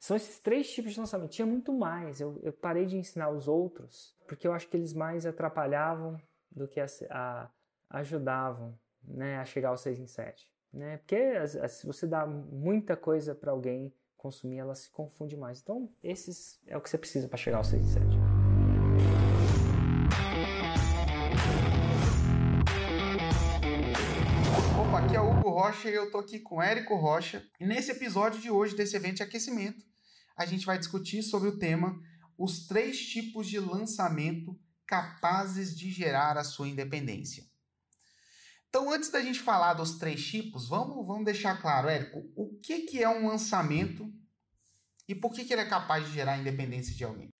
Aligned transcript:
São 0.00 0.16
esses 0.16 0.38
três 0.38 0.72
tipos 0.72 0.94
de 0.94 0.98
lançamento. 0.98 1.30
Tinha 1.30 1.44
muito 1.44 1.74
mais. 1.74 2.22
Eu, 2.22 2.40
eu 2.42 2.54
parei 2.54 2.86
de 2.86 2.96
ensinar 2.96 3.28
os 3.28 3.46
outros 3.46 4.16
porque 4.26 4.48
eu 4.48 4.52
acho 4.54 4.66
que 4.66 4.74
eles 4.74 4.94
mais 4.94 5.26
atrapalhavam 5.26 6.18
do 6.50 6.66
que 6.66 6.80
a, 6.80 6.86
a, 7.10 7.50
ajudavam 7.90 8.74
né, 9.04 9.36
a 9.36 9.44
chegar 9.44 9.68
ao 9.68 9.76
6 9.76 9.98
em 9.98 10.06
7. 10.06 10.50
Né? 10.72 10.96
Porque 10.96 11.46
se 11.68 11.86
você 11.86 12.06
dá 12.06 12.26
muita 12.26 12.96
coisa 12.96 13.34
para 13.34 13.50
alguém 13.50 13.94
consumir, 14.16 14.56
ela 14.56 14.74
se 14.74 14.90
confunde 14.90 15.36
mais. 15.36 15.60
Então, 15.60 15.92
esses 16.02 16.58
é 16.66 16.78
o 16.78 16.80
que 16.80 16.88
você 16.88 16.96
precisa 16.96 17.28
para 17.28 17.36
chegar 17.36 17.58
ao 17.58 17.64
6 17.64 17.82
em 17.82 17.86
7. 17.86 18.06
Opa, 24.80 25.04
aqui 25.04 25.14
é 25.14 25.20
o 25.20 25.30
Hugo 25.30 25.50
Rocha 25.50 25.90
e 25.90 25.94
eu 25.94 26.10
tô 26.10 26.16
aqui 26.16 26.38
com 26.38 26.56
o 26.56 26.62
Érico 26.62 26.96
Rocha. 26.96 27.44
E 27.60 27.66
nesse 27.66 27.90
episódio 27.90 28.40
de 28.40 28.50
hoje 28.50 28.74
desse 28.74 28.96
evento 28.96 29.16
de 29.16 29.22
aquecimento, 29.24 29.89
a 30.40 30.46
gente 30.46 30.64
vai 30.64 30.78
discutir 30.78 31.22
sobre 31.22 31.50
o 31.50 31.58
tema 31.58 32.02
os 32.38 32.66
três 32.66 32.98
tipos 32.98 33.46
de 33.46 33.60
lançamento 33.60 34.58
capazes 34.86 35.76
de 35.76 35.90
gerar 35.90 36.38
a 36.38 36.44
sua 36.44 36.66
independência. 36.66 37.44
Então, 38.66 38.90
antes 38.90 39.10
da 39.10 39.20
gente 39.20 39.38
falar 39.38 39.74
dos 39.74 39.98
três 39.98 40.26
tipos, 40.26 40.66
vamos, 40.66 41.06
vamos 41.06 41.26
deixar 41.26 41.60
claro, 41.60 41.90
Érico, 41.90 42.32
o 42.34 42.58
que, 42.58 42.86
que 42.86 43.02
é 43.02 43.08
um 43.08 43.26
lançamento 43.26 44.10
e 45.06 45.14
por 45.14 45.34
que, 45.34 45.44
que 45.44 45.52
ele 45.52 45.60
é 45.60 45.68
capaz 45.68 46.06
de 46.06 46.12
gerar 46.12 46.32
a 46.32 46.38
independência 46.38 46.94
de 46.94 47.04
alguém? 47.04 47.30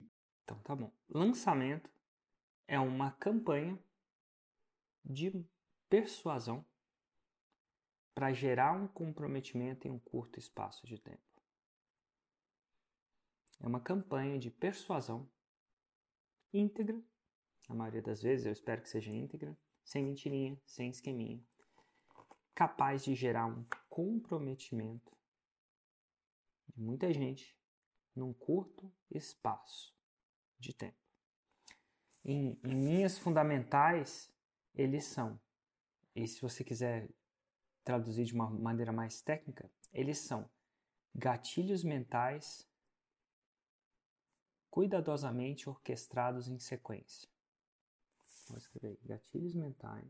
Então, 0.43 0.59
tá 0.59 0.75
bom. 0.75 0.93
Lançamento 1.09 1.89
é 2.67 2.79
uma 2.79 3.09
campanha 3.13 3.79
de 5.03 5.43
persuasão 5.89 6.63
para 8.13 8.31
gerar 8.31 8.73
um 8.73 8.87
comprometimento 8.87 9.87
em 9.87 9.91
um 9.91 9.97
curto 9.97 10.37
espaço 10.37 10.85
de 10.85 10.99
tempo. 10.99 11.30
É 13.61 13.67
uma 13.67 13.79
campanha 13.79 14.39
de 14.39 14.49
persuasão 14.49 15.29
íntegra, 16.51 16.99
a 17.69 17.75
maioria 17.75 18.01
das 18.01 18.21
vezes 18.21 18.45
eu 18.47 18.51
espero 18.51 18.81
que 18.81 18.89
seja 18.89 19.11
íntegra, 19.11 19.55
sem 19.83 20.03
mentirinha, 20.03 20.59
sem 20.65 20.89
esqueminha, 20.89 21.39
capaz 22.55 23.03
de 23.03 23.13
gerar 23.13 23.45
um 23.45 23.63
comprometimento 23.87 25.15
de 26.69 26.81
muita 26.81 27.13
gente 27.13 27.55
num 28.15 28.33
curto 28.33 28.91
espaço 29.11 29.95
de 30.59 30.73
tempo. 30.73 30.97
Em, 32.25 32.59
em 32.63 32.85
linhas 32.85 33.17
fundamentais, 33.17 34.33
eles 34.73 35.05
são, 35.05 35.39
e 36.15 36.27
se 36.27 36.41
você 36.41 36.63
quiser 36.63 37.09
traduzir 37.83 38.25
de 38.25 38.33
uma 38.33 38.49
maneira 38.49 38.91
mais 38.91 39.21
técnica, 39.21 39.71
eles 39.93 40.17
são 40.17 40.49
gatilhos 41.13 41.83
mentais 41.83 42.70
cuidadosamente 44.71 45.69
orquestrados 45.69 46.47
em 46.47 46.57
sequência. 46.57 47.29
Vou 48.47 48.57
escrever 48.57 48.97
gatilhos 49.03 49.53
mentais 49.53 50.09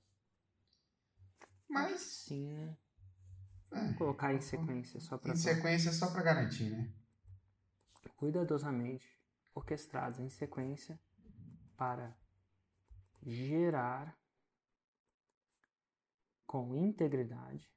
Mas 1.70 2.02
sim, 2.02 2.52
né? 2.52 2.76
É, 3.72 3.88
Vou 3.90 3.98
colocar 3.98 4.34
em 4.34 4.42
sequência 4.42 5.00
só 5.00 5.16
para 5.18 5.34
Em 5.34 5.36
sequência 5.36 5.92
só 5.92 6.12
para 6.12 6.24
garantir, 6.24 6.72
né? 6.72 6.92
Cuidadosamente 8.16 9.15
orquestrados 9.56 10.20
em 10.20 10.30
sequência 10.30 11.00
para 11.78 12.16
gerar 13.24 14.16
com 16.46 16.76
integridade 16.76 17.74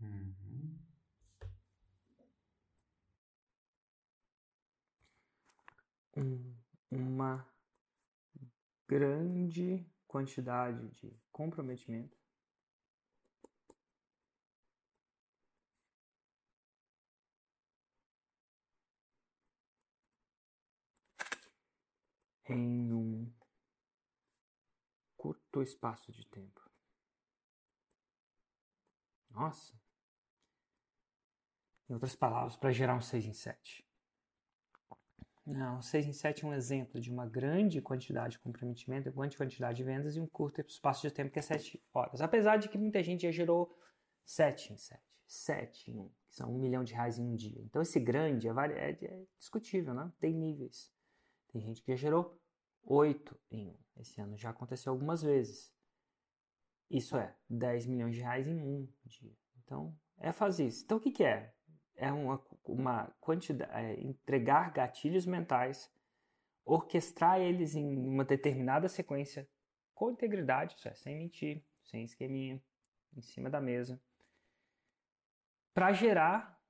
uhum. 0.00 0.78
um, 6.16 6.56
uma 6.90 7.50
grande 8.86 9.90
quantidade 10.06 10.88
de 10.90 11.18
comprometimento 11.32 12.21
em 22.52 22.92
um 22.92 23.32
curto 25.16 25.62
espaço 25.62 26.12
de 26.12 26.26
tempo. 26.26 26.60
Nossa! 29.30 29.74
Em 31.88 31.94
outras 31.94 32.14
palavras, 32.16 32.56
para 32.56 32.72
gerar 32.72 32.96
um 32.96 33.00
6 33.00 33.26
em 33.26 33.32
7. 33.32 33.86
Não, 35.44 35.82
6 35.82 36.06
em 36.06 36.12
7 36.12 36.44
é 36.44 36.48
um 36.48 36.54
exemplo 36.54 37.00
de 37.00 37.10
uma 37.10 37.26
grande 37.26 37.80
quantidade 37.82 38.32
de 38.32 38.38
comprometimento, 38.38 39.10
grande 39.10 39.36
quantidade 39.36 39.76
de 39.76 39.84
vendas 39.84 40.16
e 40.16 40.20
um 40.20 40.26
curto 40.26 40.60
espaço 40.60 41.02
de 41.02 41.12
tempo 41.12 41.32
que 41.32 41.38
é 41.38 41.42
7 41.42 41.82
horas. 41.92 42.20
Apesar 42.20 42.56
de 42.58 42.68
que 42.68 42.78
muita 42.78 43.02
gente 43.02 43.22
já 43.22 43.30
gerou 43.32 43.76
7 44.24 44.72
em 44.72 44.76
7, 44.76 45.02
7 45.26 45.90
em 45.90 45.98
1, 45.98 46.08
que 46.08 46.34
são 46.34 46.54
1 46.54 46.58
milhão 46.58 46.84
de 46.84 46.94
reais 46.94 47.18
em 47.18 47.24
um 47.24 47.34
dia. 47.34 47.60
Então 47.62 47.82
esse 47.82 47.98
grande 47.98 48.48
é, 48.48 48.52
é, 48.52 48.90
é 48.90 49.24
discutível, 49.36 49.92
né? 49.94 50.12
Tem 50.20 50.32
níveis. 50.32 50.92
Tem 51.48 51.60
gente 51.60 51.82
que 51.82 51.90
já 51.90 51.96
gerou 51.96 52.40
8 52.84 53.40
em 53.50 53.68
1. 53.68 53.78
Esse 53.96 54.20
ano 54.20 54.36
já 54.36 54.50
aconteceu 54.50 54.92
algumas 54.92 55.22
vezes. 55.22 55.72
Isso 56.90 57.16
é 57.16 57.34
10 57.48 57.86
milhões 57.86 58.14
de 58.14 58.20
reais 58.20 58.46
em 58.46 58.60
um 58.60 58.88
dia. 59.04 59.36
Então, 59.62 59.96
é 60.18 60.32
fazer 60.32 60.66
isso. 60.66 60.84
Então, 60.84 60.98
o 60.98 61.00
que, 61.00 61.10
que 61.10 61.24
é? 61.24 61.54
É 61.94 62.10
uma, 62.10 62.44
uma 62.64 63.06
quantidade, 63.20 63.70
é 63.72 64.00
entregar 64.00 64.72
gatilhos 64.72 65.26
mentais, 65.26 65.90
orquestrar 66.64 67.40
eles 67.40 67.74
em 67.74 67.96
uma 68.08 68.24
determinada 68.24 68.88
sequência 68.88 69.48
com 69.94 70.10
integridade, 70.10 70.74
isso 70.76 70.88
é, 70.88 70.94
sem 70.94 71.16
mentir, 71.16 71.64
sem 71.82 72.04
esqueminha, 72.04 72.62
em 73.14 73.20
cima 73.20 73.50
da 73.50 73.60
mesa, 73.60 74.02
para 75.74 75.92
gerar 75.92 76.60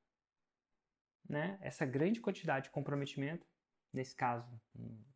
né, 1.28 1.58
essa 1.60 1.86
grande 1.86 2.20
quantidade 2.20 2.64
de 2.64 2.70
comprometimento. 2.70 3.46
Nesse 3.92 4.14
caso, 4.14 4.48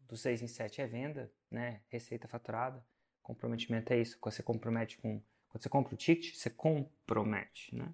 do 0.09 0.17
6 0.17 0.43
em 0.43 0.47
7 0.47 0.81
é 0.81 0.87
venda, 0.87 1.33
né, 1.51 1.81
receita 1.89 2.29
faturada. 2.29 2.85
Comprometimento 3.23 3.93
é 3.93 4.01
isso, 4.01 4.19
quando 4.19 4.35
você 4.35 4.43
compromete 4.43 4.99
com. 4.99 5.21
Quando 5.49 5.63
você 5.63 5.69
compra 5.69 5.95
o 5.95 5.97
ticket, 5.97 6.35
você 6.35 6.51
compromete, 6.51 7.75
né? 7.75 7.93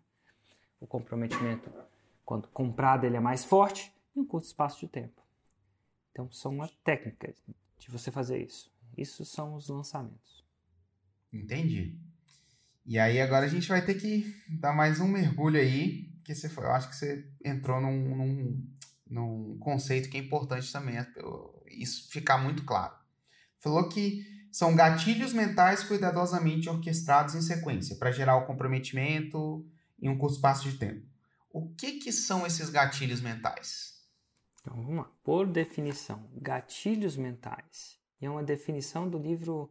O 0.81 0.87
comprometimento, 0.87 1.73
quando 2.25 2.49
comprado, 2.49 3.05
ele 3.05 3.17
é 3.17 3.21
mais 3.21 3.45
forte 3.45 3.93
em 4.17 4.21
um 4.21 4.27
curto 4.27 4.47
espaço 4.47 4.81
de 4.81 4.89
tempo. 4.89 5.23
Então, 6.11 6.31
são 6.31 6.53
uma 6.53 6.69
técnica 6.85 7.35
de 7.79 7.91
você 7.91 8.11
fazer 8.11 8.45
isso. 8.45 8.71
Isso 8.97 9.25
são 9.25 9.55
os 9.55 9.69
lançamentos. 9.69 10.45
Entendi. 11.33 11.97
E 12.85 12.99
aí 12.99 13.21
agora 13.21 13.47
a 13.47 13.49
gente 13.49 13.69
vai 13.69 13.85
ter 13.85 13.95
que 13.95 14.35
dar 14.49 14.75
mais 14.75 15.01
um 15.01 15.09
mergulho 15.09 15.59
aí, 15.59 16.13
que 16.25 16.35
você, 16.35 16.49
eu 16.59 16.71
acho 16.73 16.91
que 16.91 16.97
você 16.97 17.27
entrou 17.45 17.81
num, 17.81 18.17
num, 18.17 18.69
num 19.09 19.59
conceito 19.59 20.11
que 20.11 20.17
é 20.17 20.21
importante 20.21 20.71
também, 20.73 20.99
isso 21.75 22.11
ficar 22.11 22.39
muito 22.39 22.65
claro. 22.65 22.95
Falou 23.59 23.89
que 23.89 24.25
são 24.51 24.77
gatilhos 24.77 25.33
mentais 25.33 25.83
cuidadosamente 25.83 26.69
orquestrados 26.69 27.35
em 27.35 27.41
sequência 27.41 27.97
para 27.97 28.13
gerar 28.13 28.37
o 28.37 28.47
comprometimento 28.47 29.67
em 30.01 30.09
um 30.09 30.19
curto 30.19 30.35
espaço 30.35 30.69
de 30.69 30.77
tempo. 30.77 31.07
O 31.51 31.69
que, 31.75 31.93
que 31.93 32.13
são 32.13 32.47
esses 32.47 32.69
gatilhos 32.69 33.21
mentais? 33.21 33.93
Então 34.61 34.77
vamos 34.77 34.97
lá. 34.97 35.11
Por 35.23 35.47
definição, 35.47 36.29
gatilhos 36.35 37.17
mentais. 37.17 37.99
é 38.21 38.31
uma 38.31 38.43
definição 38.43 39.09
do 39.09 39.19
livro. 39.19 39.71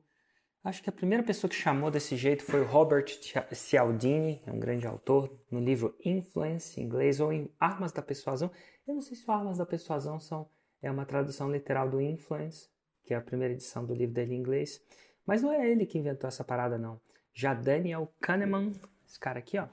Acho 0.63 0.83
que 0.83 0.89
a 0.89 0.93
primeira 0.93 1.23
pessoa 1.23 1.49
que 1.49 1.55
chamou 1.55 1.89
desse 1.89 2.15
jeito 2.15 2.43
foi 2.43 2.61
o 2.61 2.67
Robert 2.67 3.05
Cialdini, 3.51 4.43
é 4.45 4.51
um 4.51 4.59
grande 4.59 4.85
autor, 4.85 5.35
no 5.49 5.59
livro 5.59 5.97
Influence, 6.05 6.79
em 6.79 6.83
inglês, 6.83 7.19
ou 7.19 7.33
em 7.33 7.49
Armas 7.59 7.91
da 7.91 8.01
Persuasão. 8.01 8.51
Eu 8.85 8.93
não 8.93 9.01
sei 9.01 9.15
se 9.15 9.29
Armas 9.31 9.57
da 9.57 9.65
Persuasão 9.65 10.19
são, 10.19 10.47
é 10.81 10.89
uma 10.89 11.05
tradução 11.05 11.51
literal 11.51 11.89
do 11.89 12.01
Influence, 12.01 12.69
que 13.03 13.13
é 13.13 13.17
a 13.17 13.21
primeira 13.21 13.53
edição 13.53 13.85
do 13.85 13.93
livro 13.93 14.13
dele 14.13 14.33
em 14.33 14.39
inglês. 14.39 14.81
Mas 15.25 15.41
não 15.41 15.51
é 15.51 15.69
ele 15.69 15.85
que 15.85 15.97
inventou 15.97 16.27
essa 16.27 16.43
parada, 16.43 16.77
não. 16.77 16.99
Já 17.33 17.53
Daniel 17.53 18.13
Kahneman, 18.19 18.73
esse 19.05 19.19
cara 19.19 19.39
aqui, 19.39 19.57
ó. 19.57 19.67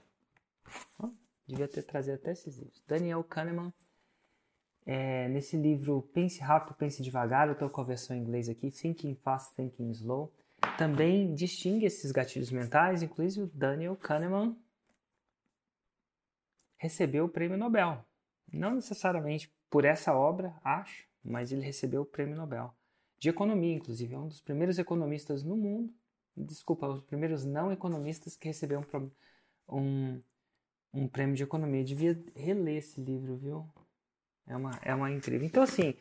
ó 1.01 1.11
devia 1.47 1.67
ter 1.67 1.83
trazido 1.83 2.17
até 2.17 2.33
esses 2.33 2.59
livros. 2.59 2.83
Daniel 2.87 3.25
Kahneman, 3.25 3.73
é, 4.85 5.29
nesse 5.29 5.57
livro 5.57 6.03
Pense 6.13 6.41
Rápido, 6.41 6.77
Pense 6.77 7.03
Devagar, 7.03 7.49
eu 7.49 7.55
estou 7.55 7.71
com 7.71 7.81
a 7.81 7.85
versão 7.85 8.15
em 8.15 8.21
inglês 8.21 8.49
aqui, 8.49 8.71
Thinking 8.71 9.15
Fast, 9.17 9.55
Thinking 9.55 9.91
Slow, 9.91 10.33
também 10.77 11.35
distingue 11.35 11.87
esses 11.87 12.13
gatilhos 12.13 12.51
mentais, 12.51 13.03
inclusive 13.03 13.47
o 13.47 13.51
Daniel 13.55 13.97
Kahneman 13.97 14.57
recebeu 16.77 17.25
o 17.25 17.29
prêmio 17.29 17.59
Nobel. 17.59 18.05
Não 18.53 18.75
necessariamente 18.75 19.53
por 19.71 19.85
essa 19.85 20.15
obra, 20.15 20.55
acho, 20.65 21.07
mas 21.25 21.53
ele 21.53 21.63
recebeu 21.63 22.03
o 22.03 22.07
prêmio 22.07 22.37
Nobel 22.37 22.75
de 23.19 23.29
economia, 23.29 23.75
inclusive, 23.75 24.15
é 24.15 24.19
um 24.19 24.29
dos 24.29 24.41
primeiros 24.41 24.79
economistas 24.79 25.43
no 25.43 25.57
mundo, 25.57 25.93
desculpa, 26.37 26.87
os 26.87 27.03
primeiros 27.03 27.45
não 27.45 27.73
economistas 27.73 28.37
que 28.37 28.47
receberam 28.47 28.87
um, 28.95 29.11
um, 29.69 30.21
um 30.93 31.09
prêmio 31.09 31.35
de 31.35 31.43
economia. 31.43 31.83
Devia 31.83 32.23
reler 32.35 32.77
esse 32.77 33.01
livro, 33.01 33.37
viu? 33.37 33.69
É 34.47 34.57
uma, 34.57 34.71
é 34.83 34.95
uma 34.95 35.11
incrível. 35.11 35.47
Então, 35.47 35.63
assim, 35.63 35.95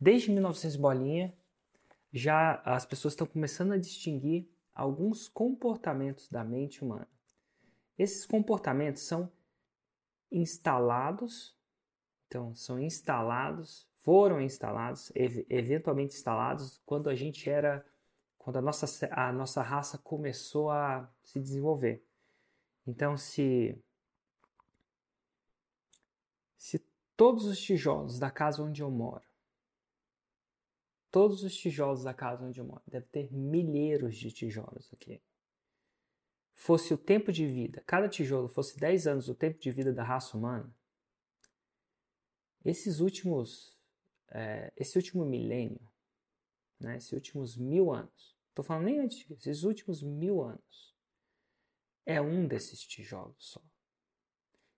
desde 0.00 0.32
1900 0.32 0.76
bolinha, 0.76 1.32
já 2.12 2.60
as 2.64 2.84
pessoas 2.84 3.14
estão 3.14 3.26
começando 3.26 3.72
a 3.72 3.78
distinguir 3.78 4.50
alguns 4.74 5.28
comportamentos 5.28 6.28
da 6.28 6.42
mente 6.42 6.82
humana. 6.82 7.08
Esses 7.96 8.26
comportamentos 8.26 9.02
são 9.02 9.30
instalados, 10.30 11.53
então 12.26 12.54
são 12.54 12.78
instalados, 12.80 13.88
foram 13.98 14.40
instalados, 14.40 15.10
ev 15.14 15.46
eventualmente 15.48 16.14
instalados 16.14 16.80
quando 16.84 17.08
a 17.08 17.14
gente 17.14 17.48
era, 17.48 17.84
quando 18.38 18.56
a 18.58 18.62
nossa, 18.62 19.08
a 19.12 19.32
nossa 19.32 19.62
raça 19.62 19.98
começou 19.98 20.70
a 20.70 21.10
se 21.22 21.40
desenvolver. 21.40 22.04
Então, 22.86 23.16
se 23.16 23.78
se 26.56 26.78
todos 27.16 27.44
os 27.44 27.60
tijolos 27.60 28.18
da 28.18 28.30
casa 28.30 28.62
onde 28.62 28.82
eu 28.82 28.90
moro 28.90 29.24
todos 31.14 31.44
os 31.44 31.54
tijolos 31.54 32.02
da 32.02 32.12
casa 32.12 32.44
onde 32.44 32.58
eu 32.58 32.64
moro, 32.64 32.82
deve 32.88 33.06
ter 33.06 33.32
milheiros 33.32 34.16
de 34.16 34.32
tijolos 34.32 34.90
aqui. 34.92 35.22
Fosse 36.52 36.92
o 36.92 36.98
tempo 36.98 37.30
de 37.30 37.46
vida, 37.46 37.84
cada 37.86 38.08
tijolo 38.08 38.48
fosse 38.48 38.76
10 38.80 39.06
anos 39.06 39.28
o 39.28 39.34
tempo 39.34 39.60
de 39.60 39.70
vida 39.70 39.92
da 39.92 40.02
raça 40.02 40.36
humana, 40.36 40.74
esses 42.64 43.00
últimos, 43.00 43.76
é, 44.30 44.72
esse 44.76 44.96
último 44.96 45.24
milênio, 45.24 45.80
né, 46.80 46.96
esses 46.96 47.12
últimos 47.12 47.56
mil 47.56 47.92
anos, 47.92 48.36
estou 48.48 48.64
falando 48.64 48.84
nem 48.84 49.00
antes 49.00 49.30
esses 49.30 49.64
últimos 49.64 50.02
mil 50.02 50.42
anos, 50.42 50.94
é 52.06 52.20
um 52.20 52.46
desses 52.46 52.80
tijolos 52.80 53.36
só. 53.38 53.62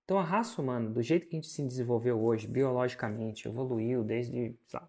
Então 0.05 0.19
a 0.19 0.25
raça 0.25 0.61
humana, 0.61 0.89
do 0.89 1.03
jeito 1.03 1.27
que 1.27 1.37
a 1.37 1.39
gente 1.39 1.49
se 1.49 1.65
desenvolveu 1.65 2.23
hoje, 2.23 2.47
biologicamente, 2.47 3.49
evoluiu 3.49 4.05
desde, 4.05 4.59
lá, 4.73 4.89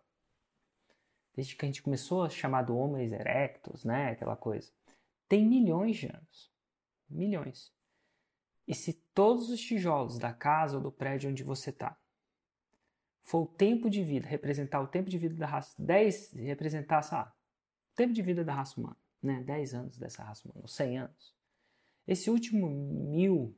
desde 1.35 1.55
que 1.55 1.65
a 1.65 1.67
gente 1.67 1.81
começou 1.81 2.23
a 2.23 2.29
chamar 2.29 2.63
do 2.63 2.77
Homo 2.77 2.97
erectus, 2.97 3.83
né, 3.83 4.11
aquela 4.11 4.35
coisa, 4.35 4.71
tem 5.27 5.45
milhões 5.45 5.97
de 5.97 6.07
anos. 6.07 6.51
Milhões. 7.09 7.73
E 8.67 8.75
se 8.75 8.93
todos 9.13 9.49
os 9.49 9.59
tijolos 9.59 10.19
da 10.19 10.33
casa 10.33 10.77
ou 10.77 10.83
do 10.83 10.91
prédio 10.91 11.29
onde 11.29 11.43
você 11.43 11.69
está 11.69 11.97
for 13.27 13.43
o 13.43 13.45
tempo 13.47 13.89
de 13.89 14.03
vida, 14.03 14.27
representar 14.27 14.81
o 14.81 14.87
tempo 14.87 15.09
de 15.09 15.17
vida 15.17 15.35
da 15.35 15.45
raça, 15.45 15.75
10, 15.77 16.33
representar, 16.33 17.01
sabe, 17.01 17.29
o 17.91 17.95
tempo 17.95 18.13
de 18.13 18.21
vida 18.21 18.43
da 18.43 18.53
raça 18.53 18.79
humana, 18.79 18.97
né, 19.21 19.43
10 19.43 19.73
anos 19.73 19.97
dessa 19.97 20.23
raça 20.23 20.47
humana, 20.47 20.61
ou 20.61 20.67
100 20.67 20.97
anos. 20.97 21.35
Esse 22.07 22.29
último 22.29 22.69
mil, 22.69 23.55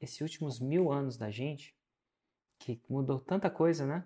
esses 0.00 0.20
últimos 0.20 0.60
mil 0.60 0.92
anos 0.92 1.16
da 1.16 1.30
gente, 1.30 1.74
que 2.58 2.80
mudou 2.88 3.18
tanta 3.18 3.50
coisa, 3.50 3.86
né, 3.86 4.04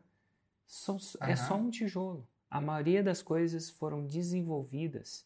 são, 0.66 0.96
uhum. 0.96 1.26
é 1.26 1.36
só 1.36 1.56
um 1.56 1.70
tijolo 1.70 2.26
a 2.50 2.60
maioria 2.60 3.02
das 3.02 3.22
coisas 3.22 3.70
foram 3.70 4.04
desenvolvidas 4.04 5.24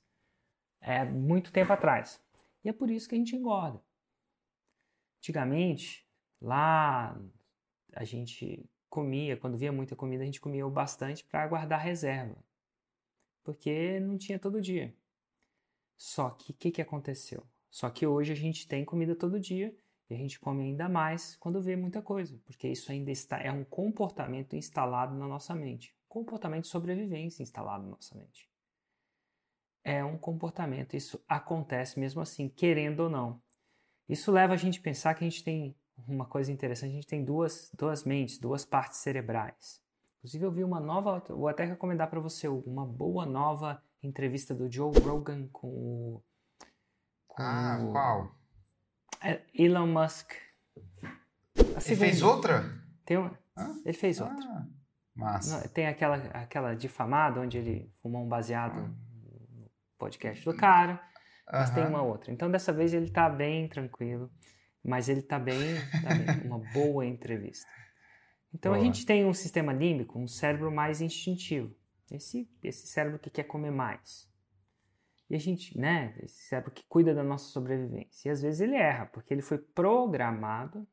é, 0.80 1.04
muito 1.04 1.50
tempo 1.50 1.72
atrás. 1.72 2.22
E 2.62 2.68
é 2.68 2.72
por 2.72 2.90
isso 2.90 3.08
que 3.08 3.14
a 3.14 3.18
gente 3.18 3.34
engorda. 3.34 3.82
Antigamente, 5.18 6.06
lá 6.40 7.18
a 7.94 8.04
gente 8.04 8.68
comia, 8.94 9.36
quando 9.36 9.58
via 9.58 9.72
muita 9.72 9.96
comida, 9.96 10.22
a 10.22 10.26
gente 10.26 10.40
comia 10.40 10.68
bastante 10.68 11.24
para 11.24 11.46
guardar 11.48 11.80
reserva. 11.80 12.36
Porque 13.42 13.98
não 13.98 14.16
tinha 14.16 14.38
todo 14.38 14.60
dia. 14.60 14.94
Só 15.96 16.30
que 16.30 16.52
o 16.52 16.54
que, 16.54 16.70
que 16.70 16.80
aconteceu? 16.80 17.44
Só 17.68 17.90
que 17.90 18.06
hoje 18.06 18.32
a 18.32 18.36
gente 18.36 18.68
tem 18.68 18.84
comida 18.84 19.16
todo 19.16 19.40
dia 19.40 19.76
e 20.08 20.14
a 20.14 20.16
gente 20.16 20.38
come 20.38 20.62
ainda 20.62 20.88
mais 20.88 21.34
quando 21.36 21.60
vê 21.60 21.74
muita 21.74 22.00
coisa, 22.00 22.40
porque 22.44 22.68
isso 22.68 22.92
ainda 22.92 23.10
está 23.10 23.38
é 23.38 23.50
um 23.50 23.64
comportamento 23.64 24.54
instalado 24.54 25.16
na 25.16 25.26
nossa 25.26 25.54
mente 25.54 25.92
comportamento 26.14 26.62
de 26.62 26.68
sobrevivência 26.68 27.42
instalado 27.42 27.82
na 27.82 27.90
nossa 27.90 28.16
mente. 28.16 28.48
É 29.82 30.04
um 30.04 30.16
comportamento, 30.16 30.94
isso 30.94 31.20
acontece 31.26 31.98
mesmo 31.98 32.22
assim, 32.22 32.48
querendo 32.48 33.00
ou 33.00 33.10
não. 33.10 33.42
Isso 34.08 34.30
leva 34.30 34.54
a 34.54 34.56
gente 34.56 34.78
a 34.78 34.82
pensar 34.82 35.14
que 35.14 35.24
a 35.24 35.28
gente 35.28 35.42
tem 35.42 35.74
uma 36.08 36.26
coisa 36.26 36.52
interessante, 36.52 36.90
a 36.90 36.94
gente 36.94 37.06
tem 37.06 37.24
duas, 37.24 37.70
duas 37.76 38.04
mentes, 38.04 38.38
duas 38.38 38.64
partes 38.64 38.98
cerebrais. 38.98 39.80
Inclusive 40.18 40.44
eu 40.44 40.50
vi 40.50 40.64
uma 40.64 40.80
nova, 40.80 41.22
vou 41.28 41.48
até 41.48 41.64
recomendar 41.64 42.08
para 42.08 42.20
você 42.20 42.48
uma 42.48 42.86
boa 42.86 43.26
nova 43.26 43.82
entrevista 44.02 44.54
do 44.54 44.70
Joe 44.70 44.92
Rogan 45.00 45.48
com 45.48 45.68
o 45.68 46.22
com 47.28 47.42
ah, 47.42 47.88
qual? 47.90 48.34
É, 49.22 49.42
Elon 49.52 49.88
Musk. 49.88 50.32
Ele 51.56 51.96
fez 51.96 52.22
outra? 52.22 52.62
Tem 53.04 53.18
um, 53.18 53.30
ele 53.84 53.96
fez 53.96 54.20
outra. 54.20 54.46
Ah. 54.48 54.66
Massa. 55.14 55.68
Tem 55.68 55.86
aquela, 55.86 56.16
aquela 56.32 56.74
difamada 56.74 57.40
onde 57.40 57.58
ele 57.58 57.92
fumou 58.02 58.24
um 58.24 58.28
baseado 58.28 58.88
no 59.52 59.70
podcast 59.96 60.44
do 60.44 60.56
cara, 60.56 61.00
mas 61.50 61.70
tem 61.70 61.86
uma 61.86 62.02
outra. 62.02 62.32
Então 62.32 62.50
dessa 62.50 62.72
vez 62.72 62.92
ele 62.92 63.10
tá 63.10 63.28
bem 63.28 63.68
tranquilo, 63.68 64.30
mas 64.84 65.08
ele 65.08 65.22
tá 65.22 65.38
bem, 65.38 65.76
tá 66.02 66.14
bem 66.14 66.44
uma 66.46 66.58
boa 66.72 67.06
entrevista. 67.06 67.66
Então 68.52 68.72
boa. 68.72 68.80
a 68.80 68.84
gente 68.84 69.04
tem 69.04 69.24
um 69.24 69.34
sistema 69.34 69.72
límbico, 69.72 70.18
um 70.18 70.28
cérebro 70.28 70.70
mais 70.70 71.00
instintivo. 71.00 71.74
Esse, 72.10 72.48
esse 72.62 72.86
cérebro 72.86 73.18
que 73.18 73.30
quer 73.30 73.44
comer 73.44 73.70
mais. 73.70 74.30
E 75.28 75.34
a 75.34 75.38
gente, 75.38 75.76
né, 75.78 76.14
esse 76.22 76.42
cérebro 76.48 76.70
que 76.70 76.84
cuida 76.86 77.14
da 77.14 77.24
nossa 77.24 77.46
sobrevivência. 77.46 78.28
E 78.28 78.30
às 78.30 78.42
vezes 78.42 78.60
ele 78.60 78.76
erra, 78.76 79.06
porque 79.06 79.32
ele 79.32 79.42
foi 79.42 79.58
programado 79.58 80.86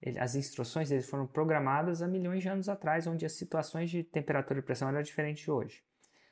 ele, 0.00 0.18
as 0.18 0.34
instruções 0.34 0.88
dele 0.88 1.02
foram 1.02 1.26
programadas 1.26 2.02
há 2.02 2.08
milhões 2.08 2.42
de 2.42 2.48
anos 2.48 2.68
atrás, 2.68 3.06
onde 3.06 3.26
as 3.26 3.32
situações 3.32 3.90
de 3.90 4.04
temperatura 4.04 4.60
e 4.60 4.62
pressão 4.62 4.88
eram 4.88 5.02
diferentes 5.02 5.42
de 5.42 5.50
hoje. 5.50 5.82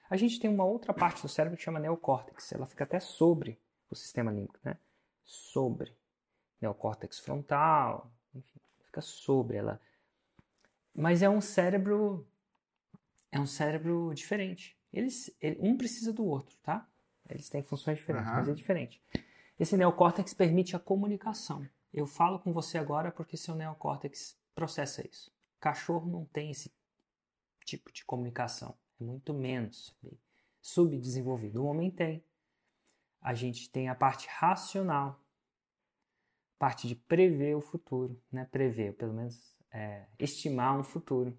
A 0.08 0.16
gente 0.16 0.38
tem 0.38 0.48
uma 0.48 0.64
outra 0.64 0.94
parte 0.94 1.22
do 1.22 1.28
cérebro 1.28 1.56
que 1.56 1.64
chama 1.64 1.80
neocórtex. 1.80 2.52
Ela 2.52 2.66
fica 2.66 2.84
até 2.84 3.00
sobre 3.00 3.60
o 3.90 3.96
sistema 3.96 4.30
límbico, 4.30 4.58
né? 4.64 4.78
Sobre. 5.24 5.92
Neocórtex 6.60 7.18
frontal, 7.18 8.10
enfim, 8.34 8.60
fica 8.84 9.00
sobre 9.00 9.56
ela. 9.56 9.80
Mas 10.94 11.22
é 11.22 11.28
um 11.28 11.40
cérebro 11.40 12.26
é 13.30 13.40
um 13.40 13.46
cérebro 13.46 14.12
diferente. 14.14 14.76
Eles, 14.92 15.34
ele, 15.40 15.58
um 15.60 15.76
precisa 15.76 16.12
do 16.12 16.24
outro, 16.24 16.56
tá? 16.62 16.88
Eles 17.28 17.48
têm 17.48 17.62
funções 17.62 17.98
diferentes, 17.98 18.30
uhum. 18.30 18.36
mas 18.36 18.48
é 18.48 18.54
diferente. 18.54 19.02
Esse 19.58 19.76
neocórtex 19.76 20.32
permite 20.32 20.76
a 20.76 20.78
comunicação. 20.78 21.66
Eu 21.92 22.06
falo 22.06 22.38
com 22.38 22.52
você 22.52 22.78
agora 22.78 23.10
porque 23.10 23.36
seu 23.36 23.54
neocórtex 23.54 24.38
processa 24.54 25.06
isso. 25.06 25.30
Cachorro 25.60 26.08
não 26.10 26.24
tem 26.26 26.50
esse 26.50 26.72
tipo 27.64 27.92
de 27.92 28.04
comunicação, 28.04 28.74
é 29.00 29.04
muito 29.04 29.34
menos 29.34 29.94
subdesenvolvido. 30.62 31.62
O 31.62 31.66
homem 31.66 31.90
tem. 31.90 32.24
A 33.20 33.34
gente 33.34 33.68
tem 33.70 33.88
a 33.88 33.94
parte 33.94 34.28
racional, 34.28 35.20
parte 36.58 36.88
de 36.88 36.94
prever 36.94 37.56
o 37.56 37.60
futuro, 37.60 38.20
né? 38.30 38.44
Prever, 38.50 38.94
pelo 38.94 39.12
menos 39.12 39.56
é, 39.72 40.06
estimar 40.18 40.78
um 40.78 40.82
futuro. 40.82 41.36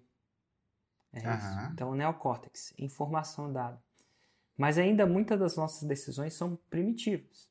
É 1.12 1.20
uhum. 1.20 1.72
Então, 1.72 1.90
o 1.90 1.94
neocórtex, 1.94 2.74
informação 2.78 3.52
dada. 3.52 3.82
Mas 4.56 4.76
ainda 4.76 5.06
muitas 5.06 5.38
das 5.38 5.56
nossas 5.56 5.88
decisões 5.88 6.34
são 6.34 6.56
primitivas 6.68 7.48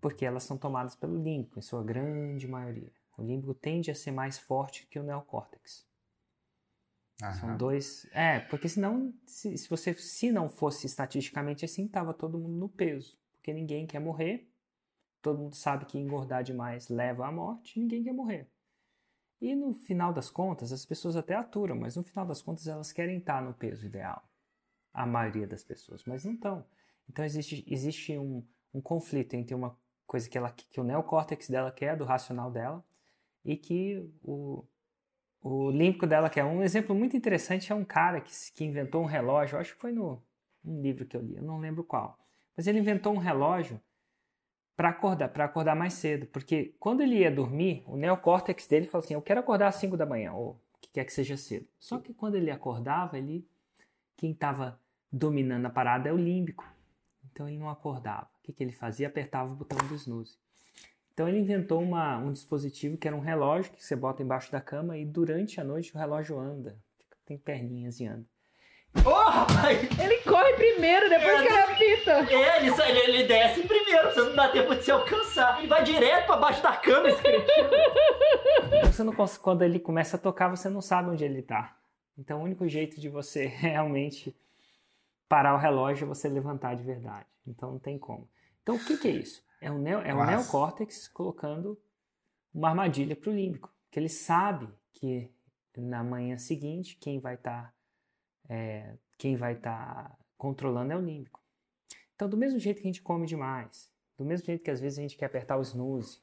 porque 0.00 0.24
elas 0.24 0.44
são 0.44 0.56
tomadas 0.56 0.94
pelo 0.94 1.20
límbico, 1.20 1.58
em 1.58 1.62
sua 1.62 1.82
grande 1.82 2.46
maioria. 2.46 2.92
O 3.16 3.22
límbico 3.22 3.54
tende 3.54 3.90
a 3.90 3.94
ser 3.94 4.12
mais 4.12 4.38
forte 4.38 4.86
que 4.86 4.98
o 4.98 5.02
neocórtex. 5.02 5.86
São 7.40 7.56
dois. 7.56 8.06
É, 8.12 8.38
porque 8.38 8.68
senão, 8.68 9.12
se, 9.26 9.58
se 9.58 9.68
você 9.68 9.92
se 9.94 10.30
não 10.30 10.48
fosse 10.48 10.86
estatisticamente 10.86 11.64
assim, 11.64 11.88
tava 11.88 12.14
todo 12.14 12.38
mundo 12.38 12.56
no 12.56 12.68
peso. 12.68 13.18
Porque 13.34 13.52
ninguém 13.52 13.88
quer 13.88 13.98
morrer. 13.98 14.47
Todo 15.20 15.38
mundo 15.38 15.54
sabe 15.54 15.84
que 15.84 15.98
engordar 15.98 16.42
demais 16.42 16.88
leva 16.88 17.26
à 17.26 17.32
morte, 17.32 17.78
ninguém 17.78 18.04
quer 18.04 18.12
morrer. 18.12 18.48
E 19.40 19.54
no 19.54 19.72
final 19.72 20.12
das 20.12 20.30
contas, 20.30 20.72
as 20.72 20.84
pessoas 20.84 21.16
até 21.16 21.34
aturam, 21.34 21.76
mas 21.76 21.96
no 21.96 22.02
final 22.02 22.26
das 22.26 22.42
contas 22.42 22.66
elas 22.66 22.92
querem 22.92 23.18
estar 23.18 23.42
no 23.42 23.54
peso 23.54 23.86
ideal. 23.86 24.22
A 24.92 25.06
maioria 25.06 25.46
das 25.46 25.62
pessoas, 25.62 26.04
mas 26.04 26.24
não 26.24 26.32
estão. 26.32 26.66
Então 27.08 27.24
existe, 27.24 27.64
existe 27.68 28.18
um, 28.18 28.44
um 28.74 28.80
conflito 28.80 29.34
entre 29.34 29.54
uma 29.54 29.78
coisa 30.06 30.28
que, 30.28 30.36
ela, 30.36 30.50
que 30.50 30.80
o 30.80 30.84
neocórtex 30.84 31.48
dela 31.48 31.70
quer, 31.70 31.96
do 31.96 32.04
racional 32.04 32.50
dela, 32.50 32.84
e 33.44 33.56
que 33.56 34.10
o, 34.22 34.64
o 35.40 35.70
límbico 35.70 36.06
dela 36.06 36.28
quer. 36.28 36.44
Um 36.44 36.62
exemplo 36.62 36.94
muito 36.94 37.16
interessante 37.16 37.70
é 37.70 37.74
um 37.74 37.84
cara 37.84 38.20
que, 38.20 38.32
que 38.52 38.64
inventou 38.64 39.02
um 39.02 39.06
relógio, 39.06 39.58
acho 39.58 39.74
que 39.74 39.80
foi 39.80 39.92
no 39.92 40.22
um 40.64 40.80
livro 40.80 41.06
que 41.06 41.16
eu 41.16 41.22
li, 41.22 41.36
eu 41.36 41.42
não 41.42 41.58
lembro 41.58 41.84
qual, 41.84 42.18
mas 42.56 42.66
ele 42.66 42.78
inventou 42.80 43.14
um 43.14 43.18
relógio 43.18 43.80
para 44.78 44.90
acordar, 44.90 45.28
para 45.30 45.44
acordar 45.44 45.74
mais 45.74 45.94
cedo, 45.94 46.26
porque 46.26 46.72
quando 46.78 47.00
ele 47.00 47.16
ia 47.16 47.32
dormir, 47.32 47.82
o 47.84 47.96
neocórtex 47.96 48.64
dele 48.68 48.86
falou 48.86 49.04
assim: 49.04 49.14
"Eu 49.14 49.20
quero 49.20 49.40
acordar 49.40 49.66
às 49.66 49.74
5 49.74 49.96
da 49.96 50.06
manhã", 50.06 50.32
ou 50.32 50.56
que 50.80 50.88
quer 50.92 51.04
que 51.04 51.12
seja 51.12 51.36
cedo. 51.36 51.66
Só 51.80 51.98
que 51.98 52.14
quando 52.14 52.36
ele 52.36 52.48
acordava, 52.48 53.18
ele 53.18 53.44
quem 54.16 54.30
estava 54.30 54.80
dominando 55.10 55.66
a 55.66 55.70
parada 55.70 56.08
é 56.08 56.12
o 56.12 56.16
límbico. 56.16 56.64
Então 57.24 57.48
ele 57.48 57.58
não 57.58 57.68
acordava. 57.68 58.28
O 58.38 58.42
que, 58.44 58.52
que 58.52 58.62
ele 58.62 58.70
fazia? 58.70 59.08
Apertava 59.08 59.52
o 59.52 59.56
botão 59.56 59.78
do 59.88 59.96
snooze. 59.96 60.38
Então 61.12 61.28
ele 61.28 61.40
inventou 61.40 61.82
uma, 61.82 62.16
um 62.16 62.30
dispositivo 62.30 62.96
que 62.96 63.08
era 63.08 63.16
um 63.16 63.20
relógio 63.20 63.72
que 63.72 63.84
você 63.84 63.96
bota 63.96 64.22
embaixo 64.22 64.52
da 64.52 64.60
cama 64.60 64.96
e 64.96 65.04
durante 65.04 65.60
a 65.60 65.64
noite 65.64 65.92
o 65.92 65.98
relógio 65.98 66.38
anda. 66.38 66.78
Tem 67.26 67.36
perninhas 67.36 67.98
e 67.98 68.06
anda. 68.06 68.26
Rapaz! 68.94 69.98
Ele 69.98 70.18
corre 70.22 70.52
primeiro, 70.54 71.08
depois 71.08 71.40
É, 71.40 71.42
que 71.42 71.48
ele 71.48 71.58
apita. 71.58 72.12
É, 72.32 72.56
ele, 72.58 72.82
ele, 72.82 72.98
ele 72.98 73.22
desce 73.24 73.62
primeiro, 73.62 74.12
você 74.12 74.20
não 74.22 74.34
dá 74.34 74.48
tempo 74.48 74.74
de 74.74 74.82
se 74.82 74.90
alcançar. 74.90 75.58
Ele 75.58 75.68
vai 75.68 75.82
direto 75.82 76.26
pra 76.26 76.36
baixo 76.36 76.62
da 76.62 76.76
cama, 76.76 77.08
esse 77.08 77.22
Você 78.92 79.02
não 79.02 79.14
quando 79.40 79.62
ele 79.62 79.78
começa 79.78 80.16
a 80.16 80.20
tocar, 80.20 80.48
você 80.48 80.68
não 80.68 80.80
sabe 80.80 81.10
onde 81.10 81.24
ele 81.24 81.40
está. 81.40 81.76
Então 82.16 82.40
o 82.40 82.44
único 82.44 82.66
jeito 82.66 83.00
de 83.00 83.08
você 83.08 83.46
realmente 83.46 84.36
parar 85.28 85.54
o 85.54 85.58
relógio 85.58 86.04
é 86.04 86.08
você 86.08 86.28
levantar 86.28 86.74
de 86.74 86.82
verdade. 86.82 87.26
Então 87.46 87.72
não 87.72 87.78
tem 87.78 87.98
como. 87.98 88.28
Então 88.62 88.76
o 88.76 88.84
que, 88.84 88.96
que 88.96 89.08
é 89.08 89.12
isso? 89.12 89.42
É 89.60 89.70
o, 89.70 89.78
neo, 89.78 90.00
é 90.00 90.14
o 90.14 90.24
neocórtex 90.24 91.08
colocando 91.08 91.78
uma 92.54 92.68
armadilha 92.70 93.14
para 93.16 93.30
o 93.30 93.34
límbico. 93.34 93.72
Que 93.90 93.98
ele 93.98 94.08
sabe 94.08 94.68
que 94.92 95.30
na 95.76 96.02
manhã 96.02 96.36
seguinte 96.36 96.96
quem 97.00 97.20
vai 97.20 97.34
estar 97.34 97.72
quem 99.16 99.36
vai 99.36 99.54
estar 99.54 100.18
controlando 100.36 100.92
é 100.92 100.96
o 100.96 101.00
límbico. 101.00 101.42
Então 102.14 102.28
do 102.28 102.36
mesmo 102.36 102.58
jeito 102.58 102.80
que 102.80 102.88
a 102.88 102.90
gente 102.90 103.02
come 103.02 103.26
demais, 103.26 103.92
do 104.16 104.24
mesmo 104.24 104.46
jeito 104.46 104.64
que 104.64 104.70
às 104.70 104.80
vezes 104.80 104.98
a 104.98 105.02
gente 105.02 105.16
quer 105.16 105.26
apertar 105.26 105.56
o 105.56 105.62
snooze, 105.62 106.20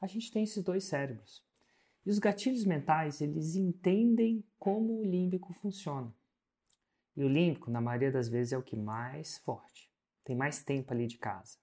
a 0.00 0.06
gente 0.06 0.30
tem 0.30 0.44
esses 0.44 0.62
dois 0.62 0.84
cérebros. 0.84 1.44
E 2.04 2.10
os 2.10 2.18
gatilhos 2.18 2.64
mentais, 2.64 3.20
eles 3.20 3.56
entendem 3.56 4.44
como 4.58 5.00
o 5.00 5.04
límbico 5.04 5.52
funciona. 5.54 6.14
E 7.16 7.24
o 7.24 7.28
límbico, 7.28 7.70
na 7.70 7.80
maioria 7.80 8.12
das 8.12 8.28
vezes, 8.28 8.52
é 8.52 8.58
o 8.58 8.62
que 8.62 8.76
mais 8.76 9.38
forte. 9.38 9.90
Tem 10.22 10.36
mais 10.36 10.62
tempo 10.62 10.92
ali 10.92 11.06
de 11.06 11.18
casa. 11.18 11.58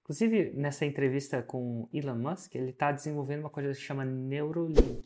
Inclusive, 0.00 0.52
nessa 0.54 0.86
entrevista 0.86 1.42
com 1.42 1.88
Elon 1.92 2.16
Musk, 2.16 2.54
ele 2.54 2.70
está 2.70 2.92
desenvolvendo 2.92 3.40
uma 3.40 3.50
coisa 3.50 3.68
que 3.68 3.74
se 3.74 3.82
chama 3.82 4.04
Neurolink. 4.04 5.04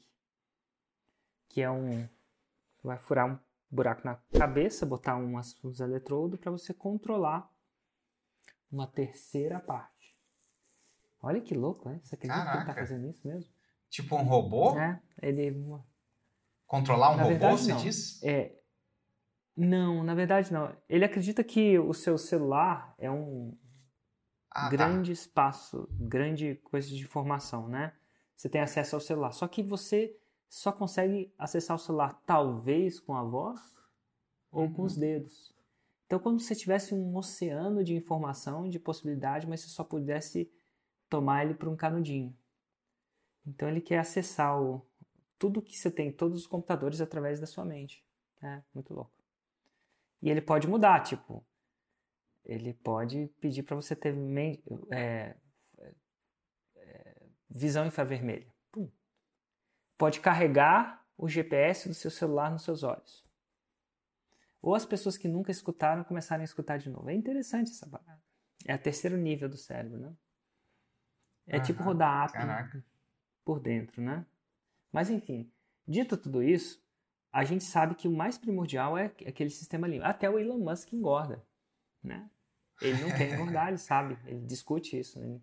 Que 1.49 1.63
é 1.63 1.71
um... 1.71 2.09
Vai 2.85 2.99
furar 2.99 3.33
um 3.33 3.39
buraco 3.71 4.03
na 4.05 4.17
cabeça, 4.39 4.87
botar 4.87 5.17
umas, 5.17 5.63
uns 5.65 5.81
eletrodos 5.81 6.39
para 6.39 6.51
você 6.51 6.73
controlar 6.73 7.51
uma 8.71 8.87
terceira 8.87 9.59
parte. 9.61 10.17
Olha 11.23 11.41
que 11.41 11.55
louco, 11.55 11.89
né? 11.89 12.01
Você 12.03 12.15
acredita 12.15 12.41
que 12.43 12.49
ele 12.49 12.59
está 12.59 12.75
Caraca. 12.75 12.81
fazendo 12.87 13.09
isso 13.09 13.27
mesmo? 13.27 13.53
Tipo 13.89 14.17
um 14.17 14.25
robô? 14.25 14.77
É, 14.79 15.01
ele 15.23 15.51
Controlar 16.67 17.11
um 17.13 17.17
Na 17.17 17.23
robô, 17.23 17.29
verdade, 17.39 17.61
você 17.61 17.73
não. 17.73 17.79
diz? 17.83 18.23
é 18.23 18.53
não, 19.57 20.05
na 20.05 20.15
verdade 20.15 20.53
não. 20.53 20.77
Ele 20.89 21.05
acredita 21.05 21.43
que 21.43 21.79
o 21.79 21.95
seu 21.95 22.19
celular 22.19 22.95
é 22.99 23.11
um 23.11 23.57
Ah, 24.51 24.69
grande 24.69 25.13
espaço, 25.13 25.89
grande 25.93 26.57
coisa 26.57 26.89
de 26.89 27.03
informação, 27.03 27.67
né? 27.69 27.95
Você 28.37 28.51
tem 28.51 28.61
acesso 28.61 28.95
ao 28.97 29.01
celular. 29.01 29.33
Só 29.33 29.49
que 29.49 29.63
você 29.63 30.15
só 30.49 30.73
consegue 30.73 31.33
acessar 31.39 31.77
o 31.77 31.79
celular 31.79 32.21
talvez 32.27 32.99
com 33.01 33.15
a 33.15 33.23
voz 33.23 33.61
ou 34.51 34.71
com 34.71 34.83
Uhum. 34.83 34.87
os 34.87 34.97
dedos. 34.97 35.55
Então, 36.07 36.19
como 36.21 36.39
se 36.39 36.47
você 36.47 36.55
tivesse 36.55 36.95
um 36.95 37.17
oceano 37.17 37.83
de 37.83 37.95
informação, 37.95 38.69
de 38.69 38.79
possibilidade, 38.79 39.47
mas 39.47 39.61
você 39.61 39.69
só 39.69 39.83
pudesse 39.83 40.51
tomar 41.11 41.45
ele 41.45 41.55
por 41.55 41.69
um 41.69 41.77
canudinho. 41.77 42.37
Então, 43.45 43.69
ele 43.69 43.81
quer 43.81 43.99
acessar 43.99 44.61
o, 44.61 44.87
tudo 45.39 45.63
que 45.63 45.77
você 45.77 45.91
tem, 45.91 46.13
todos 46.13 46.41
os 46.41 46.47
computadores 46.47 47.01
através 47.01 47.41
da 47.41 47.47
sua 47.47 47.65
mente. 47.65 48.05
É 48.43 48.63
muito 48.75 48.95
louco. 48.95 49.13
E 50.23 50.31
ele 50.31 50.41
pode 50.41 50.67
mudar, 50.69 51.01
tipo, 51.03 51.45
ele 52.45 52.73
pode 52.73 53.27
pedir 53.41 53.63
para 53.65 53.77
você 53.77 53.95
ter 53.97 54.15
é, 54.91 55.37
é, 56.77 57.23
visão 57.51 57.87
infravermelha. 57.87 58.47
Pode 59.97 60.21
carregar 60.21 61.05
o 61.17 61.29
GPS 61.29 61.89
do 61.89 61.95
seu 61.95 62.11
celular 62.11 62.51
nos 62.51 62.63
seus 62.63 62.83
olhos. 62.83 63.25
Ou 64.61 64.75
as 64.75 64.85
pessoas 64.85 65.17
que 65.17 65.29
nunca 65.29 65.51
escutaram 65.51 66.05
começarem 66.05 66.43
a 66.43 66.45
escutar 66.45 66.79
de 66.79 66.91
novo. 66.91 67.09
É 67.09 67.15
interessante 67.15 67.71
essa 67.71 67.87
parada. 67.87 68.21
É 68.67 68.75
o 68.75 68.79
terceiro 68.79 69.17
nível 69.17 69.49
do 69.49 69.57
cérebro, 69.57 69.99
né? 69.99 70.13
É 71.47 71.61
tipo 71.61 71.83
rodar 71.83 72.25
app 72.25 72.85
por 73.45 73.61
dentro, 73.61 74.03
né? 74.03 74.27
Mas 74.91 75.09
enfim, 75.09 75.51
dito 75.87 76.17
tudo 76.17 76.43
isso, 76.43 76.85
a 77.33 77.45
gente 77.45 77.63
sabe 77.63 77.95
que 77.95 78.09
o 78.09 78.13
mais 78.13 78.37
primordial 78.37 78.99
é 78.99 79.05
aquele 79.05 79.51
sistema 79.51 79.87
limpo. 79.87 80.05
Até 80.05 80.29
o 80.29 80.39
Elon 80.39 80.59
Musk 80.59 80.93
engorda, 80.93 81.45
né? 82.03 82.29
Ele 82.81 83.01
não 83.03 83.17
quer 83.17 83.33
engordar, 83.33 83.69
ele 83.69 83.79
sabe, 83.79 84.19
ele 84.27 84.45
discute 84.45 84.99
isso. 84.99 85.19
Ele, 85.19 85.41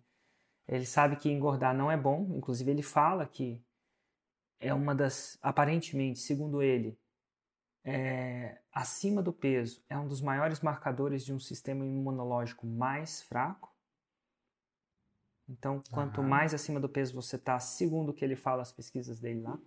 ele 0.68 0.84
sabe 0.84 1.16
que 1.16 1.30
engordar 1.30 1.74
não 1.74 1.90
é 1.90 1.96
bom, 1.96 2.34
inclusive 2.34 2.70
ele 2.70 2.82
fala 2.82 3.26
que 3.26 3.64
é 4.64 4.72
uma 4.72 4.94
das, 4.94 5.38
aparentemente, 5.42 6.18
segundo 6.18 6.62
ele, 6.62 6.98
é, 7.84 8.58
acima 8.72 9.22
do 9.22 9.30
peso 9.32 9.84
é 9.90 9.98
um 9.98 10.08
dos 10.08 10.22
maiores 10.22 10.60
marcadores 10.60 11.22
de 11.22 11.34
um 11.34 11.38
sistema 11.38 11.84
imunológico 11.84 12.66
mais 12.66 13.22
fraco. 13.22 13.70
Então, 15.46 15.82
quanto 15.90 16.22
Aham. 16.22 16.28
mais 16.30 16.54
acima 16.54 16.80
do 16.80 16.88
peso 16.88 17.14
você 17.14 17.36
está, 17.36 17.58
segundo 17.60 18.08
o 18.08 18.14
que 18.14 18.24
ele 18.24 18.36
fala, 18.36 18.62
as 18.62 18.72
pesquisas 18.72 19.20
dele 19.20 19.42
lá, 19.42 19.58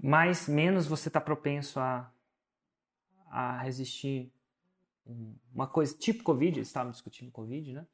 mais 0.00 0.46
menos 0.46 0.86
você 0.86 1.08
está 1.08 1.20
propenso 1.20 1.80
a, 1.80 2.08
a 3.26 3.58
resistir 3.62 4.32
um- 5.04 5.34
uma 5.52 5.66
coisa 5.66 5.96
tipo 5.98 6.22
Covid, 6.22 6.58
eles 6.58 6.68
estavam 6.68 6.92
discutindo 6.92 7.32
Covid, 7.32 7.72
né? 7.72 7.86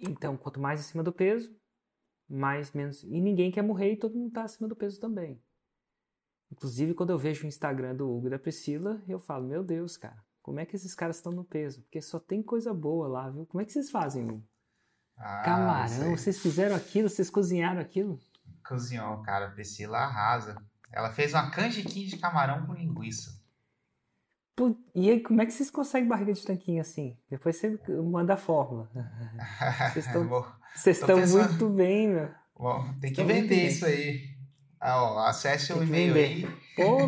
Então, 0.00 0.38
quanto 0.38 0.58
mais 0.58 0.80
acima 0.80 1.02
do 1.02 1.12
peso, 1.12 1.54
mais 2.28 2.72
menos. 2.72 3.02
E 3.04 3.20
ninguém 3.20 3.50
quer 3.50 3.62
morrer 3.62 3.92
e 3.92 3.96
todo 3.96 4.16
mundo 4.16 4.28
está 4.28 4.42
acima 4.42 4.68
do 4.68 4.76
peso 4.76 5.00
também. 5.00 5.40
Inclusive, 6.50 6.94
quando 6.94 7.10
eu 7.10 7.18
vejo 7.18 7.44
o 7.44 7.48
Instagram 7.48 7.94
do 7.94 8.10
Hugo 8.10 8.26
e 8.26 8.30
da 8.30 8.38
Priscila, 8.38 9.02
eu 9.06 9.18
falo: 9.18 9.46
Meu 9.46 9.62
Deus, 9.62 9.96
cara, 9.96 10.22
como 10.42 10.60
é 10.60 10.66
que 10.66 10.76
esses 10.76 10.94
caras 10.94 11.16
estão 11.16 11.32
no 11.32 11.44
peso? 11.44 11.82
Porque 11.82 12.00
só 12.00 12.18
tem 12.18 12.42
coisa 12.42 12.72
boa 12.72 13.06
lá, 13.06 13.30
viu? 13.30 13.46
Como 13.46 13.60
é 13.60 13.64
que 13.64 13.72
vocês 13.72 13.90
fazem? 13.90 14.24
Hugo? 14.24 14.44
Ah, 15.16 15.42
Camarão, 15.44 16.16
vocês 16.16 16.38
fizeram 16.38 16.76
aquilo, 16.76 17.08
vocês 17.08 17.28
cozinharam 17.28 17.80
aquilo? 17.80 18.18
Cozinhou, 18.66 19.20
cara. 19.22 19.48
A 19.48 19.50
Priscila 19.50 19.98
arrasa. 19.98 20.56
Ela 20.90 21.10
fez 21.10 21.34
uma 21.34 21.50
canjiquinha 21.50 22.06
de 22.06 22.16
camarão 22.16 22.66
com 22.66 22.72
linguiça. 22.72 23.37
E 24.94 25.10
aí, 25.10 25.20
como 25.20 25.40
é 25.40 25.46
que 25.46 25.52
vocês 25.52 25.70
conseguem 25.70 26.08
barriga 26.08 26.32
de 26.32 26.44
tanquinho 26.44 26.80
assim? 26.80 27.16
Depois 27.30 27.56
você 27.56 27.78
manda 28.02 28.34
a 28.34 28.36
fórmula. 28.36 28.90
Vocês 30.74 30.98
estão 31.00 31.16
pensando- 31.18 31.48
muito 31.48 31.68
bem, 31.70 32.08
meu. 32.08 32.30
bom, 32.56 32.84
tem 33.00 33.12
que 33.12 33.22
vender 33.24 33.66
isso 33.66 33.86
aí. 33.86 34.36
Ah, 34.80 35.02
ó, 35.02 35.18
acesse 35.26 35.72
o 35.72 35.82
e-mail 35.82 36.14
aí. 36.14 36.46
Pô, 36.76 36.98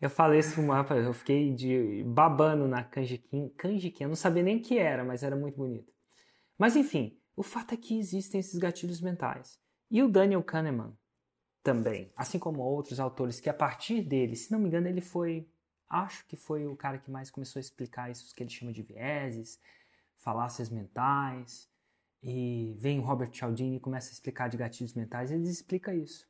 eu 0.00 0.08
falei 0.08 0.40
isso 0.40 0.62
mapa, 0.62 0.94
eu 0.94 1.12
fiquei 1.12 1.52
de, 1.52 2.02
babando 2.06 2.66
na 2.66 2.82
canjiquinha. 2.82 3.50
Canjiquinha, 3.56 4.06
eu 4.06 4.08
não 4.10 4.16
sabia 4.16 4.42
nem 4.42 4.56
o 4.56 4.62
que 4.62 4.78
era, 4.78 5.04
mas 5.04 5.22
era 5.22 5.36
muito 5.36 5.56
bonito. 5.56 5.92
Mas 6.58 6.74
enfim, 6.74 7.18
o 7.36 7.42
fato 7.42 7.74
é 7.74 7.76
que 7.76 7.98
existem 7.98 8.40
esses 8.40 8.58
gatilhos 8.58 9.00
mentais. 9.02 9.58
E 9.90 10.02
o 10.02 10.08
Daniel 10.08 10.42
Kahneman 10.42 10.96
também, 11.62 12.10
assim 12.16 12.38
como 12.38 12.62
outros 12.62 12.98
autores 12.98 13.40
que 13.40 13.50
a 13.50 13.54
partir 13.54 14.00
dele, 14.02 14.34
se 14.36 14.50
não 14.50 14.58
me 14.58 14.68
engano, 14.68 14.88
ele 14.88 15.00
foi, 15.02 15.46
acho 15.88 16.26
que 16.26 16.36
foi 16.36 16.66
o 16.66 16.76
cara 16.76 16.98
que 16.98 17.10
mais 17.10 17.30
começou 17.30 17.58
a 17.58 17.60
explicar 17.60 18.10
isso 18.10 18.34
que 18.34 18.42
ele 18.42 18.50
chama 18.50 18.72
de 18.72 18.82
vieses, 18.82 19.60
falácias 20.16 20.68
mentais. 20.68 21.68
E 22.22 22.74
vem 22.78 22.98
o 22.98 23.02
Robert 23.02 23.32
Cialdini 23.32 23.76
e 23.76 23.80
começa 23.80 24.10
a 24.10 24.12
explicar 24.12 24.48
de 24.48 24.56
gatilhos 24.56 24.94
mentais, 24.94 25.30
ele 25.30 25.48
explica 25.48 25.94
isso. 25.94 26.26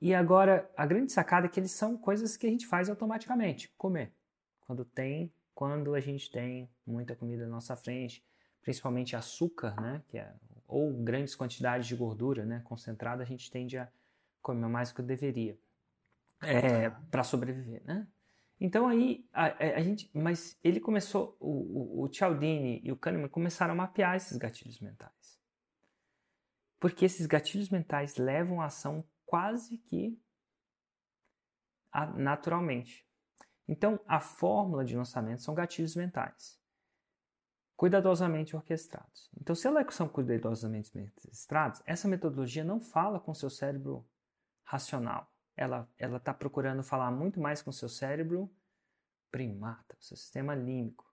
E 0.00 0.12
agora, 0.12 0.68
a 0.76 0.84
grande 0.84 1.12
sacada 1.12 1.46
é 1.46 1.48
que 1.48 1.60
eles 1.60 1.70
são 1.70 1.96
coisas 1.96 2.36
que 2.36 2.46
a 2.46 2.50
gente 2.50 2.66
faz 2.66 2.90
automaticamente. 2.90 3.72
Comer. 3.78 4.12
Quando 4.60 4.84
tem, 4.84 5.32
quando 5.54 5.94
a 5.94 6.00
gente 6.00 6.30
tem 6.30 6.68
muita 6.84 7.14
comida 7.14 7.44
na 7.44 7.52
nossa 7.52 7.76
frente, 7.76 8.22
principalmente 8.60 9.14
açúcar, 9.14 9.80
né? 9.80 10.02
Que 10.08 10.18
é, 10.18 10.34
ou 10.66 10.92
grandes 10.92 11.36
quantidades 11.36 11.86
de 11.86 11.94
gordura, 11.94 12.44
né? 12.44 12.60
Concentrada, 12.64 13.22
a 13.22 13.26
gente 13.26 13.50
tende 13.50 13.78
a 13.78 13.88
comer 14.42 14.66
mais 14.68 14.90
do 14.90 14.96
que 14.96 15.02
deveria. 15.02 15.56
É, 16.40 16.90
para 16.90 17.22
sobreviver, 17.22 17.82
né? 17.84 18.06
Então 18.64 18.86
aí, 18.86 19.28
a, 19.32 19.46
a- 19.46 19.76
a 19.78 19.82
gente, 19.82 20.08
mas 20.14 20.56
ele 20.62 20.78
começou, 20.78 21.36
o, 21.40 22.00
o, 22.00 22.04
o 22.04 22.14
Cialdini 22.14 22.80
e 22.84 22.92
o 22.92 22.96
Kahneman 22.96 23.28
começaram 23.28 23.72
a 23.72 23.76
mapear 23.76 24.14
esses 24.14 24.36
gatilhos 24.38 24.78
mentais. 24.78 25.42
Porque 26.78 27.04
esses 27.04 27.26
gatilhos 27.26 27.70
mentais 27.70 28.16
levam 28.18 28.60
a 28.60 28.66
ação 28.66 29.04
quase 29.26 29.78
que 29.78 30.16
naturalmente. 32.16 33.04
Então, 33.66 33.98
a 34.06 34.20
fórmula 34.20 34.84
de 34.84 34.96
lançamento 34.96 35.42
são 35.42 35.54
gatilhos 35.54 35.96
mentais, 35.96 36.56
cuidadosamente 37.74 38.54
orquestrados. 38.54 39.28
Então, 39.40 39.56
se 39.56 39.66
elas 39.66 39.92
são 39.92 40.08
cuidadosamente 40.08 40.96
orquestrados, 40.96 41.82
essa 41.84 42.06
metodologia 42.06 42.62
não 42.62 42.80
fala 42.80 43.18
com 43.18 43.34
seu 43.34 43.50
cérebro 43.50 44.08
racional. 44.62 45.31
Ela 45.62 45.88
ela 45.98 46.16
está 46.18 46.34
procurando 46.34 46.82
falar 46.82 47.10
muito 47.10 47.40
mais 47.40 47.62
com 47.62 47.70
o 47.70 47.72
seu 47.72 47.88
cérebro 47.88 48.52
primata, 49.30 49.96
o 49.98 50.04
seu 50.04 50.16
sistema 50.16 50.54
límbico, 50.54 51.10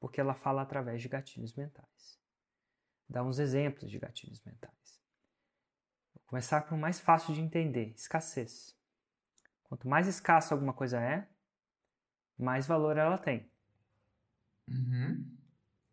porque 0.00 0.20
ela 0.20 0.34
fala 0.34 0.62
através 0.62 1.02
de 1.02 1.08
gatilhos 1.08 1.54
mentais. 1.54 2.18
Dá 3.08 3.22
uns 3.22 3.38
exemplos 3.38 3.90
de 3.90 3.98
gatilhos 3.98 4.42
mentais. 4.42 5.02
Vou 6.14 6.22
começar 6.26 6.62
com 6.62 6.74
o 6.74 6.78
mais 6.78 6.98
fácil 7.00 7.34
de 7.34 7.40
entender: 7.40 7.92
escassez. 7.94 8.76
Quanto 9.64 9.86
mais 9.86 10.06
escasso 10.06 10.54
alguma 10.54 10.72
coisa 10.72 11.00
é, 11.00 11.28
mais 12.38 12.66
valor 12.66 12.96
ela 12.96 13.18
tem. 13.18 13.50
Uhum. 14.66 15.36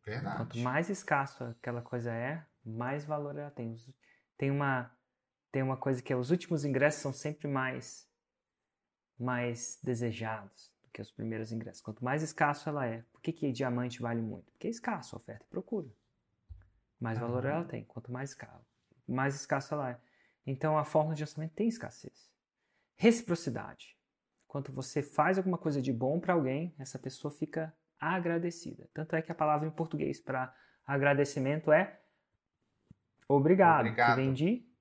Verdade. 0.06 0.38
Quanto 0.38 0.58
mais 0.60 0.90
escasso 0.90 1.44
aquela 1.44 1.82
coisa 1.82 2.14
é, 2.14 2.46
mais 2.64 3.04
valor 3.04 3.38
ela 3.38 3.52
tem. 3.52 3.76
Tem 4.38 4.52
uma, 4.52 4.92
tem 5.56 5.64
uma 5.64 5.78
coisa 5.78 6.02
que 6.04 6.12
é 6.12 6.16
os 6.18 6.32
últimos 6.32 6.66
ingressos 6.66 7.02
são 7.02 7.14
sempre 7.14 7.48
mais, 7.48 8.12
mais 9.18 9.80
desejados 9.82 10.70
do 10.84 10.90
que 10.90 11.02
os 11.02 11.10
primeiros 11.10 11.50
ingressos. 11.54 11.82
Quanto 11.82 12.04
mais 12.04 12.22
escasso 12.22 12.68
ela 12.68 12.86
é. 12.86 13.04
Por 13.04 13.22
que, 13.22 13.32
que 13.32 13.50
diamante 13.54 14.02
vale 14.02 14.22
muito? 14.22 14.52
Porque 14.52 14.68
é 14.68 14.70
escasso, 14.70 15.16
oferta 15.16 15.46
e 15.46 15.48
procura. 15.48 15.88
Mais 17.00 17.18
valor 17.18 17.46
Aham. 17.46 17.56
ela 17.56 17.64
tem. 17.64 17.86
Quanto 17.86 18.12
mais 18.12 18.32
escasso, 18.32 18.66
mais 19.08 19.34
escasso 19.34 19.74
ela 19.74 19.92
é. 19.92 20.00
Então 20.46 20.78
a 20.78 20.84
fórmula 20.84 21.16
de 21.16 21.24
orçamento 21.24 21.54
tem 21.54 21.70
escassez. 21.70 22.30
Reciprocidade. 22.98 23.98
Quando 24.50 24.74
você 24.74 25.02
faz 25.02 25.38
alguma 25.38 25.58
coisa 25.58 25.82
de 25.82 25.94
bom 25.94 26.20
para 26.20 26.34
alguém, 26.34 26.76
essa 26.78 27.00
pessoa 27.00 27.32
fica 27.32 27.74
agradecida. 27.98 28.90
Tanto 28.94 29.16
é 29.16 29.22
que 29.22 29.32
a 29.32 29.36
palavra 29.36 29.70
em 29.70 29.72
português 29.72 30.20
para 30.20 30.54
agradecimento 30.86 31.72
é 31.72 32.02
obrigado, 33.26 33.86
Obrigado. 33.86 34.10
que 34.10 34.16
vem 34.22 34.34
de 34.34 34.75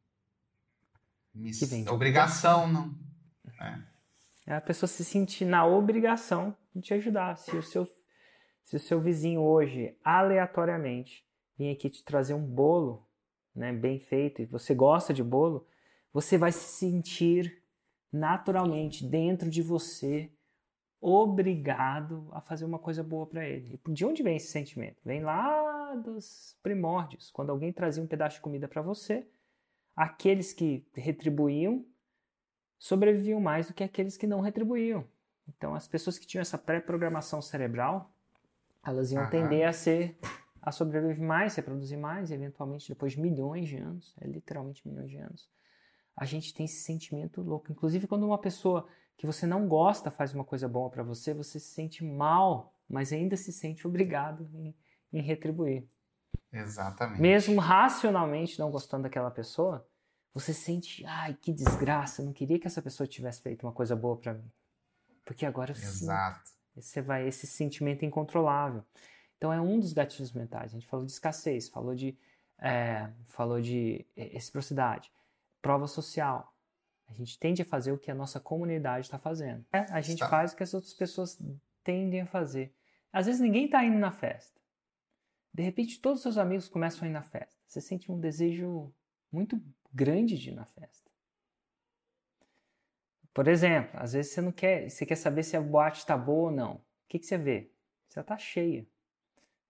Miss- 1.35 1.59
que 1.59 1.67
vem 1.67 1.85
de 1.85 1.91
Obrigação, 1.91 2.67
não. 2.67 2.95
é 4.47 4.55
a 4.55 4.61
pessoa 4.61 4.89
se 4.89 5.05
sentir 5.05 5.45
na 5.45 5.67
obrigação 5.67 6.57
de 6.75 6.83
te 6.83 6.95
ajudar. 6.95 7.37
Se 7.37 7.57
o 7.57 7.63
seu, 7.63 7.87
se 8.63 8.77
o 8.77 8.81
seu 8.81 9.01
vizinho 9.01 9.41
hoje, 9.41 9.97
aleatoriamente, 10.05 11.25
vir 11.57 11.71
aqui 11.73 11.89
te 11.89 12.05
trazer 12.05 12.35
um 12.35 12.45
bolo 12.45 13.07
né, 13.55 13.73
bem 13.73 13.99
feito 13.99 14.43
e 14.43 14.47
você 14.47 14.75
gosta 14.75 15.15
de 15.15 15.23
bolo, 15.23 15.67
você 16.13 16.37
vai 16.37 16.53
se 16.53 16.79
sentir 16.79 17.63
naturalmente 18.13 19.05
dentro 19.05 19.51
de 19.51 19.63
você 19.63 20.31
obrigado 21.01 22.29
a 22.33 22.41
fazer 22.41 22.65
uma 22.65 22.79
coisa 22.79 23.03
boa 23.03 23.27
para 23.27 23.47
ele. 23.47 23.79
E 23.87 23.93
de 23.93 24.05
onde 24.07 24.23
vem 24.23 24.37
esse 24.37 24.47
sentimento? 24.49 24.97
Vem 25.05 25.23
lá 25.23 25.95
dos 25.97 26.57
primórdios, 26.63 27.31
quando 27.31 27.51
alguém 27.51 27.73
trazia 27.73 28.03
um 28.03 28.07
pedaço 28.07 28.37
de 28.37 28.43
comida 28.43 28.67
para 28.67 28.81
você, 28.81 29.27
aqueles 29.97 30.53
que 30.53 30.87
retribuíam 30.95 31.85
sobreviviam 32.79 33.41
mais 33.41 33.69
do 33.69 33.75
que 33.75 33.83
aqueles 33.83 34.17
que 34.17 34.27
não 34.27 34.41
retribuíam. 34.41 35.07
Então, 35.49 35.75
as 35.75 35.89
pessoas 35.89 36.19
que 36.19 36.27
tinham 36.27 36.43
essa 36.43 36.59
pré-programação 36.59 37.41
cerebral, 37.41 38.13
elas 38.85 39.11
iam 39.11 39.23
Aham. 39.23 39.31
tender 39.31 39.67
a 39.67 39.73
ser 39.73 40.19
a 40.61 40.73
sobreviver 40.73 41.21
mais, 41.21 41.55
reproduzir 41.55 41.99
mais, 41.99 42.31
eventualmente 42.31 42.89
depois 42.89 43.13
de 43.13 43.21
milhões 43.21 43.69
de 43.69 43.77
anos, 43.77 44.15
é 44.21 44.27
literalmente 44.27 44.87
milhões 44.89 45.11
de 45.11 45.19
anos, 45.19 45.51
a 46.17 46.25
gente 46.25 46.55
tem 46.55 46.65
esse 46.65 46.83
sentimento 46.83 47.43
louco. 47.43 47.71
Inclusive, 47.71 48.07
quando 48.07 48.25
uma 48.25 48.39
pessoa 48.39 48.87
que 49.17 49.27
você 49.27 49.47
não 49.47 49.69
gosta 49.69 50.11
faz 50.11 50.33
uma 50.35 50.45
coisa 50.45 50.67
boa 50.67 50.89
para 50.89 51.03
você, 51.03 51.35
você 51.35 51.61
se 51.61 51.69
sente 51.69 52.03
mal, 52.03 52.75
mas 52.89 53.13
ainda 53.13 53.37
se 53.37 53.53
sente 53.53 53.87
obrigado 53.87 54.49
em, 54.55 54.75
em 55.13 55.21
retribuir. 55.21 55.87
Exatamente. 56.55 57.21
Mesmo 57.21 57.61
racionalmente 57.61 58.59
não 58.59 58.71
gostando 58.71 59.03
daquela 59.03 59.31
pessoa, 59.31 59.87
você 60.33 60.55
sente, 60.55 61.05
ai, 61.07 61.35
que 61.35 61.53
desgraça, 61.53 62.23
eu 62.23 62.27
não 62.27 62.33
queria 62.33 62.59
que 62.59 62.67
essa 62.67 62.81
pessoa 62.81 63.07
tivesse 63.07 63.43
feito 63.43 63.67
uma 63.67 63.73
coisa 63.73 63.95
boa 63.95 64.17
para 64.17 64.35
mim. 64.35 64.51
Porque 65.25 65.45
agora 65.45 65.73
eu 65.73 65.77
sinto. 65.77 66.05
Exato. 66.05 66.51
Você 66.75 67.03
vai 67.03 67.27
esse 67.27 67.47
sentimento 67.47 68.05
incontrolável. 68.05 68.85
Então 69.37 69.53
é 69.53 69.61
um 69.61 69.79
dos 69.79 69.93
gatilhos 69.93 70.33
mentais. 70.33 70.73
A 70.73 70.75
gente 70.75 70.87
falou 70.87 71.05
de 71.05 71.13
escassez, 71.13 71.69
falou 71.69 71.95
de 71.95 72.17
é, 72.59 73.11
falou 73.27 73.61
de 73.61 74.07
reciprocidade, 74.17 75.11
prova 75.61 75.87
social. 75.87 76.53
A 77.07 77.13
gente 77.13 77.39
tende 77.39 77.63
a 77.63 77.65
fazer 77.65 77.93
o 77.93 77.99
que 77.99 78.11
a 78.11 78.15
nossa 78.15 78.41
comunidade 78.41 79.07
está 79.07 79.19
fazendo. 79.19 79.65
É, 79.73 79.81
a 79.91 80.01
gente 80.01 80.23
Está. 80.23 80.29
faz 80.29 80.53
o 80.53 80.57
que 80.57 80.63
as 80.63 80.73
outras 80.73 80.95
pessoas 80.95 81.39
tendem 81.83 82.23
a 82.23 82.27
fazer. 82.27 82.75
Às 83.13 83.27
vezes 83.27 83.41
ninguém 83.41 83.67
está 83.67 83.85
indo 83.85 83.99
na 83.99 84.11
festa. 84.11 84.61
De 85.55 85.63
repente 85.63 86.01
todos 86.01 86.19
os 86.19 86.23
seus 86.25 86.37
amigos 86.37 86.69
começam 86.69 87.07
a 87.07 87.09
ir 87.09 87.13
na 87.13 87.23
festa. 87.23 87.57
Você 87.69 87.81
sente 87.81 88.11
um 88.11 88.19
desejo 88.19 88.93
muito 89.31 89.63
grande 89.93 90.37
de 90.37 90.51
ir 90.51 90.55
na 90.55 90.65
festa. 90.65 91.09
Por 93.33 93.47
exemplo, 93.47 93.99
às 94.01 94.13
vezes 94.13 94.33
você 94.33 94.41
não 94.41 94.51
quer, 94.51 94.91
você 94.91 95.07
quer 95.07 95.15
saber 95.15 95.45
se 95.45 95.57
a 95.57 95.61
boate 95.61 95.99
está 95.99 96.17
boa 96.17 96.51
ou 96.51 96.57
não. 96.57 96.75
O 96.75 96.83
que, 97.09 97.21
que 97.21 97.27
você 97.27 97.39
vê? 97.39 97.71
Já 98.13 98.21
está 98.21 98.37
cheia. 98.37 98.87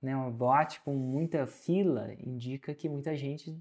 Né? 0.01 0.17
Uma 0.17 0.31
boate 0.31 0.81
com 0.81 0.95
muita 0.95 1.47
fila 1.47 2.15
indica 2.19 2.75
que 2.75 2.89
muita 2.89 3.15
gente 3.15 3.59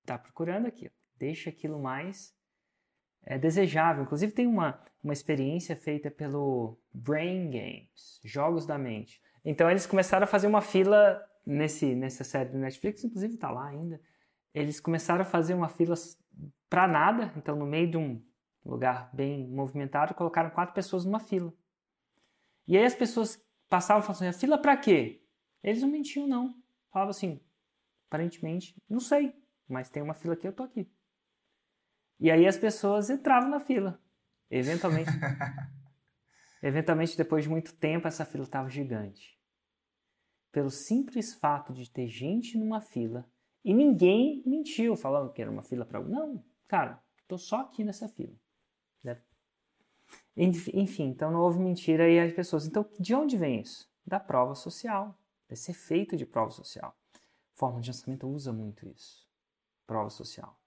está 0.00 0.18
procurando 0.18 0.66
aquilo. 0.66 0.92
Deixa 1.16 1.50
aquilo 1.50 1.78
mais 1.78 2.34
é, 3.22 3.38
desejável. 3.38 4.04
Inclusive 4.04 4.32
tem 4.32 4.46
uma, 4.46 4.82
uma 5.02 5.12
experiência 5.12 5.76
feita 5.76 6.10
pelo 6.10 6.78
Brain 6.92 7.50
Games, 7.50 8.20
Jogos 8.24 8.66
da 8.66 8.76
Mente. 8.76 9.22
Então 9.44 9.70
eles 9.70 9.86
começaram 9.86 10.24
a 10.24 10.28
fazer 10.28 10.46
uma 10.46 10.60
fila 10.60 11.22
nesse, 11.44 11.94
nessa 11.94 12.24
série 12.24 12.50
do 12.50 12.58
Netflix, 12.58 13.04
inclusive 13.04 13.34
está 13.34 13.50
lá 13.50 13.68
ainda. 13.68 14.00
Eles 14.54 14.80
começaram 14.80 15.22
a 15.22 15.24
fazer 15.26 15.54
uma 15.54 15.68
fila 15.68 15.94
para 16.68 16.86
nada, 16.86 17.32
então 17.36 17.56
no 17.56 17.66
meio 17.66 17.90
de 17.90 17.96
um 17.96 18.22
lugar 18.64 19.10
bem 19.12 19.48
movimentado, 19.48 20.14
colocaram 20.14 20.50
quatro 20.50 20.74
pessoas 20.74 21.04
numa 21.04 21.20
fila. 21.20 21.52
E 22.66 22.76
aí 22.76 22.84
as 22.84 22.94
pessoas 22.94 23.42
passavam 23.68 24.02
e 24.02 24.06
falavam 24.06 24.28
assim, 24.28 24.36
a 24.36 24.40
fila 24.40 24.58
para 24.58 24.76
quê? 24.76 25.22
Eles 25.62 25.82
não 25.82 25.88
mentiam 25.88 26.26
não. 26.26 26.54
Falavam 26.90 27.10
assim, 27.10 27.40
aparentemente, 28.08 28.74
não 28.88 29.00
sei, 29.00 29.34
mas 29.68 29.88
tem 29.88 30.02
uma 30.02 30.14
fila 30.14 30.34
aqui, 30.34 30.46
eu 30.46 30.52
tô 30.52 30.62
aqui. 30.62 30.90
E 32.20 32.30
aí 32.30 32.46
as 32.46 32.56
pessoas 32.56 33.10
entravam 33.10 33.48
na 33.50 33.58
fila. 33.58 34.00
Eventualmente, 34.50 35.10
eventualmente 36.62 37.16
depois 37.16 37.44
de 37.44 37.50
muito 37.50 37.74
tempo, 37.74 38.06
essa 38.06 38.24
fila 38.24 38.44
estava 38.44 38.68
gigante. 38.68 39.41
Pelo 40.52 40.70
simples 40.70 41.32
fato 41.32 41.72
de 41.72 41.90
ter 41.90 42.06
gente 42.06 42.58
numa 42.58 42.80
fila 42.80 43.26
e 43.64 43.72
ninguém 43.72 44.42
mentiu 44.44 44.94
falando 44.94 45.32
que 45.32 45.40
era 45.40 45.50
uma 45.50 45.62
fila 45.62 45.84
para 45.84 46.00
não, 46.00 46.44
cara, 46.68 47.02
tô 47.26 47.38
só 47.38 47.62
aqui 47.62 47.82
nessa 47.82 48.06
fila. 48.06 48.34
Né? 49.02 49.18
Enfim, 50.36 51.08
então 51.08 51.30
não 51.30 51.40
houve 51.40 51.58
mentira 51.58 52.08
e 52.08 52.20
as 52.20 52.32
pessoas. 52.32 52.66
Então, 52.66 52.86
de 53.00 53.14
onde 53.14 53.36
vem 53.36 53.60
isso? 53.60 53.90
Da 54.06 54.20
prova 54.20 54.54
social, 54.54 55.18
desse 55.48 55.70
efeito 55.70 56.16
de 56.16 56.26
prova 56.26 56.50
social. 56.50 56.96
Forma 57.54 57.80
de 57.80 57.90
lançamento 57.90 58.28
usa 58.28 58.52
muito 58.52 58.86
isso. 58.88 59.26
Prova 59.86 60.10
social. 60.10 60.58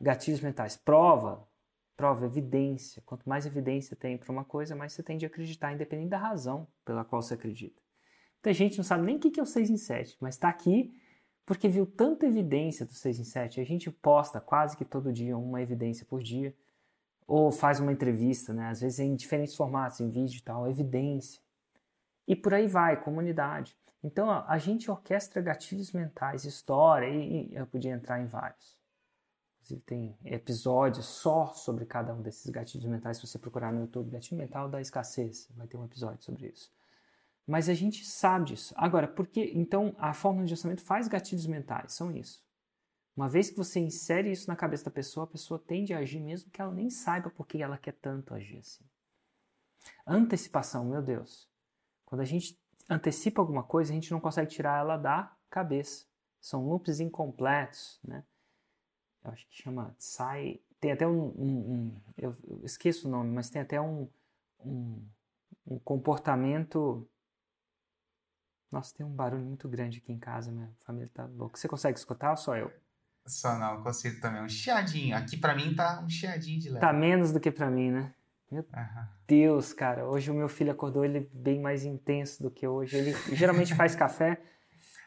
Gatilhos 0.00 0.40
mentais. 0.40 0.76
Prova. 0.76 1.48
Prova, 1.96 2.26
evidência. 2.26 3.02
Quanto 3.06 3.28
mais 3.28 3.46
evidência 3.46 3.96
tem 3.96 4.18
para 4.18 4.32
uma 4.32 4.44
coisa, 4.44 4.74
mais 4.74 4.92
você 4.92 5.02
tende 5.02 5.24
a 5.24 5.28
acreditar, 5.28 5.72
independente 5.72 6.10
da 6.10 6.18
razão 6.18 6.66
pela 6.84 7.04
qual 7.04 7.22
você 7.22 7.34
acredita. 7.34 7.83
Muita 8.44 8.52
gente 8.52 8.76
não 8.76 8.84
sabe 8.84 9.06
nem 9.06 9.16
o 9.16 9.18
que 9.18 9.40
é 9.40 9.42
o 9.42 9.46
6 9.46 9.70
em 9.70 9.78
7, 9.78 10.18
mas 10.20 10.34
está 10.34 10.50
aqui 10.50 10.94
porque 11.46 11.66
viu 11.66 11.86
tanta 11.86 12.26
evidência 12.26 12.84
do 12.84 12.92
6 12.92 13.20
em 13.20 13.24
7. 13.24 13.58
A 13.58 13.64
gente 13.64 13.90
posta 13.90 14.38
quase 14.38 14.76
que 14.76 14.84
todo 14.84 15.10
dia 15.10 15.34
uma 15.34 15.62
evidência 15.62 16.04
por 16.04 16.22
dia, 16.22 16.54
ou 17.26 17.50
faz 17.50 17.80
uma 17.80 17.90
entrevista, 17.90 18.52
né? 18.52 18.68
às 18.68 18.82
vezes 18.82 18.98
em 18.98 19.16
diferentes 19.16 19.54
formatos, 19.54 19.98
em 20.00 20.10
vídeo 20.10 20.36
e 20.36 20.42
tal, 20.42 20.68
evidência. 20.68 21.40
E 22.28 22.36
por 22.36 22.52
aí 22.52 22.66
vai, 22.66 23.02
comunidade. 23.02 23.74
Então 24.02 24.28
a, 24.30 24.58
gente 24.58 24.90
orquestra 24.90 25.40
gatilhos 25.40 25.90
mentais, 25.92 26.44
história, 26.44 27.08
e 27.08 27.48
eu 27.54 27.66
podia 27.66 27.92
entrar 27.92 28.20
em 28.20 28.26
vários. 28.26 28.76
Inclusive 29.62 29.80
tem 29.86 30.18
episódios 30.22 31.06
só 31.06 31.46
sobre 31.54 31.86
cada 31.86 32.12
um 32.12 32.20
desses 32.20 32.50
gatilhos 32.50 32.84
mentais. 32.84 33.16
Se 33.16 33.26
você 33.26 33.38
procurar 33.38 33.72
no 33.72 33.80
YouTube, 33.80 34.10
gatilho 34.10 34.36
mental 34.36 34.68
da 34.68 34.82
escassez, 34.82 35.48
vai 35.56 35.66
ter 35.66 35.78
um 35.78 35.84
episódio 35.86 36.22
sobre 36.22 36.48
isso. 36.48 36.70
Mas 37.46 37.68
a 37.68 37.74
gente 37.74 38.04
sabe 38.04 38.46
disso. 38.46 38.74
Agora, 38.76 39.06
por 39.06 39.26
que? 39.26 39.52
Então, 39.54 39.94
a 39.98 40.14
fórmula 40.14 40.46
de 40.46 40.54
orçamento 40.54 40.82
faz 40.82 41.08
gatilhos 41.08 41.46
mentais, 41.46 41.92
são 41.92 42.10
isso. 42.10 42.42
Uma 43.16 43.28
vez 43.28 43.50
que 43.50 43.56
você 43.56 43.78
insere 43.78 44.30
isso 44.32 44.48
na 44.48 44.56
cabeça 44.56 44.86
da 44.86 44.90
pessoa, 44.90 45.24
a 45.24 45.28
pessoa 45.28 45.58
tende 45.58 45.94
a 45.94 45.98
agir 45.98 46.20
mesmo 46.20 46.50
que 46.50 46.60
ela 46.60 46.72
nem 46.72 46.90
saiba 46.90 47.30
por 47.30 47.46
que 47.46 47.62
ela 47.62 47.78
quer 47.78 47.92
tanto 47.92 48.34
agir 48.34 48.58
assim. 48.58 48.84
Antecipação, 50.06 50.86
meu 50.86 51.02
Deus. 51.02 51.48
Quando 52.04 52.22
a 52.22 52.24
gente 52.24 52.58
antecipa 52.88 53.40
alguma 53.40 53.62
coisa, 53.62 53.92
a 53.92 53.94
gente 53.94 54.10
não 54.10 54.20
consegue 54.20 54.50
tirar 54.50 54.80
ela 54.80 54.96
da 54.96 55.32
cabeça. 55.48 56.06
São 56.40 56.66
loops 56.66 56.98
incompletos, 56.98 58.00
né? 58.02 58.24
Eu 59.22 59.30
acho 59.30 59.46
que 59.48 59.62
chama 59.62 59.94
sai. 59.98 60.60
Tem 60.80 60.92
até 60.92 61.06
um, 61.06 61.28
um, 61.28 61.72
um 61.72 62.02
eu 62.18 62.36
esqueço 62.64 63.06
o 63.06 63.10
nome, 63.10 63.30
mas 63.30 63.48
tem 63.48 63.62
até 63.62 63.80
um, 63.80 64.08
um, 64.60 65.06
um 65.66 65.78
comportamento 65.78 67.08
nossa, 68.74 68.94
tem 68.94 69.06
um 69.06 69.14
barulho 69.14 69.44
muito 69.44 69.68
grande 69.68 69.98
aqui 69.98 70.12
em 70.12 70.18
casa, 70.18 70.50
minha 70.50 70.70
família 70.80 71.10
tá 71.14 71.24
louca. 71.24 71.56
Você 71.56 71.68
consegue 71.68 71.98
escutar 71.98 72.30
ou 72.30 72.36
só 72.36 72.56
eu? 72.56 72.72
Só 73.26 73.58
não, 73.58 73.82
consigo 73.82 74.20
também. 74.20 74.42
Um 74.42 74.48
chiadinho. 74.48 75.16
Aqui 75.16 75.36
pra 75.36 75.54
mim 75.54 75.74
tá 75.74 76.00
um 76.04 76.08
chiadinho 76.10 76.60
de 76.60 76.68
leve. 76.68 76.80
Tá 76.80 76.92
menos 76.92 77.32
do 77.32 77.40
que 77.40 77.50
pra 77.50 77.70
mim, 77.70 77.90
né? 77.90 78.12
Aham. 78.52 79.08
Deus, 79.26 79.72
cara, 79.72 80.06
hoje 80.06 80.30
o 80.30 80.34
meu 80.34 80.48
filho 80.48 80.70
acordou, 80.70 81.04
ele 81.04 81.18
é 81.18 81.26
bem 81.32 81.58
mais 81.58 81.84
intenso 81.84 82.42
do 82.42 82.50
que 82.50 82.66
hoje. 82.66 82.96
Ele 82.96 83.12
geralmente 83.34 83.74
faz 83.74 83.94
café 83.96 84.38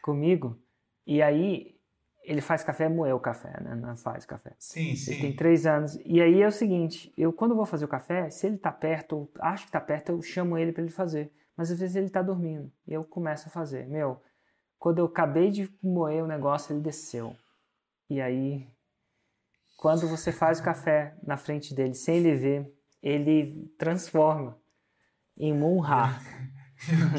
comigo, 0.01 0.59
e 1.05 1.21
aí 1.21 1.77
ele 2.23 2.41
faz 2.41 2.63
café, 2.63 2.89
moer 2.89 3.13
o 3.15 3.19
café, 3.19 3.61
né? 3.61 3.75
Não 3.75 3.95
faz 3.95 4.25
café. 4.25 4.53
Sim, 4.57 4.87
Ele 4.89 4.95
sim. 4.95 5.21
tem 5.21 5.35
três 5.35 5.65
anos. 5.65 5.99
E 6.03 6.21
aí 6.21 6.41
é 6.41 6.47
o 6.47 6.51
seguinte, 6.51 7.13
eu 7.15 7.31
quando 7.31 7.55
vou 7.55 7.65
fazer 7.65 7.85
o 7.85 7.87
café, 7.87 8.29
se 8.29 8.47
ele 8.47 8.57
tá 8.57 8.71
perto, 8.71 9.15
ou 9.15 9.31
acho 9.39 9.65
que 9.67 9.71
tá 9.71 9.79
perto, 9.79 10.09
eu 10.11 10.21
chamo 10.21 10.57
ele 10.57 10.71
para 10.71 10.81
ele 10.81 10.91
fazer. 10.91 11.31
Mas 11.57 11.71
às 11.71 11.79
vezes 11.79 11.95
ele 11.95 12.09
tá 12.09 12.21
dormindo, 12.21 12.71
e 12.87 12.93
eu 12.93 13.03
começo 13.03 13.47
a 13.47 13.51
fazer. 13.51 13.87
Meu, 13.87 14.21
quando 14.77 14.99
eu 14.99 15.05
acabei 15.05 15.49
de 15.49 15.67
moer 15.81 16.23
o 16.23 16.27
negócio, 16.27 16.71
ele 16.71 16.81
desceu. 16.81 17.35
E 18.09 18.21
aí, 18.21 18.67
quando 19.75 20.07
você 20.07 20.31
faz 20.31 20.59
o 20.59 20.63
café 20.63 21.17
na 21.23 21.35
frente 21.35 21.73
dele, 21.73 21.93
sem 21.95 22.17
ele 22.17 22.35
ver, 22.35 22.73
ele 23.01 23.67
transforma 23.77 24.59
em 25.35 25.53
Munra. 25.53 26.19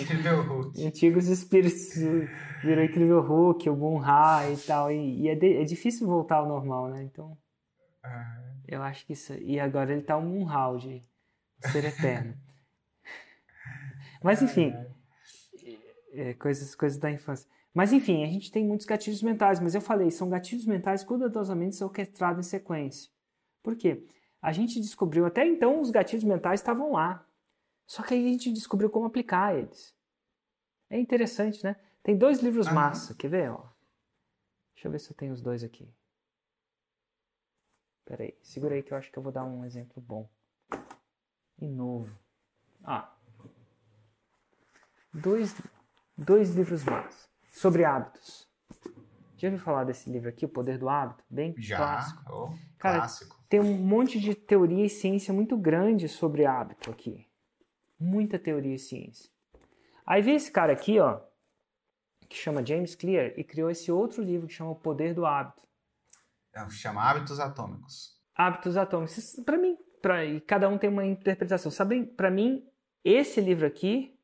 Incrível 0.01 0.43
Hulk. 0.47 0.87
Antigos 0.87 1.27
espíritos 1.27 1.95
virou 2.63 2.85
incrível 2.85 3.21
Hulk, 3.21 3.69
o 3.69 3.77
Munra 3.77 4.51
e 4.53 4.57
tal. 4.59 4.91
E, 4.91 5.23
e 5.23 5.29
é, 5.29 5.35
de- 5.35 5.57
é 5.57 5.65
difícil 5.65 6.07
voltar 6.07 6.37
ao 6.37 6.49
normal, 6.49 6.89
né? 6.91 7.03
Então, 7.03 7.37
Aham. 8.05 8.63
eu 8.69 8.83
acho 8.83 9.05
que 9.05 9.13
isso. 9.15 9.35
E 9.35 9.59
agora 9.59 9.93
ele 9.93 10.03
tá 10.03 10.17
um 10.17 10.29
Munra 10.29 10.79
de 10.79 11.05
ser 11.71 11.85
eterno. 11.85 12.37
Mas 14.23 14.43
enfim, 14.43 14.75
é, 16.13 16.35
coisas, 16.35 16.75
coisas 16.75 16.99
da 16.99 17.11
infância. 17.11 17.49
Mas 17.73 17.93
enfim, 17.93 18.25
a 18.25 18.27
gente 18.27 18.51
tem 18.51 18.65
muitos 18.65 18.87
gatilhos 18.87 19.23
mentais, 19.23 19.61
mas 19.61 19.75
eu 19.75 19.81
falei, 19.81 20.11
são 20.11 20.29
gatilhos 20.29 20.67
mentais 20.67 21.05
cuidadosamente 21.05 21.83
orquestrados 21.83 22.47
em 22.47 22.49
sequência. 22.49 23.11
Por 23.63 23.77
quê? 23.77 24.05
A 24.41 24.53
gente 24.53 24.81
descobriu, 24.81 25.27
até 25.27 25.47
então 25.47 25.81
os 25.81 25.91
gatilhos 25.91 26.25
mentais 26.25 26.61
estavam 26.61 26.93
lá. 26.93 27.25
Só 27.87 28.03
que 28.03 28.15
aí 28.15 28.27
a 28.27 28.29
gente 28.29 28.53
descobriu 28.53 28.91
como 28.91 29.07
aplicar 29.07 29.57
eles. 29.57 29.95
É 30.91 30.99
interessante, 30.99 31.63
né? 31.65 31.77
Tem 32.03 32.17
dois 32.17 32.41
livros 32.41 32.67
Aham. 32.67 32.75
massa, 32.75 33.15
quer 33.15 33.29
ver? 33.29 33.51
Ó? 33.51 33.65
Deixa 34.75 34.89
eu 34.89 34.93
ver 34.93 35.01
se 35.01 35.11
eu 35.11 35.17
tenho 35.17 35.33
os 35.33 35.43
dois 35.43 35.63
aqui. 35.63 35.89
Pera 38.05 38.25
aí, 38.25 38.35
segura 38.43 38.75
aí 38.75 38.83
que 38.83 38.93
eu 38.93 38.97
acho 38.97 39.11
que 39.11 39.19
eu 39.19 39.23
vou 39.23 39.33
dar 39.33 39.45
um 39.45 39.65
exemplo 39.65 40.01
bom. 40.01 40.29
E 41.61 41.67
novo. 41.67 42.17
Ah. 42.83 43.18
Dois, 45.13 45.55
dois 46.17 46.55
livros 46.55 46.85
massa. 46.85 47.29
Sobre 47.49 47.85
hábitos. 47.85 48.47
Já 49.37 49.49
ouviu 49.49 49.63
falar 49.63 49.85
desse 49.85 50.11
livro 50.11 50.29
aqui, 50.29 50.45
O 50.45 50.49
Poder 50.49 50.79
do 50.79 50.89
Hábito? 50.89 51.25
Bem 51.31 51.55
Já. 51.59 51.77
clássico. 51.77 52.33
Oh, 52.33 52.55
Cara, 52.77 52.99
clássico. 52.99 53.39
Tem 53.49 53.61
um 53.61 53.77
monte 53.79 54.21
de 54.21 54.35
teoria 54.35 54.85
e 54.85 54.91
ciência 54.91 55.33
muito 55.33 55.57
grande 55.57 56.09
sobre 56.09 56.45
hábito 56.45 56.91
aqui. 56.91 57.27
Muita 57.99 58.39
teoria 58.39 58.75
e 58.75 58.79
ciência. 58.79 59.31
Aí 60.05 60.21
veio 60.23 60.37
esse 60.37 60.51
cara 60.51 60.73
aqui, 60.73 60.99
ó, 60.99 61.21
que 62.29 62.37
chama 62.37 62.65
James 62.65 62.95
Clear 62.95 63.33
e 63.37 63.45
criou 63.45 63.71
esse 63.71 63.91
outro 63.91 64.23
livro 64.23 64.47
que 64.47 64.55
chama 64.55 64.71
O 64.71 64.77
Poder 64.77 65.15
do 65.15 65.25
Hábito. 65.25 65.63
É, 66.53 66.69
chama 66.71 67.03
Hábitos 67.03 67.39
Atômicos. 67.39 68.19
Hábitos 68.35 68.77
atômicos. 68.77 69.41
Para 69.45 69.57
mim, 69.57 69.77
pra, 70.03 70.25
e 70.25 70.41
cada 70.41 70.69
um 70.69 70.79
tem 70.79 70.91
uma 70.91 71.05
interpretação. 71.07 71.71
Sabe, 71.71 72.05
para 72.05 72.31
mim, 72.31 72.67
esse 73.05 73.41
livro 73.41 73.67
aqui 73.67 74.18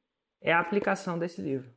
é 0.45 0.53
a 0.53 0.61
aplicação 0.61 1.19
desse 1.19 1.41
livro. 1.43 1.69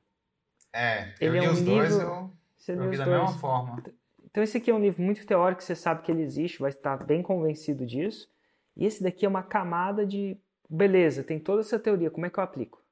É, 0.72 1.14
eu 1.20 1.30
Ele 1.34 1.38
é 1.38 1.42
li 1.42 1.48
um 1.48 1.52
os 1.54 1.64
dois, 1.64 1.90
livro- 1.92 2.06
eu, 2.06 2.32
Você 2.58 2.74
eu 2.74 2.90
vi 2.90 2.98
da 2.98 3.06
dois? 3.06 3.22
mesma 3.22 3.38
forma. 3.40 3.84
Então 4.26 4.44
esse 4.44 4.58
aqui 4.58 4.70
é 4.70 4.74
um 4.76 4.80
livro 4.80 5.02
muito 5.02 5.26
teórico, 5.26 5.64
você 5.64 5.74
sabe 5.76 6.04
que 6.04 6.12
ele 6.12 6.22
existe, 6.22 6.60
vai 6.60 6.70
estar 6.70 6.98
bem 6.98 7.24
convencido 7.24 7.86
disso. 7.86 8.30
E 8.76 8.86
esse 8.86 9.02
daqui 9.02 9.26
é 9.26 9.30
uma 9.30 9.42
camada 9.42 10.06
de, 10.06 10.38
beleza, 10.70 11.24
tem 11.24 11.40
toda 11.40 11.62
essa 11.62 11.80
teoria, 11.80 12.12
como 12.12 12.26
é 12.26 12.30
que 12.30 12.38
eu 12.38 12.44
aplico? 12.44 12.84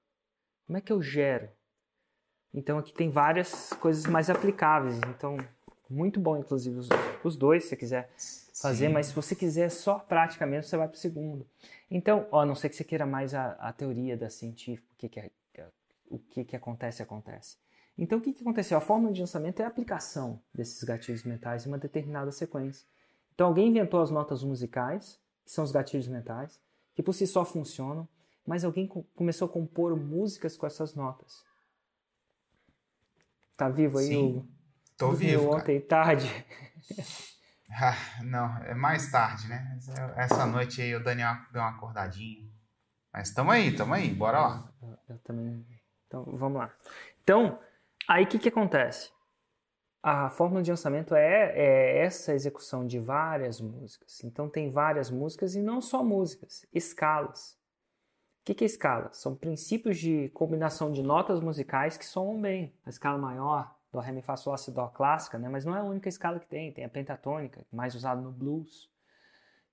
Como 0.66 0.78
é 0.78 0.82
que 0.82 0.92
eu 0.92 1.02
gero? 1.02 1.50
Então 2.54 2.78
aqui 2.80 2.94
tem 2.94 3.10
várias 3.10 3.72
coisas 3.74 4.06
mais 4.06 4.30
aplicáveis, 4.30 4.98
então 5.10 5.38
muito 5.90 6.20
bom 6.20 6.38
inclusive 6.38 6.80
os, 6.80 6.90
os 7.24 7.36
dois, 7.36 7.64
se 7.64 7.70
você 7.70 7.76
quiser 7.76 8.10
fazer, 8.62 8.88
Sim. 8.88 8.94
mas 8.94 9.08
se 9.08 9.14
você 9.14 9.36
quiser 9.36 9.70
só 9.70 10.00
prática 10.00 10.46
mesmo, 10.48 10.64
você 10.70 10.78
vai 10.78 10.88
para 10.88 10.96
o 10.96 11.00
segundo. 11.00 11.46
Então, 11.92 12.26
ó, 12.32 12.40
a 12.42 12.46
não 12.46 12.56
ser 12.56 12.70
que 12.70 12.76
você 12.76 12.84
queira 12.84 13.06
mais 13.06 13.36
a, 13.36 13.52
a 13.60 13.74
teoria 13.74 14.16
da 14.18 14.30
científica, 14.30 14.88
o 14.94 14.96
que, 14.98 15.10
que, 15.10 15.20
é, 15.20 15.30
o 16.10 16.20
que, 16.20 16.44
que 16.46 16.56
acontece, 16.56 17.02
acontece. 17.04 17.58
Então, 17.98 18.18
o 18.20 18.22
que, 18.22 18.34
que 18.34 18.41
aconteceu? 18.41 18.78
A 18.78 18.82
fórmula 18.82 19.13
de 19.13 19.22
lançamento 19.22 19.62
é 19.62 19.65
a 19.65 19.68
aplicação 19.68 20.41
desses 20.54 20.84
gatilhos 20.84 21.24
mentais 21.24 21.65
em 21.65 21.70
uma 21.70 21.78
determinada 21.78 22.32
sequência. 22.32 22.86
Então, 23.34 23.48
alguém 23.48 23.70
inventou 23.70 24.02
as 24.02 24.12
notas 24.12 24.44
musicais, 24.44 25.20
que 25.46 25.52
são 25.52 25.63
os 25.63 25.72
gatilhos 25.72 26.08
mentais, 26.08 26.60
que 26.94 27.02
por 27.04 27.13
si 27.13 27.26
só 27.26 27.46
funcionam, 27.46 28.08
mas 28.46 28.63
alguém 28.63 28.88
co- 28.88 29.04
começou 29.15 29.48
a 29.48 29.52
compor 29.52 29.96
músicas 29.98 30.58
com 30.58 30.65
essas 30.68 30.94
notas. 30.94 31.44
Tá 33.58 33.70
vivo 33.70 33.98
aí, 33.98 34.08
Sim, 34.08 34.26
Hugo? 34.38 34.48
Tô 34.98 35.12
Dormiu 35.12 35.30
vivo, 35.39 35.50
cara. 35.52 35.62
ontem 35.63 35.82
tarde. 35.82 36.28
Ah, 37.68 38.22
não, 38.24 38.58
é 38.63 38.76
mais 38.76 39.12
tarde, 39.12 39.48
né? 39.48 39.80
Eu- 39.98 40.13
Essa 40.22 40.46
noite 40.46 40.82
aí 40.82 40.96
o 40.96 41.04
Daniel 41.04 41.36
deu 41.52 41.62
uma 41.62 41.72
acordadinha. 41.72 42.48
Mas 43.12 43.32
tamo 43.34 43.50
aí, 43.50 43.76
tamo 43.76 43.94
aí, 43.94 44.13
bora 44.13 44.39
lá. 44.39 44.74
Eu, 44.82 44.98
eu 45.10 45.18
também. 45.24 45.65
Então, 46.15 46.23
vamos 46.38 46.60
lá. 46.60 46.73
Então, 47.23 47.60
aí 48.08 48.23
o 48.23 48.28
que, 48.28 48.39
que 48.39 48.47
acontece? 48.47 49.12
A 50.01 50.30
fórmula 50.30 50.63
de 50.63 50.71
lançamento 50.71 51.13
é, 51.13 51.51
é 51.54 51.97
essa 51.97 52.34
execução 52.34 52.88
de 52.88 52.99
várias 52.99 53.60
músicas. 53.60 54.23
Então, 54.23 54.47
tem 54.47 54.71
várias 54.71 55.12
músicas 55.12 55.56
e 55.56 55.62
não 55.62 55.82
só 55.82 56.04
músicas, 56.04 56.65
escalas. 56.71 57.58
O 58.41 58.45
que, 58.45 58.54
que 58.54 58.63
é 58.63 58.67
escala? 58.67 59.12
São 59.12 59.36
princípios 59.36 59.97
de 59.97 60.30
combinação 60.30 60.91
de 60.91 61.01
notas 61.01 61.41
musicais 61.41 61.97
que 61.97 62.06
soam 62.06 62.39
bem. 62.39 62.73
A 62.86 62.89
escala 62.89 63.17
maior, 63.17 63.75
Dó, 63.91 63.99
Ré, 63.99 64.12
Mi, 64.12 64.21
Fá, 64.21 64.38
Sol, 64.38 64.51
Lá, 64.51 64.58
Si, 64.58 64.71
Dó 64.71 64.88
clássica, 64.88 65.38
né? 65.38 65.49
mas 65.49 65.65
não 65.65 65.75
é 65.75 65.80
a 65.80 65.84
única 65.84 66.08
escala 66.08 66.39
que 66.39 66.47
tem. 66.47 66.71
Tem 66.71 66.86
a 66.86 66.89
pentatônica, 66.89 67.65
mais 67.73 67.93
usada 67.95 68.21
no 68.21 68.32
blues. 68.32 68.89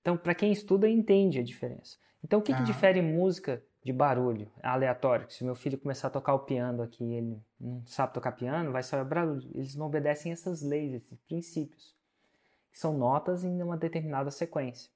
Então, 0.01 0.17
para 0.17 0.35
quem 0.35 0.51
estuda, 0.51 0.89
entende 0.89 1.39
a 1.39 1.43
diferença. 1.43 1.97
Então, 2.23 2.39
o 2.39 2.41
que, 2.41 2.51
que 2.51 2.57
Aham. 2.57 2.65
difere 2.65 3.01
música 3.01 3.63
de 3.83 3.91
barulho 3.91 4.49
aleatório? 4.61 5.29
Se 5.29 5.43
meu 5.43 5.55
filho 5.55 5.77
começar 5.77 6.07
a 6.07 6.11
tocar 6.11 6.33
o 6.33 6.39
piano 6.39 6.81
aqui 6.83 7.03
ele 7.03 7.41
não 7.59 7.85
sabe 7.85 8.13
tocar 8.13 8.31
piano, 8.31 8.71
vai 8.71 8.83
só 8.83 9.03
barulho. 9.03 9.49
Eles 9.53 9.75
não 9.75 9.87
obedecem 9.87 10.31
essas 10.31 10.61
leis, 10.61 10.93
esses 10.93 11.19
princípios. 11.21 11.95
que 12.71 12.79
São 12.79 12.97
notas 12.97 13.43
em 13.43 13.61
uma 13.61 13.77
determinada 13.77 14.31
sequência. 14.31 14.89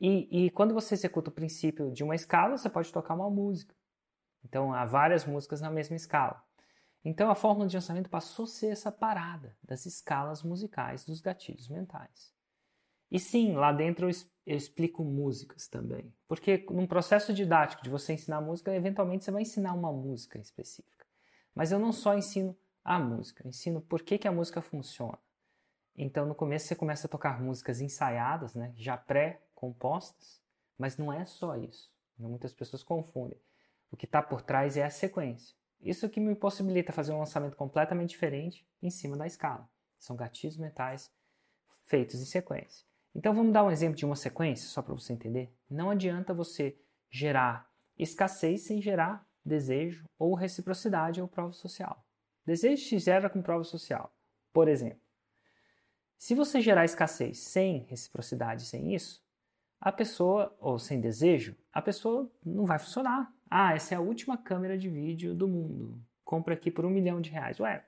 E, 0.00 0.46
e 0.46 0.50
quando 0.50 0.72
você 0.72 0.94
executa 0.94 1.30
o 1.30 1.32
princípio 1.32 1.90
de 1.90 2.02
uma 2.02 2.14
escala, 2.14 2.56
você 2.56 2.70
pode 2.70 2.92
tocar 2.92 3.14
uma 3.14 3.28
música. 3.28 3.74
Então, 4.44 4.72
há 4.72 4.86
várias 4.86 5.26
músicas 5.26 5.60
na 5.60 5.70
mesma 5.70 5.94
escala. 5.94 6.42
Então, 7.04 7.30
a 7.30 7.34
fórmula 7.34 7.68
de 7.68 7.76
lançamento 7.76 8.08
passou 8.08 8.44
a 8.44 8.48
ser 8.48 8.68
essa 8.68 8.90
parada 8.90 9.54
das 9.62 9.84
escalas 9.84 10.42
musicais 10.42 11.04
dos 11.04 11.20
gatilhos 11.20 11.68
mentais. 11.68 12.32
E 13.10 13.18
sim, 13.18 13.54
lá 13.54 13.72
dentro 13.72 14.08
eu, 14.46 14.56
explico 14.56 15.04
músicas 15.04 15.66
também. 15.66 16.12
Porque 16.28 16.64
num 16.70 16.86
processo 16.86 17.32
didático 17.32 17.82
de 17.82 17.90
você 17.90 18.12
ensinar 18.12 18.40
música, 18.40 18.74
eventualmente 18.74 19.24
você 19.24 19.30
vai 19.30 19.42
ensinar 19.42 19.72
uma 19.74 19.92
música 19.92 20.38
específica. 20.38 21.06
Mas 21.54 21.72
eu 21.72 21.78
não 21.78 21.92
só 21.92 22.16
ensino 22.16 22.56
a 22.84 22.98
música, 22.98 23.44
eu 23.44 23.48
ensino 23.48 23.80
por 23.80 24.02
que, 24.02 24.18
que 24.18 24.28
a 24.28 24.32
música 24.32 24.62
funciona. 24.62 25.18
Então, 25.96 26.24
no 26.24 26.34
começo, 26.34 26.66
você 26.66 26.76
começa 26.76 27.06
a 27.06 27.10
tocar 27.10 27.42
músicas 27.42 27.80
ensaiadas, 27.80 28.54
né, 28.54 28.72
já 28.76 28.96
pré-compostas, 28.96 30.40
mas 30.78 30.96
não 30.96 31.12
é 31.12 31.26
só 31.26 31.56
isso. 31.56 31.92
Muitas 32.16 32.54
pessoas 32.54 32.82
confundem. 32.82 33.38
O 33.90 33.96
que 33.96 34.04
está 34.04 34.22
por 34.22 34.40
trás 34.40 34.76
é 34.76 34.84
a 34.84 34.90
sequência. 34.90 35.56
Isso 35.80 36.08
que 36.08 36.20
me 36.20 36.34
possibilita 36.34 36.92
fazer 36.92 37.12
um 37.12 37.18
lançamento 37.18 37.56
completamente 37.56 38.10
diferente 38.10 38.66
em 38.82 38.90
cima 38.90 39.16
da 39.16 39.26
escala. 39.26 39.68
São 39.98 40.16
gatilhos 40.16 40.56
mentais 40.56 41.10
feitos 41.84 42.20
em 42.20 42.24
sequência. 42.24 42.89
Então 43.14 43.34
vamos 43.34 43.52
dar 43.52 43.64
um 43.64 43.70
exemplo 43.70 43.96
de 43.96 44.04
uma 44.04 44.16
sequência, 44.16 44.68
só 44.68 44.82
para 44.82 44.94
você 44.94 45.12
entender. 45.12 45.52
Não 45.68 45.90
adianta 45.90 46.32
você 46.32 46.78
gerar 47.10 47.68
escassez 47.98 48.62
sem 48.62 48.80
gerar 48.80 49.26
desejo 49.44 50.04
ou 50.18 50.34
reciprocidade 50.34 51.20
ou 51.20 51.28
prova 51.28 51.52
social. 51.52 52.04
Desejo 52.46 52.82
se 52.82 52.98
gera 52.98 53.28
com 53.28 53.42
prova 53.42 53.64
social. 53.64 54.14
Por 54.52 54.68
exemplo, 54.68 55.00
se 56.18 56.34
você 56.34 56.60
gerar 56.60 56.84
escassez 56.84 57.38
sem 57.38 57.84
reciprocidade, 57.84 58.66
sem 58.66 58.94
isso, 58.94 59.24
a 59.80 59.90
pessoa, 59.90 60.54
ou 60.60 60.78
sem 60.78 61.00
desejo, 61.00 61.56
a 61.72 61.80
pessoa 61.80 62.30
não 62.44 62.66
vai 62.66 62.78
funcionar. 62.78 63.32
Ah, 63.50 63.74
essa 63.74 63.94
é 63.94 63.96
a 63.96 64.00
última 64.00 64.36
câmera 64.36 64.76
de 64.76 64.88
vídeo 64.88 65.34
do 65.34 65.48
mundo. 65.48 65.98
Compra 66.22 66.54
aqui 66.54 66.70
por 66.70 66.84
um 66.84 66.90
milhão 66.90 67.20
de 67.20 67.30
reais. 67.30 67.58
Ué, 67.58 67.84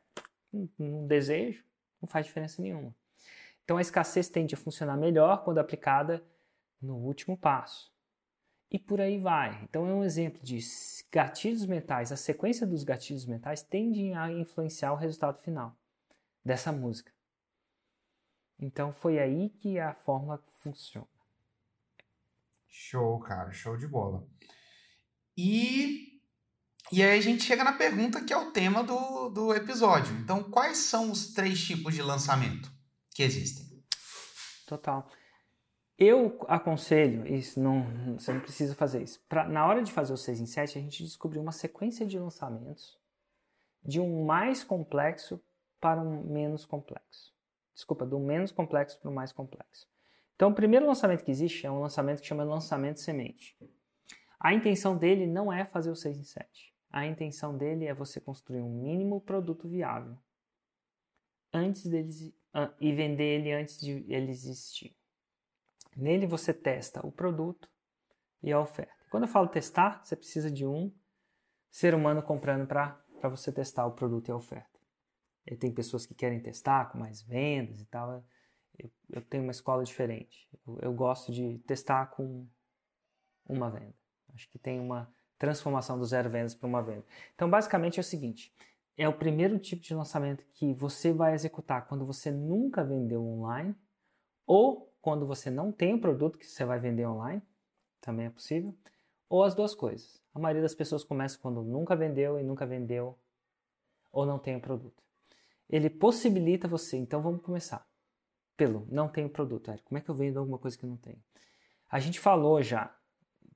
um, 0.79 1.07
desejo 1.07 1.63
não 2.01 2.09
faz 2.09 2.27
diferença 2.27 2.63
nenhuma. 2.63 2.95
Então 3.65 3.77
a 3.77 3.81
escassez 3.81 4.29
tende 4.29 4.55
a 4.55 4.59
funcionar 4.59 4.97
melhor 4.97 5.45
quando 5.45 5.59
aplicada 5.59 6.25
no 6.81 6.97
último 6.97 7.37
passo. 7.37 7.93
E 8.71 8.79
por 8.79 9.01
aí 9.01 9.19
vai. 9.19 9.63
Então 9.65 9.87
é 9.87 9.93
um 9.93 10.03
exemplo 10.03 10.43
de 10.43 10.59
gatilhos 11.11 11.67
mentais. 11.67 12.11
A 12.11 12.17
sequência 12.17 12.67
dos 12.67 12.85
gatilhos 12.85 13.27
mentais 13.27 13.63
tende 13.63 14.13
a 14.15 14.33
influenciar 14.33 14.93
o 14.93 14.97
resultado 14.97 15.39
final 15.39 15.77
dessa 16.45 16.73
música. 16.73 17.13
Então 18.59 18.93
foi 18.93 19.19
aí 19.19 19.51
que 19.51 19.79
a 19.79 19.95
fórmula 19.95 20.43
funciona. 20.61 21.07
Show, 22.67 23.21
cara, 23.21 23.53
show 23.53 23.77
de 23.77 23.87
bola. 23.87 24.27
E, 25.37 26.21
e 26.91 27.03
aí 27.03 27.19
a 27.19 27.21
gente 27.21 27.43
chega 27.43 27.63
na 27.63 27.75
pergunta 27.75 28.25
que 28.25 28.33
é 28.33 28.37
o 28.37 28.51
tema 28.51 28.83
do, 28.83 29.29
do 29.29 29.55
episódio. 29.55 30.17
Então, 30.17 30.43
quais 30.43 30.79
são 30.79 31.11
os 31.11 31.33
três 31.35 31.63
tipos 31.63 31.95
de 31.95 32.03
lançamento 32.03 32.73
que 33.15 33.23
existem? 33.23 33.83
Total. 34.67 35.09
Eu 35.99 36.39
aconselho, 36.49 37.27
isso 37.27 37.61
não, 37.61 38.17
você 38.19 38.33
não 38.33 38.41
precisa 38.41 38.75
fazer 38.75 39.03
isso. 39.03 39.23
Pra, 39.29 39.47
na 39.49 39.67
hora 39.67 39.83
de 39.83 39.93
fazer 39.93 40.13
o 40.13 40.17
6 40.17 40.41
em 40.41 40.47
7, 40.47 40.79
a 40.79 40.81
gente 40.81 41.03
descobriu 41.05 41.41
uma 41.41 41.53
sequência 41.53 42.05
de 42.07 42.19
lançamentos 42.19 42.99
de 43.85 44.01
um 44.01 44.25
mais 44.25 44.65
complexo 44.65 45.41
para 45.81 46.01
um 46.01 46.23
menos 46.25 46.65
complexo. 46.65 47.33
Desculpa, 47.75 48.07
do 48.07 48.19
menos 48.19 48.53
complexo 48.53 48.99
para 49.01 49.11
o 49.11 49.15
mais 49.15 49.33
complexo. 49.33 49.89
Então, 50.35 50.51
o 50.51 50.55
primeiro 50.55 50.87
lançamento 50.87 51.25
que 51.25 51.31
existe 51.31 51.67
é 51.67 51.71
um 51.71 51.81
lançamento 51.81 52.21
que 52.21 52.27
chama 52.27 52.45
lançamento 52.45 53.01
semente. 53.01 53.57
A 54.41 54.53
intenção 54.53 54.97
dele 54.97 55.27
não 55.27 55.53
é 55.53 55.65
fazer 55.65 55.91
o 55.91 55.97
6 55.97 56.19
em 56.19 56.25
7. 56.25 56.75
A 56.91 57.07
intenção 57.07 57.57
dele 57.57 57.87
é 57.87 57.95
você 57.95 58.21
construir 58.21 58.61
um 58.61 58.83
mínimo 58.83 59.21
produto 59.21 59.69
viável 59.69 60.17
antes 61.53 61.87
deles 61.87 62.33
e 62.81 62.93
vender 62.93 63.41
ele 63.41 63.53
antes 63.53 63.79
de 63.79 64.05
ele 64.09 64.31
existir. 64.31 64.97
Nele 65.97 66.27
você 66.27 66.53
testa 66.53 67.07
o 67.07 67.13
produto 67.13 67.69
e 68.43 68.53
a 68.53 68.61
oferta. 68.61 68.93
Quando 69.11 69.25
eu 69.25 69.29
falo 69.29 69.49
testar, 69.49 70.03
você 70.05 70.17
precisa 70.17 70.51
de 70.51 70.67
um 70.67 70.93
ser 71.71 71.95
humano 71.95 72.23
comprando 72.23 72.67
para 72.67 73.29
você 73.29 73.53
testar 73.53 73.87
o 73.87 73.93
produto 73.93 74.29
e 74.29 74.33
a 74.33 74.37
oferta. 74.37 74.81
E 75.47 75.57
tem 75.57 75.73
pessoas 75.73 76.07
que 76.07 76.15
querem 76.15 76.41
testar 76.41 76.91
com 76.91 76.99
mais 76.99 77.23
vendas 77.23 77.81
e 77.81 77.87
tal. 77.87 78.25
Eu, 78.79 78.91
eu 79.11 79.23
tenho 79.23 79.43
uma 79.43 79.53
escola 79.53 79.85
diferente. 79.85 80.49
Eu, 80.67 80.79
eu 80.83 80.93
gosto 80.93 81.33
de 81.33 81.59
testar 81.67 82.07
com 82.07 82.47
uma 83.47 83.71
venda. 83.71 83.95
Acho 84.35 84.49
que 84.49 84.59
tem 84.59 84.81
uma 84.81 85.13
transformação 85.39 85.99
do 85.99 86.05
zero 86.05 86.31
vendas 86.31 86.55
para 86.55 86.69
uma 86.69 86.83
venda. 86.83 87.05
Então, 87.35 87.51
basicamente 87.51 87.99
é 87.99 88.01
o 88.01 88.05
seguinte: 88.05 88.55
é 88.97 89.09
o 89.09 89.13
primeiro 89.13 89.59
tipo 89.59 89.83
de 89.83 89.95
lançamento 89.95 90.45
que 90.53 90.73
você 90.75 91.13
vai 91.13 91.35
executar 91.35 91.87
quando 91.87 92.05
você 92.05 92.31
nunca 92.31 92.85
vendeu 92.85 93.25
online 93.25 93.75
ou 94.47 94.93
quando 95.01 95.27
você 95.27 95.51
não 95.51 95.73
tem 95.73 95.95
o 95.95 96.01
produto 96.01 96.39
que 96.39 96.47
você 96.47 96.65
vai 96.65 96.79
vender 96.79 97.07
online, 97.07 97.43
também 98.01 98.27
é 98.27 98.31
possível, 98.31 98.75
ou 99.29 99.43
as 99.43 99.55
duas 99.55 99.75
coisas. 99.75 100.23
A 100.35 100.39
maioria 100.39 100.63
das 100.63 100.75
pessoas 100.75 101.03
começa 101.03 101.39
quando 101.39 101.63
nunca 101.63 101.97
vendeu 101.97 102.39
e 102.39 102.43
nunca 102.43 102.67
vendeu 102.67 103.19
ou 104.13 104.25
não 104.27 104.39
tem 104.39 104.57
o 104.57 104.61
produto. 104.61 105.03
Ele 105.69 105.89
possibilita 105.89 106.69
você, 106.69 106.97
então 106.97 107.23
vamos 107.23 107.43
começar 107.43 107.87
pelo 108.57 108.87
não 108.91 109.09
tem 109.09 109.25
o 109.25 109.31
produto, 109.31 109.71
Eric. 109.71 109.85
Como 109.85 109.99
é 109.99 110.01
que 110.01 110.09
eu 110.09 110.15
vendo 110.15 110.39
alguma 110.39 110.59
coisa 110.59 110.77
que 110.77 110.87
não 110.87 110.97
tem? 110.97 111.17
A 111.91 111.99
gente 111.99 112.21
falou 112.21 112.63
já 112.63 112.95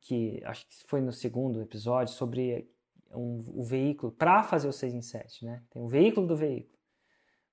que 0.01 0.43
acho 0.45 0.67
que 0.67 0.85
foi 0.87 1.01
no 1.01 1.13
segundo 1.13 1.61
episódio 1.61 2.15
sobre 2.15 2.71
um, 3.13 3.45
o 3.55 3.63
veículo 3.63 4.13
para 4.13 4.43
fazer 4.43 4.69
o 4.69 4.73
6 4.73 4.95
em 4.95 5.03
7, 5.03 5.45
né? 5.45 5.63
Tem 5.71 5.83
o 5.83 5.89
veículo 5.89 6.27
do 6.27 6.37
veículo. 6.37 6.77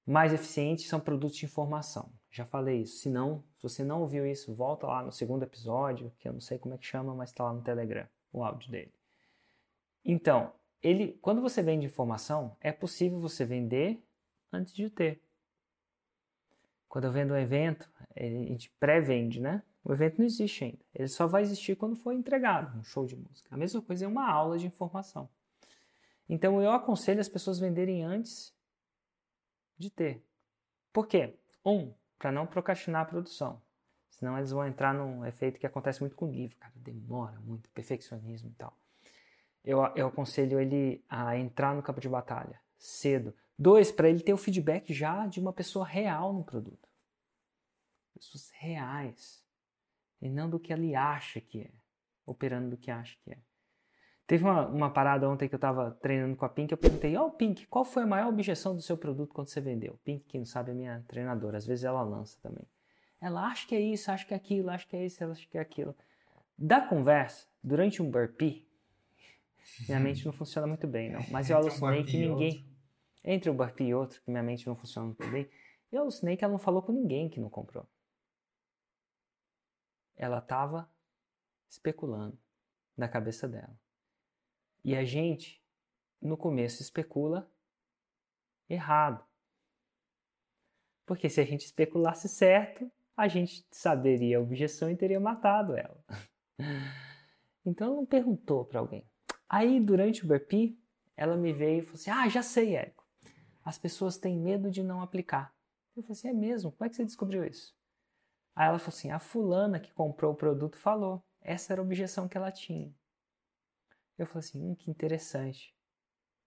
Mais 0.06 0.34
eficiente 0.34 0.88
são 0.88 1.00
produtos 1.00 1.38
de 1.38 1.46
informação. 1.46 2.12
Já 2.30 2.46
falei 2.46 2.82
isso. 2.82 2.98
Se 2.98 3.10
não, 3.10 3.44
se 3.58 3.64
você 3.64 3.84
não 3.84 4.02
ouviu 4.02 4.26
isso, 4.26 4.54
volta 4.54 4.88
lá 4.88 5.04
no 5.04 5.12
segundo 5.12 5.44
episódio, 5.44 6.12
que 6.20 6.28
eu 6.28 6.34
não 6.34 6.42
sei 6.42 6.58
como 6.58 6.74
é 6.74 6.78
que 6.78 6.86
chama, 6.86 7.16
mas 7.16 7.30
está 7.30 7.44
lá 7.44 7.54
no 7.54 7.62
Telegram, 7.62 8.08
o 8.32 8.44
áudio 8.44 8.70
dele. 8.70 8.94
Então, 10.04 10.52
ele, 10.82 11.18
quando 11.22 11.42
você 11.42 11.62
vende 11.62 11.86
informação, 11.86 12.58
é 12.60 12.72
possível 12.72 13.20
você 13.20 13.46
vender 13.46 14.04
antes 14.52 14.74
de 14.74 14.90
ter. 14.90 15.24
Quando 16.90 17.06
eu 17.06 17.12
vendo 17.12 17.34
um 17.34 17.38
evento, 17.38 17.90
a 18.16 18.22
gente 18.22 18.70
pré-vende, 18.80 19.40
né? 19.40 19.64
O 19.84 19.94
evento 19.94 20.18
não 20.20 20.26
existe 20.26 20.64
ainda. 20.64 20.80
Ele 20.94 21.08
só 21.08 21.28
vai 21.28 21.42
existir 21.42 21.76
quando 21.76 21.96
for 21.96 22.14
entregado, 22.14 22.78
um 22.78 22.84
show 22.84 23.06
de 23.06 23.16
música. 23.16 23.54
A 23.54 23.58
mesma 23.58 23.82
coisa 23.82 24.06
é 24.06 24.08
uma 24.08 24.30
aula 24.30 24.58
de 24.58 24.68
informação. 24.68 25.30
Então 26.28 26.62
eu 26.62 26.72
aconselho 26.72 27.20
as 27.20 27.30
pessoas 27.30 27.60
venderem 27.60 28.04
antes 28.04 28.56
de 29.78 29.90
ter. 29.90 30.26
Por 30.92 31.08
quê? 31.08 31.38
Um, 31.66 31.94
para 32.18 32.32
não 32.32 32.48
procrastinar 32.48 33.02
a 33.02 33.06
produção. 33.06 33.62
Senão 34.10 34.38
eles 34.38 34.52
vão 34.52 34.66
entrar 34.66 34.94
num 34.94 35.26
efeito 35.26 35.60
que 35.60 35.66
acontece 35.66 36.00
muito 36.00 36.16
com 36.16 36.28
o 36.28 36.32
livro, 36.32 36.56
cara, 36.58 36.74
demora 36.76 37.40
muito, 37.42 37.70
perfeccionismo 37.70 38.50
e 38.50 38.54
tal. 38.54 38.78
Eu, 39.64 39.80
eu 39.96 40.08
aconselho 40.08 40.60
ele 40.60 41.04
a 41.10 41.38
entrar 41.38 41.76
no 41.76 41.82
campo 41.82 42.00
de 42.00 42.10
batalha 42.10 42.62
cedo. 42.84 43.34
Dois, 43.58 43.92
para 43.92 44.10
ele 44.10 44.22
ter 44.22 44.34
o 44.34 44.38
feedback 44.38 44.94
já 44.94 45.26
de 45.26 45.40
uma 45.40 45.54
pessoa 45.54 45.86
real 45.86 46.34
no 46.34 46.44
produto. 46.44 46.90
Pessoas 48.14 48.50
reais. 48.52 49.44
E 50.22 50.30
não 50.30 50.50
do 50.50 50.60
que 50.60 50.74
ele 50.74 50.96
acha 50.96 51.40
que 51.40 51.62
é. 51.62 51.72
Operando 52.26 52.72
do 52.72 52.78
que 52.78 52.92
acha 52.92 53.18
que 53.24 53.32
é. 53.32 53.38
Teve 54.26 54.44
uma, 54.44 54.66
uma 54.68 54.90
parada 54.90 55.30
ontem 55.30 55.50
que 55.50 55.56
eu 55.56 55.58
estava 55.58 55.92
treinando 56.02 56.36
com 56.38 56.46
a 56.46 56.50
Pink, 56.50 56.72
eu 56.72 56.78
perguntei, 56.78 57.16
ó 57.18 57.26
oh, 57.26 57.32
Pink, 57.32 57.68
qual 57.68 57.84
foi 57.84 58.04
a 58.04 58.08
maior 58.08 58.30
objeção 58.30 58.74
do 58.74 58.82
seu 58.82 58.98
produto 58.98 59.34
quando 59.34 59.48
você 59.48 59.60
vendeu? 59.60 60.00
Pink, 60.04 60.24
quem 60.26 60.40
não 60.40 60.46
sabe, 60.46 60.72
é 60.72 60.74
minha 60.74 61.04
treinadora, 61.08 61.58
às 61.58 61.66
vezes 61.66 61.84
ela 61.84 62.02
lança 62.02 62.38
também. 62.42 62.66
Ela 63.20 63.48
acha 63.48 63.68
que 63.68 63.76
é 63.76 63.82
isso, 63.82 64.10
acha 64.10 64.26
que 64.26 64.34
é 64.34 64.38
aquilo, 64.38 64.70
acha 64.70 64.88
que 64.88 64.96
é 64.96 65.06
isso, 65.06 65.22
ela 65.22 65.34
acha 65.34 65.46
que 65.46 65.58
é 65.58 65.62
aquilo. 65.62 65.96
Da 66.58 66.80
conversa, 66.80 67.48
durante 67.62 68.02
um 68.02 68.10
burpee, 68.10 68.66
minha 69.88 70.00
mente 70.00 70.26
não 70.26 70.32
funciona 70.32 70.68
muito 70.68 70.88
bem, 70.88 71.12
não. 71.12 71.22
Mas 71.30 71.50
eu 71.50 71.58
alucinei 71.58 72.04
que 72.04 72.18
ninguém... 72.18 72.66
Entre 73.26 73.50
um 73.50 73.56
burpee 73.56 73.86
e 73.86 73.96
outro, 73.96 74.22
que 74.22 74.30
minha 74.30 74.44
mente 74.44 74.68
não 74.68 74.76
funciona 74.76 75.08
muito 75.08 75.26
bem, 75.30 75.50
eu 75.90 76.02
alucinei 76.02 76.36
que 76.36 76.44
ela 76.44 76.52
não 76.52 76.60
falou 76.60 76.82
com 76.82 76.92
ninguém 76.92 77.30
que 77.30 77.40
não 77.40 77.50
comprou. 77.50 77.88
Ela 80.16 80.40
estava 80.40 80.90
especulando 81.70 82.38
na 82.98 83.08
cabeça 83.08 83.48
dela. 83.48 83.78
E 84.84 84.96
a 84.96 85.04
gente, 85.04 85.62
no 86.22 86.36
começo, 86.36 86.82
especula 86.82 87.50
errado. 88.70 89.24
Porque 91.06 91.30
se 91.30 91.40
a 91.42 91.46
gente 91.46 91.66
especulasse 91.66 92.28
certo, 92.28 92.92
a 93.16 93.28
gente 93.28 93.66
saberia 93.72 94.38
a 94.38 94.42
objeção 94.42 94.90
e 94.90 94.96
teria 94.96 95.20
matado 95.20 95.76
ela. 95.78 96.04
Então 97.66 97.96
não 97.96 98.06
perguntou 98.06 98.66
para 98.66 98.82
alguém. 98.82 99.10
Aí, 99.48 99.80
durante 99.80 100.26
o 100.26 100.28
burpee, 100.28 100.78
ela 101.16 101.38
me 101.38 101.54
veio 101.54 101.80
e 101.80 101.82
falou 101.82 101.96
assim: 101.96 102.12
Ah, 102.12 102.28
já 102.28 102.44
sei, 102.44 102.76
Érico. 102.76 103.08
As 103.64 103.78
pessoas 103.78 104.18
têm 104.18 104.38
medo 104.38 104.70
de 104.70 104.84
não 104.84 105.02
aplicar. 105.02 105.56
Eu 105.96 106.04
falei 106.04 106.12
assim: 106.12 106.28
É 106.28 106.34
mesmo? 106.34 106.74
Como 106.74 106.86
é 106.86 106.90
que 106.90 106.98
você 106.98 107.06
descobriu 107.06 107.46
isso? 107.46 107.74
Aí 108.54 108.68
ela 108.68 108.80
falou 108.80 108.98
assim: 108.98 109.12
A 109.12 109.20
fulana 109.20 109.80
que 109.80 109.94
comprou 109.94 110.34
o 110.34 110.36
produto 110.36 110.78
falou. 110.78 111.24
Essa 111.42 111.74
era 111.74 111.82
a 111.82 111.86
objeção 111.86 112.28
que 112.28 112.38
ela 112.38 112.52
tinha. 112.52 112.94
Eu 114.18 114.28
falei 114.28 114.40
assim, 114.40 114.62
hum, 114.62 114.76
que 114.76 114.90
interessante. 114.90 115.76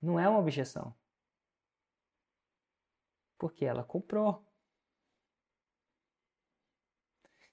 Não 0.00 0.18
é 0.18 0.28
uma 0.28 0.38
objeção. 0.38 0.94
Porque 3.38 3.64
ela 3.64 3.84
comprou. 3.84 4.44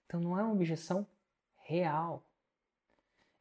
Então 0.06 0.22
não 0.22 0.38
é 0.38 0.44
uma 0.44 0.54
objeção 0.54 1.08
real. 1.64 2.24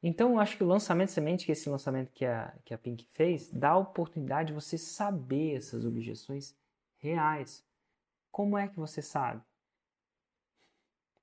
Então 0.02 0.32
eu 0.32 0.40
acho 0.40 0.56
que 0.56 0.64
o 0.64 0.66
lançamento 0.66 1.11
semente, 1.11 1.44
que 1.44 1.52
é 1.52 1.54
esse 1.54 1.68
lançamento 1.68 2.11
que 2.12 2.24
a, 2.24 2.56
que 2.64 2.74
a 2.74 2.78
Pink 2.78 3.06
fez, 3.12 3.50
dá 3.52 3.70
a 3.70 3.78
oportunidade 3.78 4.48
de 4.48 4.54
você 4.54 4.76
saber 4.76 5.56
essas 5.56 5.85
objeções 5.85 6.56
reais. 6.96 7.64
Como 8.30 8.56
é 8.56 8.66
que 8.66 8.76
você 8.76 9.02
sabe? 9.02 9.42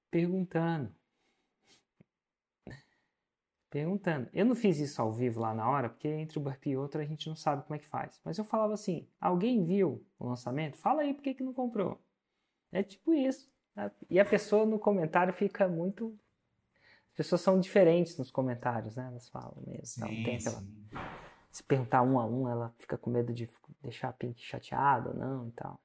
Perguntando 0.09 0.93
perguntando. 3.69 4.29
Eu 4.33 4.45
não 4.45 4.55
fiz 4.55 4.79
isso 4.79 5.01
ao 5.01 5.11
vivo 5.11 5.39
lá 5.39 5.53
na 5.53 5.69
hora, 5.69 5.89
porque 5.89 6.07
entre 6.07 6.39
um 6.39 6.43
burpee 6.43 6.71
e 6.71 6.77
outro 6.77 6.99
a 6.99 7.05
gente 7.05 7.27
não 7.27 7.35
sabe 7.35 7.63
como 7.63 7.75
é 7.75 7.79
que 7.79 7.87
faz. 7.87 8.19
Mas 8.23 8.37
eu 8.37 8.43
falava 8.43 8.73
assim: 8.73 9.07
alguém 9.19 9.63
viu 9.63 10.05
o 10.17 10.27
lançamento? 10.27 10.77
Fala 10.77 11.01
aí 11.01 11.13
por 11.13 11.23
que, 11.23 11.33
que 11.33 11.43
não 11.43 11.53
comprou. 11.53 11.99
É 12.71 12.83
tipo 12.83 13.13
isso. 13.13 13.51
Né? 13.75 13.91
E 14.09 14.19
a 14.19 14.25
pessoa 14.25 14.65
no 14.65 14.79
comentário 14.79 15.33
fica 15.33 15.67
muito. 15.67 16.17
As 17.11 17.15
pessoas 17.15 17.41
são 17.41 17.59
diferentes 17.59 18.17
nos 18.17 18.31
comentários, 18.31 18.95
né? 18.95 19.07
Elas 19.07 19.27
falam 19.29 19.61
mesmo. 19.65 20.05
Sim, 20.05 20.21
então, 20.21 20.23
tem 20.23 20.35
aquela... 20.37 20.63
Se 21.51 21.63
perguntar 21.63 22.01
um 22.03 22.19
a 22.19 22.25
um, 22.25 22.47
ela 22.47 22.73
fica 22.77 22.97
com 22.97 23.09
medo 23.09 23.33
de 23.33 23.49
deixar 23.81 24.09
a 24.09 24.13
Pink 24.13 24.41
chateada 24.41 25.09
ou 25.09 25.15
não 25.15 25.47
e 25.47 25.51
tal. 25.51 25.79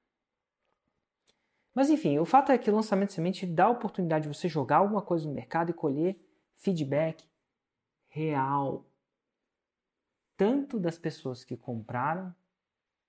Mas 1.74 1.90
enfim, 1.90 2.18
o 2.18 2.24
fato 2.24 2.52
é 2.52 2.58
que 2.58 2.70
o 2.70 2.74
lançamento 2.74 3.08
de 3.08 3.14
semente 3.14 3.46
dá 3.46 3.64
a 3.64 3.70
oportunidade 3.70 4.28
de 4.28 4.36
você 4.36 4.48
jogar 4.48 4.76
alguma 4.76 5.02
coisa 5.02 5.26
no 5.26 5.34
mercado 5.34 5.70
e 5.70 5.74
colher 5.74 6.16
feedback 6.56 7.26
real, 8.14 8.86
tanto 10.36 10.78
das 10.78 10.96
pessoas 10.96 11.44
que 11.44 11.56
compraram, 11.56 12.32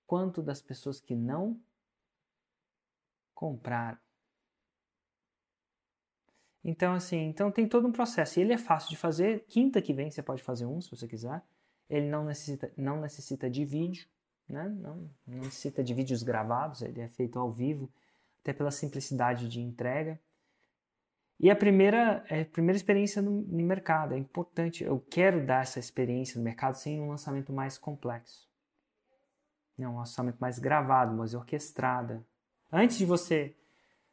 quanto 0.04 0.42
das 0.42 0.60
pessoas 0.60 1.00
que 1.00 1.14
não 1.14 1.60
compraram. 3.32 3.98
Então, 6.64 6.92
assim, 6.94 7.18
então 7.28 7.52
tem 7.52 7.68
todo 7.68 7.86
um 7.86 7.92
processo. 7.92 8.40
E 8.40 8.42
ele 8.42 8.52
é 8.52 8.58
fácil 8.58 8.90
de 8.90 8.96
fazer. 8.96 9.44
Quinta 9.46 9.80
que 9.80 9.92
vem 9.92 10.10
você 10.10 10.20
pode 10.20 10.42
fazer 10.42 10.66
um, 10.66 10.80
se 10.80 10.90
você 10.90 11.06
quiser. 11.06 11.40
Ele 11.88 12.08
não 12.08 12.24
necessita, 12.24 12.72
não 12.76 13.00
necessita 13.00 13.48
de 13.48 13.64
vídeo, 13.64 14.08
né? 14.48 14.68
Não, 14.68 15.08
não 15.24 15.38
necessita 15.38 15.84
de 15.84 15.94
vídeos 15.94 16.24
gravados, 16.24 16.82
ele 16.82 17.00
é 17.00 17.08
feito 17.08 17.38
ao 17.38 17.52
vivo. 17.52 17.88
até 18.40 18.52
pela 18.52 18.72
simplicidade 18.72 19.48
de 19.48 19.60
entrega. 19.60 20.20
E 21.38 21.50
a 21.50 21.56
primeira, 21.56 22.24
é 22.30 22.42
a 22.42 22.44
primeira 22.46 22.76
experiência 22.76 23.20
no, 23.20 23.42
no 23.42 23.62
mercado, 23.62 24.14
é 24.14 24.18
importante. 24.18 24.82
Eu 24.82 24.98
quero 24.98 25.44
dar 25.44 25.62
essa 25.62 25.78
experiência 25.78 26.38
no 26.38 26.44
mercado 26.44 26.74
sem 26.74 27.00
um 27.00 27.10
lançamento 27.10 27.52
mais 27.52 27.76
complexo. 27.76 28.48
Não, 29.76 29.94
um 29.94 29.98
lançamento 29.98 30.38
mais 30.38 30.58
gravado, 30.58 31.14
mais 31.14 31.34
orquestrada. 31.34 32.24
Antes 32.72 32.96
de 32.96 33.04
você 33.04 33.54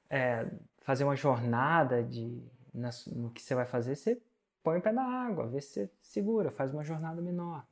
é, 0.10 0.46
fazer 0.82 1.06
uma 1.06 1.16
jornada 1.16 2.04
de, 2.04 2.44
na, 2.74 2.90
no 3.08 3.32
que 3.32 3.42
você 3.42 3.56
vai 3.56 3.66
fazer, 3.66 3.96
você 3.96 4.22
põe 4.62 4.78
o 4.78 4.82
pé 4.82 4.92
na 4.92 5.06
água, 5.06 5.48
vê 5.48 5.62
se 5.62 5.70
você 5.70 5.92
segura, 6.02 6.52
faz 6.52 6.74
uma 6.74 6.84
jornada 6.84 7.22
menor. 7.22 7.66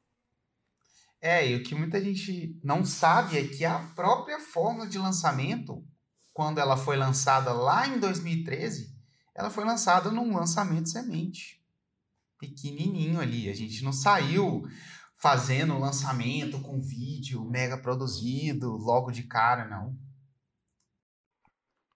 É, 1.20 1.48
e 1.48 1.56
o 1.56 1.64
que 1.64 1.76
muita 1.76 2.02
gente 2.02 2.60
não 2.64 2.84
sabe 2.84 3.38
é 3.38 3.48
que 3.48 3.64
a 3.64 3.80
própria 3.96 4.40
fórmula 4.40 4.88
de 4.88 4.98
lançamento, 4.98 5.86
quando 6.34 6.60
ela 6.60 6.76
foi 6.76 6.96
lançada 6.96 7.54
lá 7.54 7.88
em 7.88 8.00
2013, 8.00 9.01
ela 9.36 9.50
foi 9.50 9.64
lançada 9.66 10.12
num 10.12 10.36
lançamento 10.36 10.90
semente. 10.90 11.62
Pequenininho 12.40 13.20
ali. 13.20 13.50
A 13.50 13.54
gente 13.54 13.84
não 13.84 13.94
saiu 13.94 14.64
fazendo 15.16 15.78
lançamento 15.78 16.60
com 16.62 16.82
vídeo 16.82 17.44
mega 17.46 17.78
produzido 17.78 18.72
logo 18.72 19.12
de 19.12 19.24
cara, 19.24 19.66
não. 19.66 19.96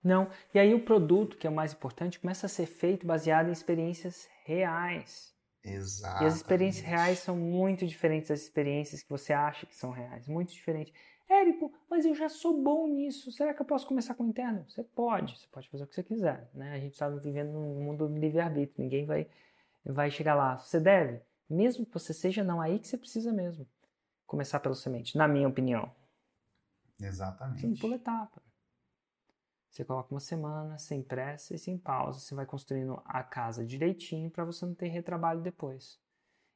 Não. 0.04 0.30
E 0.54 0.60
aí 0.60 0.74
o 0.76 0.86
produto, 0.86 1.36
que 1.36 1.48
é 1.48 1.50
o 1.50 1.56
mais 1.56 1.74
importante, 1.74 2.19
começa 2.19 2.45
a 2.45 2.50
ser 2.50 2.67
feito 2.67 3.08
baseado 3.08 3.50
em 3.50 3.52
experiências 3.52 4.28
reais. 4.45 5.34
Exato. 5.63 6.24
E 6.24 6.28
as 6.28 6.36
experiências 6.36 6.86
reais 6.86 7.17
são 7.17 7.36
muito 7.36 7.88
diferentes 7.88 8.30
das 8.30 8.41
experiências 8.41 9.02
que 9.02 9.10
você 9.10 9.34
acha 9.34 9.65
que 9.65 9.76
são 9.76 9.89
reais. 9.89 10.28
Muito 10.28 10.54
diferente. 10.54 10.93
Érico, 11.27 11.73
mas 11.89 12.05
eu 12.05 12.13
já 12.13 12.29
sou 12.29 12.61
bom 12.61 12.88
nisso. 12.88 13.31
Será 13.31 13.53
que 13.53 13.61
eu 13.61 13.65
posso 13.65 13.88
começar 13.88 14.13
com 14.13 14.23
o 14.23 14.27
interno? 14.27 14.63
Você 14.69 14.83
pode. 14.83 15.38
Você 15.38 15.47
pode 15.47 15.69
fazer 15.69 15.83
o 15.83 15.88
que 15.88 15.95
você 15.95 16.03
quiser. 16.03 16.49
Né? 16.53 16.73
A 16.73 16.79
gente 16.79 16.93
está 16.93 17.09
vivendo 17.09 17.51
num 17.51 17.83
mundo 17.83 18.07
livre-arbítrio. 18.07 18.83
Ninguém 18.83 19.05
vai, 19.05 19.27
vai 19.83 20.11
chegar 20.11 20.35
lá. 20.35 20.57
Você 20.57 20.79
deve. 20.79 21.21
Mesmo 21.49 21.85
que 21.85 21.93
você 21.93 22.13
seja 22.13 22.43
não, 22.43 22.61
aí 22.61 22.79
que 22.79 22.88
você 22.88 22.97
precisa 22.97 23.33
mesmo. 23.33 23.67
Começar 24.27 24.59
pelo 24.59 24.75
semente, 24.75 25.17
na 25.17 25.27
minha 25.27 25.47
opinião. 25.47 25.91
Exatamente. 26.99 27.61
Você 27.61 27.67
não 27.67 27.75
pula 27.75 27.95
etapa. 27.95 28.41
Você 29.69 29.83
coloca 29.83 30.13
uma 30.13 30.21
semana, 30.21 30.77
sem 30.77 31.03
pressa 31.03 31.53
e 31.53 31.59
sem 31.59 31.77
pausa. 31.77 32.19
Você 32.19 32.33
vai 32.33 32.45
construindo 32.45 33.01
a 33.03 33.21
casa 33.23 33.65
direitinho 33.65 34.29
para 34.29 34.45
você 34.45 34.65
não 34.65 34.73
ter 34.73 34.88
retrabalho 34.88 35.41
depois. 35.41 35.99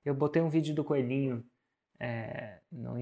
Eu 0.05 0.13
botei 0.13 0.41
um 0.41 0.49
vídeo 0.49 0.73
do 0.73 0.83
coelhinho 0.83 1.45
é, 1.99 2.61
no, 2.71 2.97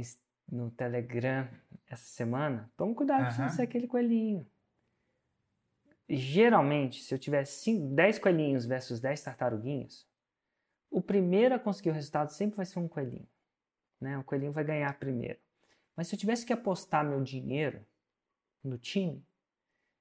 no 0.52 0.72
Telegram 0.72 1.48
essa 1.88 2.06
semana. 2.06 2.72
Toma 2.78 2.96
cuidado 2.96 3.24
uhum. 3.24 3.36
para 3.36 3.46
não 3.46 3.50
ser 3.50 3.64
aquele 3.64 3.88
coelhinho. 3.88 4.48
Geralmente, 6.10 7.04
se 7.04 7.14
eu 7.14 7.20
tivesse 7.20 7.78
10 7.78 8.20
coelhinhos 8.20 8.66
versus 8.66 9.00
10 9.00 9.22
tartaruguinhos, 9.24 10.08
o 10.90 11.02
primeiro 11.02 11.56
a 11.56 11.60
conseguir 11.60 11.90
o 11.90 11.94
resultado 11.94 12.30
sempre 12.30 12.58
vai 12.58 12.66
ser 12.66 12.80
um 12.80 12.88
coelhinho. 12.88 13.28
Né? 14.00 14.18
O 14.18 14.24
coelhinho 14.24 14.54
vai 14.54 14.64
ganhar 14.64 14.98
primeiro. 14.98 15.40
Mas 15.96 16.08
se 16.08 16.16
eu 16.16 16.20
tivesse 16.20 16.46
que 16.46 16.54
apostar 16.54 17.04
meu 17.04 17.22
dinheiro 17.22 17.86
no 18.64 18.78
time, 18.78 19.26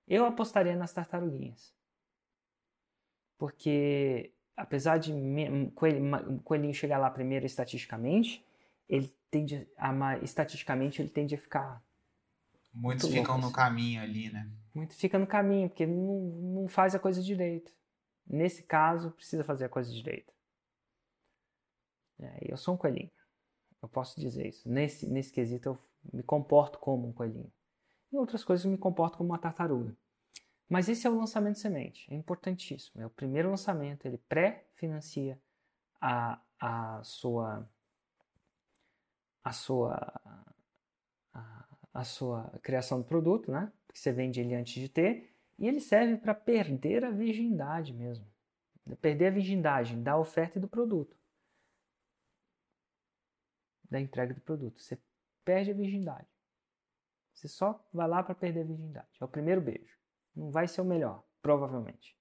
eu 0.06 0.24
apostaria 0.24 0.76
nas 0.76 0.92
tartaruguinhas. 0.92 1.74
Porque, 3.36 4.32
apesar 4.56 4.98
de 4.98 5.12
o 5.12 6.40
coelhinho 6.42 6.74
chegar 6.74 6.98
lá 6.98 7.10
primeiro 7.10 7.46
estatisticamente, 7.46 8.44
ele 8.88 9.08
tende 9.30 9.68
a, 9.76 10.18
estatisticamente 10.18 11.00
ele 11.00 11.10
tende 11.10 11.34
a 11.34 11.38
ficar. 11.38 11.84
Muitos 12.72 13.08
ficam 13.08 13.34
louco, 13.34 13.40
no 13.40 13.46
assim. 13.46 13.54
caminho 13.54 14.02
ali, 14.02 14.30
né? 14.30 14.50
Muito 14.74 14.94
fica 14.94 15.18
no 15.18 15.26
caminho, 15.26 15.68
porque 15.68 15.86
não, 15.86 16.20
não 16.62 16.68
faz 16.68 16.94
a 16.94 16.98
coisa 16.98 17.22
direito. 17.22 17.72
Nesse 18.26 18.62
caso, 18.62 19.12
precisa 19.12 19.44
fazer 19.44 19.64
a 19.64 19.68
coisa 19.68 19.90
direito. 19.90 20.32
É, 22.18 22.52
eu 22.52 22.56
sou 22.56 22.74
um 22.74 22.76
coelhinho. 22.76 23.10
Eu 23.82 23.88
posso 23.88 24.20
dizer 24.20 24.48
isso. 24.48 24.68
Nesse, 24.68 25.06
nesse 25.06 25.32
quesito, 25.32 25.70
eu 25.70 25.78
me 26.12 26.22
comporto 26.22 26.78
como 26.78 27.08
um 27.08 27.12
coelhinho. 27.12 27.52
Em 28.12 28.16
outras 28.16 28.44
coisas 28.44 28.64
eu 28.64 28.70
me 28.70 28.78
comporto 28.78 29.16
como 29.16 29.30
uma 29.30 29.38
tartaruga. 29.38 29.96
Mas 30.68 30.88
esse 30.88 31.06
é 31.06 31.10
o 31.10 31.16
lançamento 31.16 31.58
semente, 31.58 32.12
é 32.12 32.14
importantíssimo. 32.14 33.00
É 33.00 33.06
o 33.06 33.10
primeiro 33.10 33.48
lançamento, 33.48 34.04
ele 34.04 34.18
pré-financia 34.18 35.40
a, 36.00 36.40
a 36.58 37.02
sua 37.04 37.68
a 39.46 39.52
sua 39.52 39.94
a, 41.32 41.68
a, 41.94 42.02
sua 42.02 42.50
criação 42.64 42.98
do 42.98 43.04
produto, 43.04 43.52
né? 43.52 43.72
Porque 43.86 44.00
você 44.00 44.12
vende 44.12 44.40
ele 44.40 44.56
antes 44.56 44.74
de 44.74 44.88
ter, 44.88 45.32
e 45.56 45.68
ele 45.68 45.78
serve 45.78 46.16
para 46.16 46.34
perder 46.34 47.04
a 47.04 47.12
virgindade 47.12 47.92
mesmo. 47.92 48.26
Perder 49.00 49.28
a 49.28 49.30
virgindade 49.30 49.94
da 49.96 50.18
oferta 50.18 50.58
e 50.58 50.60
do 50.60 50.66
produto. 50.66 51.16
Da 53.88 54.00
entrega 54.00 54.34
do 54.34 54.40
produto. 54.40 54.82
Você 54.82 55.00
perde 55.44 55.70
a 55.70 55.74
virgindade. 55.74 56.26
Você 57.32 57.46
só 57.46 57.80
vai 57.92 58.08
lá 58.08 58.24
para 58.24 58.34
perder 58.34 58.62
a 58.62 58.64
virgindade. 58.64 59.16
É 59.20 59.24
o 59.24 59.28
primeiro 59.28 59.60
beijo. 59.60 59.96
Não 60.34 60.50
vai 60.50 60.66
ser 60.66 60.80
o 60.80 60.84
melhor, 60.84 61.24
provavelmente. 61.40 62.18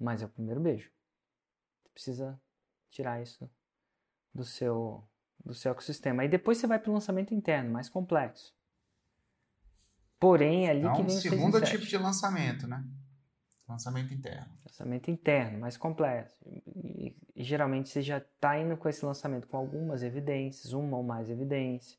Mas 0.00 0.20
é 0.20 0.26
o 0.26 0.30
primeiro 0.30 0.60
beijo. 0.60 0.90
Você 1.80 1.88
precisa 1.90 2.42
tirar 2.90 3.22
isso 3.22 3.48
do 4.34 4.44
seu 4.44 5.08
do 5.46 5.54
seu 5.54 5.70
ecossistema. 5.70 6.22
Aí 6.22 6.28
depois 6.28 6.58
você 6.58 6.66
vai 6.66 6.78
para 6.78 6.90
o 6.90 6.94
lançamento 6.94 7.32
interno, 7.32 7.70
mais 7.70 7.88
complexo. 7.88 8.54
Porém, 10.18 10.66
é 10.66 10.70
ali 10.70 10.80
então, 10.80 10.94
que 10.94 11.02
vem 11.02 11.16
o 11.16 11.20
segundo 11.20 11.60
tipo 11.62 11.84
de 11.84 11.96
lançamento, 11.96 12.66
né? 12.66 12.84
Lançamento 13.68 14.14
interno. 14.14 14.52
Lançamento 14.64 15.10
interno, 15.10 15.58
mais 15.58 15.76
complexo. 15.76 16.36
E, 16.46 17.16
e 17.34 17.44
geralmente 17.44 17.88
você 17.88 18.00
já 18.00 18.18
está 18.18 18.58
indo 18.58 18.76
com 18.76 18.88
esse 18.88 19.04
lançamento 19.04 19.46
com 19.46 19.56
algumas 19.56 20.02
evidências, 20.02 20.72
uma 20.72 20.96
ou 20.96 21.02
mais 21.02 21.28
evidências. 21.28 21.98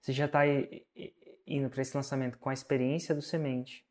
Você 0.00 0.12
já 0.12 0.26
está 0.26 0.40
indo 1.46 1.70
para 1.70 1.82
esse 1.82 1.96
lançamento 1.96 2.38
com 2.38 2.48
a 2.48 2.54
experiência 2.54 3.14
do 3.14 3.22
semente. 3.22 3.86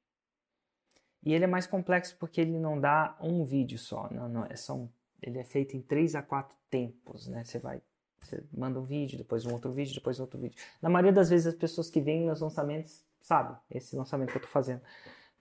E 1.23 1.34
ele 1.34 1.45
é 1.45 1.47
mais 1.47 1.65
complexo 1.65 2.17
porque 2.19 2.41
ele 2.41 2.60
não 2.60 2.79
dá 2.79 3.17
um 3.21 3.45
vídeo 3.45 3.77
só. 3.77 4.10
Não, 4.12 4.27
não, 4.27 4.45
é 4.45 4.56
só 4.56 4.75
um, 4.75 4.89
ele 5.21 5.39
é 5.39 5.43
feito 5.43 5.77
em 5.77 5.82
três 5.82 6.15
a 6.15 6.21
quatro 6.21 6.58
tempos, 6.69 7.27
né? 7.27 7.43
Você 7.43 7.60
vai, 7.60 7.82
você 8.25 8.43
manda 8.53 8.79
um 8.79 8.83
vídeo, 8.83 9.17
depois 9.17 9.45
um 9.45 9.53
outro 9.53 9.71
vídeo, 9.71 9.93
depois 9.93 10.19
outro 10.19 10.39
vídeo. 10.39 10.57
Na 10.81 10.89
maioria 10.89 11.13
das 11.13 11.29
vezes 11.29 11.47
as 11.47 11.55
pessoas 11.55 11.89
que 11.89 12.01
vêm 12.01 12.25
nos 12.25 12.41
lançamentos 12.41 13.05
sabem 13.21 13.55
esse 13.69 13.95
lançamento 13.95 14.31
que 14.31 14.38
eu 14.38 14.41
estou 14.41 14.51
fazendo 14.51 14.81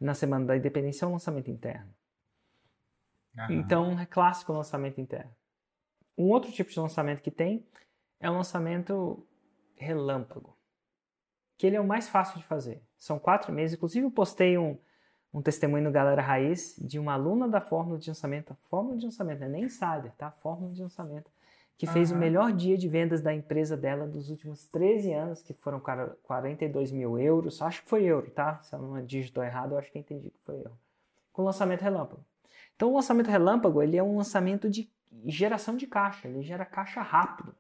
na 0.01 0.15
semana 0.15 0.47
da 0.47 0.57
independência 0.57 1.05
é 1.05 1.09
um 1.09 1.13
lançamento 1.13 1.51
interno. 1.51 1.93
Então 3.49 3.99
é 3.99 4.07
clássico 4.07 4.53
o 4.53 4.57
lançamento 4.57 5.01
interno. 5.01 5.35
Um 6.19 6.29
outro 6.29 6.53
tipo 6.53 6.71
de 6.71 6.79
lançamento 6.79 7.23
que 7.23 7.31
tem 7.31 7.67
é 8.21 8.31
o 8.31 8.35
lançamento 8.35 9.27
relâmpago 9.75 10.57
que 11.63 11.67
ele 11.69 11.77
é 11.77 11.81
o 11.81 11.87
mais 11.87 12.09
fácil 12.09 12.41
de 12.41 12.45
fazer. 12.45 12.83
São 12.99 13.21
quatro 13.21 13.53
meses. 13.53 13.77
Inclusive, 13.77 14.05
eu 14.05 14.11
postei 14.11 14.59
um, 14.59 14.77
um 15.33 15.41
testemunho 15.41 15.85
no 15.85 15.93
Galera 15.93 16.21
Raiz 16.21 16.75
de 16.77 16.99
uma 16.99 17.13
aluna 17.13 17.47
da 17.47 17.61
Fórmula 17.61 18.01
de 18.01 18.11
Lançamento. 18.11 18.57
Fórmula 18.63 18.97
de 18.97 19.05
Lançamento, 19.05 19.39
não 19.39 19.47
é 19.47 19.49
nem 19.49 19.65
insider, 19.67 20.13
tá? 20.19 20.33
Fórmula 20.33 20.73
de 20.73 20.83
Lançamento. 20.83 21.31
Que 21.77 21.87
uhum. 21.87 21.93
fez 21.93 22.13
o 22.13 22.17
melhor 22.17 22.53
dia 22.53 22.77
de 22.77 22.89
vendas 22.89 23.21
da 23.21 23.35
empresa 23.35 23.77
dela 23.77 24.07
dos 24.07 24.31
últimos 24.31 24.67
13 24.69 25.13
anos, 25.13 25.43
que 25.43 25.53
foram 25.55 25.81
42 25.81 26.93
mil 26.93 27.19
euros. 27.19 27.61
Acho 27.61 27.83
que 27.83 27.89
foi 27.89 28.05
euro, 28.05 28.31
tá? 28.31 28.61
Se 28.63 28.75
eu 28.75 28.79
não 28.79 29.05
digitou 29.05 29.43
errado, 29.43 29.73
eu 29.73 29.79
acho 29.79 29.91
que 29.91 29.99
entendi 29.99 30.31
que 30.31 30.41
foi 30.45 30.57
euro. 30.57 30.79
Com 31.33 31.43
lançamento 31.43 31.83
relâmpago. 31.83 32.25
Então, 32.77 32.91
o 32.91 32.95
lançamento 32.95 33.29
relâmpago, 33.29 33.83
ele 33.83 33.97
é 33.97 34.03
um 34.03 34.17
lançamento 34.17 34.69
de 34.71 34.91
geração 35.25 35.77
de 35.77 35.87
caixa. 35.87 36.29
Ele 36.29 36.43
gera 36.43 36.65
caixa 36.65 37.01
rápido. 37.01 37.55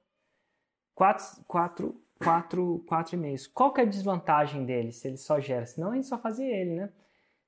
Quatro, 0.94 1.42
quatro 1.46 2.02
quatro, 2.22 2.84
quatro 2.86 3.16
e-mails. 3.16 3.46
Qual 3.46 3.72
que 3.72 3.80
é 3.80 3.84
a 3.84 3.86
desvantagem 3.86 4.64
dele 4.64 4.92
se 4.92 5.08
ele 5.08 5.16
só 5.16 5.40
gera? 5.40 5.66
Senão 5.66 5.90
a 5.90 5.94
gente 5.94 6.06
só 6.06 6.18
fazia 6.18 6.46
ele, 6.46 6.76
né? 6.76 6.92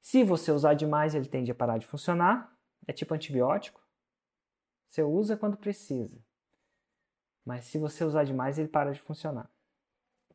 Se 0.00 0.22
você 0.22 0.52
usar 0.52 0.74
demais, 0.74 1.14
ele 1.14 1.26
tende 1.26 1.50
a 1.50 1.54
parar 1.54 1.78
de 1.78 1.86
funcionar. 1.86 2.52
É 2.86 2.92
tipo 2.92 3.14
antibiótico. 3.14 3.80
Você 4.90 5.02
usa 5.02 5.36
quando 5.36 5.56
precisa. 5.56 6.18
Mas 7.44 7.66
se 7.66 7.78
você 7.78 8.04
usar 8.04 8.24
demais, 8.24 8.58
ele 8.58 8.68
para 8.68 8.92
de 8.92 9.00
funcionar. 9.00 9.50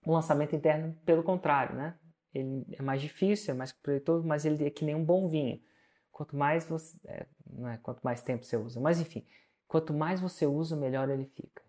O 0.05 0.13
lançamento 0.13 0.55
interno, 0.55 0.95
pelo 1.05 1.23
contrário, 1.23 1.75
né? 1.75 1.97
Ele 2.33 2.65
é 2.71 2.81
mais 2.81 3.01
difícil, 3.01 3.53
é 3.53 3.57
mais 3.57 3.71
protetor, 3.71 4.23
mas 4.23 4.45
ele 4.45 4.65
é 4.65 4.69
que 4.69 4.85
nem 4.85 4.95
um 4.95 5.03
bom 5.03 5.27
vinho. 5.27 5.59
Quanto 6.11 6.35
mais 6.35 6.65
você, 6.65 6.97
é, 7.05 7.25
não 7.49 7.67
é 7.67 7.77
quanto 7.77 8.01
mais 8.01 8.21
tempo 8.21 8.45
você 8.45 8.57
usa, 8.57 8.79
mas 8.79 8.99
enfim, 8.99 9.25
quanto 9.67 9.93
mais 9.93 10.19
você 10.21 10.45
usa, 10.45 10.75
melhor 10.75 11.09
ele 11.09 11.25
fica 11.25 11.63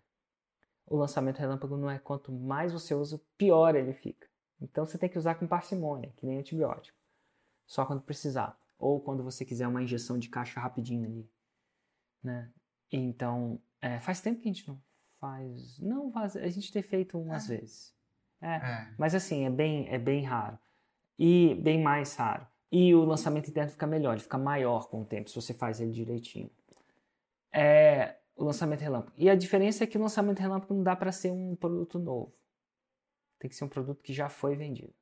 o 0.91 0.97
lançamento 0.97 1.39
relâmpago 1.39 1.77
não 1.77 1.89
é 1.89 1.97
quanto 1.97 2.33
mais 2.33 2.73
você 2.73 2.93
usa, 2.93 3.21
pior 3.37 3.75
ele 3.75 3.93
fica. 3.93 4.27
Então 4.59 4.85
você 4.85 4.97
tem 4.97 5.07
que 5.07 5.17
usar 5.17 5.35
com 5.35 5.47
parcimônia, 5.47 6.13
que 6.17 6.25
nem 6.25 6.37
antibiótico. 6.37 6.97
Só 7.65 7.85
quando 7.85 8.01
precisar. 8.01 8.59
Ou 8.77 8.99
quando 8.99 9.23
você 9.23 9.45
quiser 9.45 9.69
uma 9.69 9.81
injeção 9.81 10.19
de 10.19 10.27
caixa 10.27 10.59
rapidinho 10.59 11.05
ali. 11.05 11.31
Né? 12.21 12.51
Então, 12.91 13.57
é, 13.79 14.01
faz 14.01 14.19
tempo 14.19 14.41
que 14.41 14.49
a 14.49 14.51
gente 14.51 14.67
não 14.67 14.81
faz. 15.21 15.79
Não 15.79 16.11
faz. 16.11 16.35
A 16.35 16.49
gente 16.49 16.73
tem 16.73 16.81
feito 16.81 17.17
umas 17.17 17.49
é. 17.49 17.57
vezes. 17.57 17.95
É, 18.41 18.55
é. 18.55 18.93
Mas 18.97 19.13
assim, 19.13 19.45
é 19.45 19.49
bem, 19.49 19.87
é 19.87 19.99
bem 19.99 20.25
raro. 20.25 20.57
E 21.17 21.55
bem 21.61 21.81
mais 21.81 22.15
raro. 22.15 22.45
E 22.71 22.95
o 22.95 23.05
lançamento 23.05 23.49
interno 23.49 23.69
fica 23.69 23.85
melhor, 23.85 24.13
ele 24.13 24.21
fica 24.21 24.37
maior 24.37 24.89
com 24.89 25.01
o 25.01 25.05
tempo, 25.05 25.29
se 25.29 25.35
você 25.35 25.53
faz 25.53 25.79
ele 25.79 25.91
direitinho. 25.91 26.49
É 27.53 28.15
o 28.35 28.43
lançamento 28.43 28.81
relâmpago. 28.81 29.13
E 29.17 29.29
a 29.29 29.35
diferença 29.35 29.83
é 29.83 29.87
que 29.87 29.97
o 29.97 30.01
lançamento 30.01 30.39
relâmpago 30.39 30.73
não 30.73 30.83
dá 30.83 30.95
para 30.95 31.11
ser 31.11 31.31
um 31.31 31.55
produto 31.55 31.99
novo. 31.99 32.33
Tem 33.37 33.49
que 33.49 33.55
ser 33.55 33.65
um 33.65 33.69
produto 33.69 34.01
que 34.01 34.13
já 34.13 34.29
foi 34.29 34.55
vendido 34.55 34.93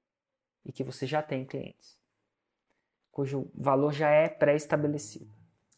e 0.65 0.71
que 0.71 0.83
você 0.83 1.05
já 1.05 1.21
tem 1.21 1.45
clientes, 1.45 1.97
cujo 3.11 3.49
valor 3.53 3.93
já 3.93 4.09
é 4.09 4.27
pré-estabelecido. 4.27 5.31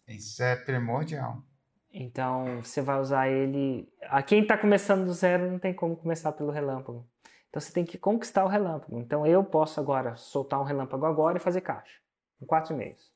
Isso 0.08 0.42
é 0.42 0.56
primordial. 0.56 1.44
Então 1.94 2.62
você 2.62 2.82
vai 2.82 3.00
usar 3.00 3.30
ele. 3.30 3.92
A 4.04 4.24
quem 4.24 4.42
está 4.42 4.58
começando 4.58 5.06
do 5.06 5.14
zero 5.14 5.52
não 5.52 5.60
tem 5.60 5.74
como 5.74 5.96
começar 5.96 6.32
pelo 6.32 6.52
relâmpago. 6.52 7.06
Então 7.50 7.60
você 7.60 7.74
tem 7.74 7.84
que 7.84 7.98
conquistar 7.98 8.46
o 8.46 8.48
relâmpago. 8.48 8.98
Então 9.00 9.28
eu 9.28 9.44
posso 9.44 9.80
agora 9.80 10.16
soltar 10.16 10.60
um 10.60 10.64
relâmpago 10.64 11.06
agora 11.06 11.38
e 11.38 11.42
fazer 11.42 11.62
caixa. 11.62 12.00
Em 12.42 12.46
quatro 12.46 12.74
e-mails. 12.74 13.12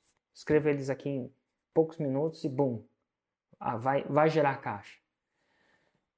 Eles 0.50 0.90
aqui 0.90 1.10
em 1.10 1.34
poucos 1.74 1.98
minutos 1.98 2.44
e 2.44 2.50
bum. 2.50 2.84
Ah, 3.60 3.78
vai, 3.78 4.04
vai 4.04 4.30
gerar 4.30 4.58
caixa. 4.58 5.00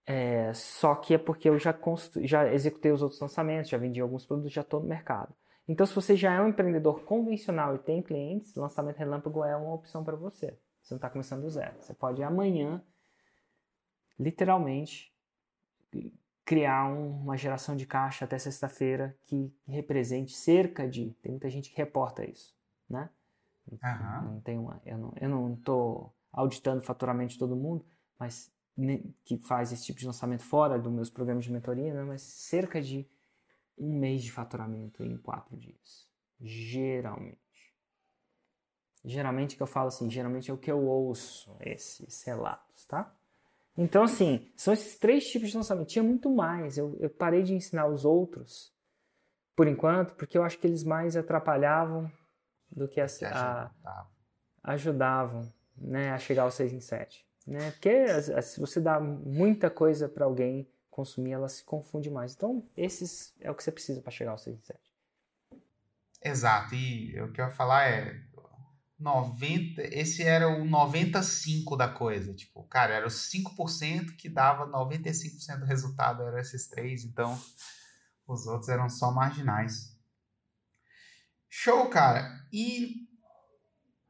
É, 0.06 0.52
só 0.54 0.96
que 0.96 1.14
é 1.14 1.18
porque 1.18 1.50
eu 1.50 1.60
já, 1.60 1.74
constru... 1.74 2.26
já 2.26 2.52
executei 2.52 2.92
os 2.92 3.02
outros 3.02 3.20
lançamentos, 3.20 3.70
já 3.70 3.78
vendi 3.78 4.00
alguns 4.00 4.26
produtos, 4.26 4.54
já 4.54 4.62
estou 4.62 4.80
no 4.80 4.88
mercado. 4.88 5.36
Então, 5.68 5.86
se 5.86 5.94
você 5.94 6.16
já 6.16 6.34
é 6.34 6.42
um 6.42 6.48
empreendedor 6.48 7.02
convencional 7.04 7.76
e 7.76 7.80
tem 7.80 8.02
clientes, 8.02 8.56
lançamento 8.56 8.98
relâmpago 8.98 9.44
é 9.44 9.56
uma 9.56 9.74
opção 9.74 10.04
para 10.04 10.16
você. 10.16 10.58
Você 10.88 10.94
não 10.94 11.00
está 11.00 11.10
começando 11.10 11.42
do 11.42 11.50
zero. 11.50 11.76
Você 11.82 11.94
pode 11.94 12.24
amanhã, 12.24 12.82
literalmente, 14.18 15.14
criar 16.46 16.88
uma 16.88 17.36
geração 17.36 17.76
de 17.76 17.86
caixa 17.86 18.24
até 18.24 18.40
sexta-feira 18.40 19.14
que 19.26 19.54
represente 19.68 20.32
cerca 20.32 20.88
de. 20.88 21.12
Tem 21.22 21.34
muita 21.34 21.50
gente 21.50 21.70
que 21.70 21.76
reporta 21.76 22.24
isso, 22.24 22.56
né? 22.90 23.10
Uhum. 23.70 23.80
Eu 23.82 24.32
não 24.32 24.40
tenho 24.40 24.62
uma, 24.62 24.82
eu 24.86 24.98
não, 24.98 25.14
eu 25.20 25.30
não 25.30 25.54
estou 25.56 26.16
auditando 26.32 26.82
faturamento 26.82 27.34
de 27.34 27.40
todo 27.40 27.54
mundo, 27.54 27.86
mas 28.18 28.50
que 29.26 29.38
faz 29.40 29.74
esse 29.74 29.84
tipo 29.84 30.00
de 30.00 30.06
lançamento 30.06 30.44
fora 30.44 30.80
dos 30.80 30.94
meus 30.94 31.10
programas 31.10 31.44
de 31.44 31.52
mentoria, 31.52 31.94
né? 31.94 32.04
mas 32.04 32.22
cerca 32.22 32.82
de 32.82 33.06
um 33.78 34.00
mês 34.00 34.24
de 34.24 34.32
faturamento 34.32 35.04
em 35.04 35.18
quatro 35.18 35.58
dias, 35.58 36.10
geralmente. 36.40 37.47
Geralmente 39.08 39.56
que 39.56 39.64
eu 39.64 39.68
falo 39.68 39.88
assim, 39.88 40.10
geralmente 40.10 40.52
é 40.52 40.54
o 40.54 40.58
que 40.58 40.70
eu 40.70 40.86
ouço 40.86 41.56
esses 41.62 42.24
relatos, 42.24 42.86
tá? 42.86 43.10
Então, 43.78 44.04
assim, 44.04 44.52
são 44.54 44.74
esses 44.74 44.98
três 44.98 45.26
tipos 45.30 45.50
de 45.50 45.56
lançamento. 45.56 45.88
Tinha 45.88 46.04
muito 46.04 46.30
mais. 46.30 46.78
Eu, 46.78 46.98
eu 47.00 47.10
parei 47.10 47.42
de 47.42 47.54
ensinar 47.54 47.88
os 47.88 48.04
outros, 48.04 48.74
por 49.56 49.66
enquanto, 49.66 50.14
porque 50.16 50.38
eu 50.38 50.44
acho 50.44 50.60
que 50.60 50.68
eles 50.68 50.84
mais 50.84 51.16
atrapalhavam 51.16 52.12
do 52.70 52.86
que 52.86 53.00
a, 53.00 53.08
a, 53.86 54.08
ajudavam 54.64 55.54
né, 55.78 56.12
a 56.12 56.18
chegar 56.18 56.44
ao 56.44 56.52
6 56.52 56.74
em 56.74 56.82
7. 56.82 57.26
Né? 57.46 57.72
Porque 57.72 58.22
se 58.42 58.60
você 58.60 58.82
dá 58.82 59.00
muita 59.00 59.70
coisa 59.70 60.10
para 60.10 60.26
alguém 60.26 60.68
consumir, 60.90 61.32
ela 61.32 61.48
se 61.48 61.64
confunde 61.64 62.10
mais. 62.10 62.36
Então, 62.36 62.68
esses 62.76 63.34
é 63.40 63.50
o 63.50 63.56
que 63.56 63.64
você 63.64 63.72
precisa 63.72 64.02
para 64.02 64.12
chegar 64.12 64.32
ao 64.32 64.38
6 64.38 64.58
em 64.58 64.62
7. 64.62 64.80
Exato. 66.22 66.76
E 66.76 67.22
o 67.22 67.32
que 67.32 67.40
eu 67.40 67.46
ia 67.46 67.52
falar 67.52 67.88
é 67.88 68.27
90, 69.00 69.82
esse 69.96 70.24
era 70.24 70.48
o 70.48 70.66
95 70.66 71.76
da 71.76 71.88
coisa, 71.88 72.34
tipo, 72.34 72.64
cara, 72.64 72.94
era 72.94 73.08
os 73.08 73.30
5% 73.32 74.16
que 74.18 74.28
dava 74.28 74.68
95% 74.68 75.60
do 75.60 75.66
resultado, 75.66 76.24
eram 76.24 76.40
esses 76.40 76.68
três, 76.68 77.04
então 77.04 77.40
os 78.28 78.48
outros 78.48 78.70
eram 78.70 78.90
só 78.90 79.12
marginais. 79.12 79.96
Show, 81.48 81.88
cara. 81.90 82.46
E 82.52 83.08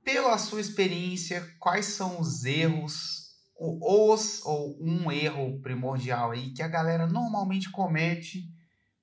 pela 0.03 0.37
sua 0.37 0.61
experiência, 0.61 1.45
quais 1.59 1.85
são 1.87 2.19
os 2.19 2.45
erros 2.45 3.27
ou 3.55 4.13
os 4.13 4.45
ou 4.45 4.77
um 4.81 5.11
erro 5.11 5.59
primordial 5.61 6.31
aí 6.31 6.51
que 6.53 6.61
a 6.61 6.67
galera 6.67 7.07
normalmente 7.07 7.71
comete 7.71 8.43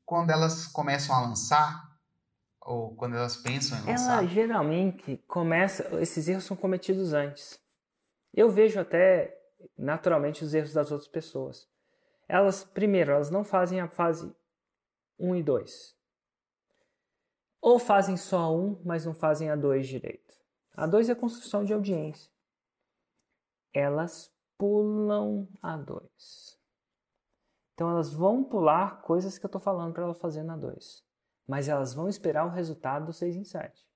quando 0.05 0.31
elas 0.31 0.67
começam 0.67 1.15
a 1.15 1.21
lançar 1.21 1.94
ou 2.65 2.95
quando 2.97 3.15
elas 3.15 3.37
pensam 3.37 3.79
em 3.79 3.87
lançar? 3.87 4.19
Ela 4.19 4.27
geralmente 4.27 5.19
começa. 5.29 6.01
Esses 6.01 6.27
erros 6.27 6.45
são 6.45 6.57
cometidos 6.57 7.13
antes. 7.13 7.61
Eu 8.33 8.51
vejo 8.51 8.81
até 8.81 9.39
naturalmente 9.77 10.43
os 10.43 10.55
erros 10.55 10.73
das 10.73 10.91
outras 10.91 11.09
pessoas. 11.09 11.69
Elas, 12.27 12.65
primeiro, 12.65 13.13
elas 13.13 13.31
não 13.31 13.45
fazem 13.45 13.81
a 13.81 13.89
fase 13.89 14.35
1 15.19 15.37
e 15.37 15.43
2. 15.43 15.95
Ou 17.61 17.79
fazem 17.79 18.17
só 18.17 18.55
um, 18.55 18.81
mas 18.85 19.05
não 19.05 19.15
fazem 19.15 19.51
a 19.51 19.57
2 19.57 19.87
direito. 19.87 20.35
A 20.75 20.87
2 20.87 21.11
é 21.11 21.13
a 21.13 21.17
construção 21.17 21.65
de 21.65 21.73
audiência. 21.73 22.33
Elas 23.73 24.33
pulam 24.57 25.47
a 25.63 25.77
2. 25.77 26.59
Então 27.75 27.91
elas 27.91 28.13
vão 28.13 28.43
pular 28.43 29.03
coisas 29.03 29.37
que 29.37 29.45
eu 29.45 29.49
estou 29.49 29.61
falando 29.61 29.93
para 29.93 30.05
elas 30.05 30.19
fazer 30.19 30.43
na 30.43 30.57
2 30.57 31.04
mas 31.47 31.69
elas 31.69 31.95
vão 31.95 32.09
esperar 32.09 32.47
o 32.47 32.51
resultado 32.51 33.07
do 33.07 33.13
6 33.13 33.37
em 33.37 33.45
7. 33.45 33.87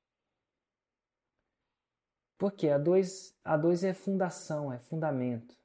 Porque 2.37 2.69
a 2.69 2.79
2 2.79 3.37
a 3.45 3.57
dois 3.57 3.83
é 3.83 3.93
fundação, 3.93 4.73
é 4.73 4.79
fundamento. 4.79 5.57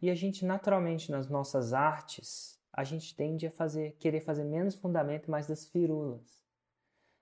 E 0.00 0.10
a 0.10 0.14
gente 0.14 0.44
naturalmente 0.44 1.10
nas 1.10 1.28
nossas 1.28 1.72
artes, 1.72 2.60
a 2.72 2.84
gente 2.84 3.14
tende 3.14 3.46
a 3.46 3.50
fazer 3.50 3.92
querer 3.98 4.20
fazer 4.20 4.44
menos 4.44 4.74
fundamento, 4.74 5.30
mais 5.30 5.46
das 5.46 5.66
firulas. 5.66 6.42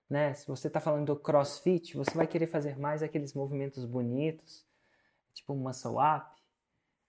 Né? 0.09 0.33
Se 0.33 0.45
você 0.47 0.67
está 0.67 0.79
falando 0.79 1.05
do 1.07 1.15
crossfit, 1.19 1.95
você 1.95 2.11
vai 2.11 2.27
querer 2.27 2.47
fazer 2.47 2.77
mais 2.77 3.01
aqueles 3.01 3.33
movimentos 3.33 3.85
bonitos, 3.85 4.67
tipo 5.33 5.53
um 5.53 5.57
muscle 5.57 5.95
up, 5.97 6.41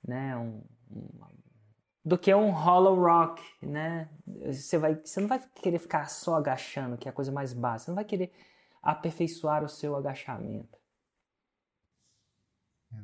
né? 0.06 0.36
um, 0.36 0.62
um 0.90 1.24
do 2.04 2.18
que 2.18 2.34
um 2.34 2.50
hollow 2.50 2.96
rock, 2.96 3.42
né? 3.62 4.08
Você, 4.46 4.76
vai, 4.76 4.94
você 4.96 5.20
não 5.20 5.28
vai 5.28 5.40
querer 5.54 5.78
ficar 5.78 6.08
só 6.08 6.36
agachando, 6.36 6.96
que 6.96 7.08
é 7.08 7.10
a 7.10 7.14
coisa 7.14 7.30
mais 7.30 7.52
básica. 7.52 7.84
Você 7.84 7.90
não 7.90 7.96
vai 7.96 8.04
querer 8.04 8.32
aperfeiçoar 8.82 9.62
o 9.62 9.68
seu 9.68 9.94
agachamento. 9.94 10.78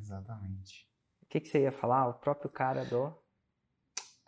Exatamente. 0.00 0.88
O 1.22 1.26
que, 1.26 1.40
que 1.40 1.48
você 1.48 1.62
ia 1.62 1.72
falar? 1.72 2.08
O 2.08 2.14
próprio 2.14 2.50
cara 2.50 2.84
do... 2.84 3.14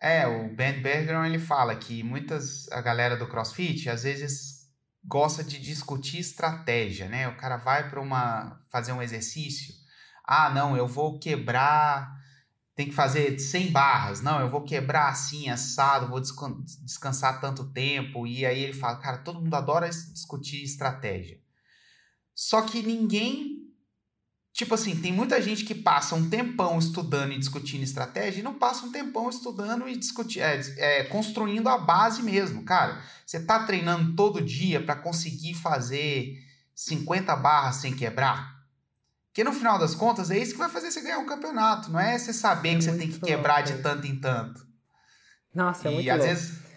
É, 0.00 0.26
o 0.26 0.54
Ben 0.54 0.80
Bergeron, 0.80 1.26
ele 1.26 1.38
fala 1.38 1.76
que 1.76 2.02
muitas, 2.02 2.70
a 2.72 2.80
galera 2.80 3.16
do 3.16 3.28
CrossFit, 3.28 3.90
às 3.90 4.04
vezes 4.04 4.70
gosta 5.04 5.44
de 5.44 5.60
discutir 5.60 6.18
estratégia, 6.18 7.06
né? 7.08 7.28
O 7.28 7.36
cara 7.36 7.56
vai 7.58 7.90
para 7.90 8.00
uma 8.00 8.64
fazer 8.70 8.92
um 8.92 9.02
exercício, 9.02 9.74
ah, 10.24 10.48
não, 10.48 10.76
eu 10.76 10.86
vou 10.86 11.18
quebrar 11.18 12.19
tem 12.74 12.88
que 12.88 12.94
fazer 12.94 13.38
100 13.38 13.70
barras. 13.72 14.20
Não, 14.22 14.40
eu 14.40 14.48
vou 14.48 14.62
quebrar 14.62 15.08
assim, 15.08 15.48
assado, 15.48 16.08
vou 16.08 16.20
descansar 16.20 17.40
tanto 17.40 17.70
tempo. 17.72 18.26
E 18.26 18.46
aí 18.46 18.62
ele 18.62 18.72
fala, 18.72 18.96
cara, 18.96 19.18
todo 19.18 19.40
mundo 19.40 19.54
adora 19.54 19.88
discutir 19.88 20.62
estratégia. 20.62 21.38
Só 22.34 22.62
que 22.62 22.82
ninguém. 22.82 23.58
Tipo 24.52 24.74
assim, 24.74 25.00
tem 25.00 25.12
muita 25.12 25.40
gente 25.40 25.64
que 25.64 25.74
passa 25.74 26.14
um 26.14 26.28
tempão 26.28 26.78
estudando 26.78 27.32
e 27.32 27.38
discutindo 27.38 27.82
estratégia 27.82 28.40
e 28.40 28.42
não 28.42 28.54
passa 28.54 28.84
um 28.84 28.90
tempão 28.90 29.30
estudando 29.30 29.88
e 29.88 29.96
discutir, 29.96 30.40
é, 30.40 30.60
é, 30.76 31.04
construindo 31.04 31.68
a 31.68 31.78
base 31.78 32.22
mesmo. 32.22 32.64
Cara, 32.64 33.00
você 33.24 33.44
tá 33.44 33.64
treinando 33.64 34.14
todo 34.16 34.40
dia 34.40 34.82
para 34.82 34.96
conseguir 34.96 35.54
fazer 35.54 36.36
50 36.74 37.36
barras 37.36 37.76
sem 37.76 37.94
quebrar? 37.94 38.59
Porque 39.30 39.44
no 39.44 39.52
final 39.52 39.78
das 39.78 39.94
contas 39.94 40.30
é 40.30 40.38
isso 40.38 40.52
que 40.52 40.58
vai 40.58 40.68
fazer 40.68 40.90
você 40.90 41.00
ganhar 41.02 41.18
um 41.18 41.26
campeonato, 41.26 41.90
não 41.90 42.00
é 42.00 42.18
você 42.18 42.32
saber 42.32 42.70
é 42.70 42.74
que 42.76 42.82
você 42.82 42.98
tem 42.98 43.08
que 43.08 43.20
quebrar 43.20 43.62
louco, 43.64 43.72
de 43.76 43.82
tanto 43.82 44.06
em 44.06 44.18
tanto. 44.18 44.66
Nossa, 45.54 45.88
é 45.88 45.92
e 45.92 45.94
muito 45.94 46.10
às 46.10 46.18
louco. 46.18 46.28
vezes. 46.28 46.70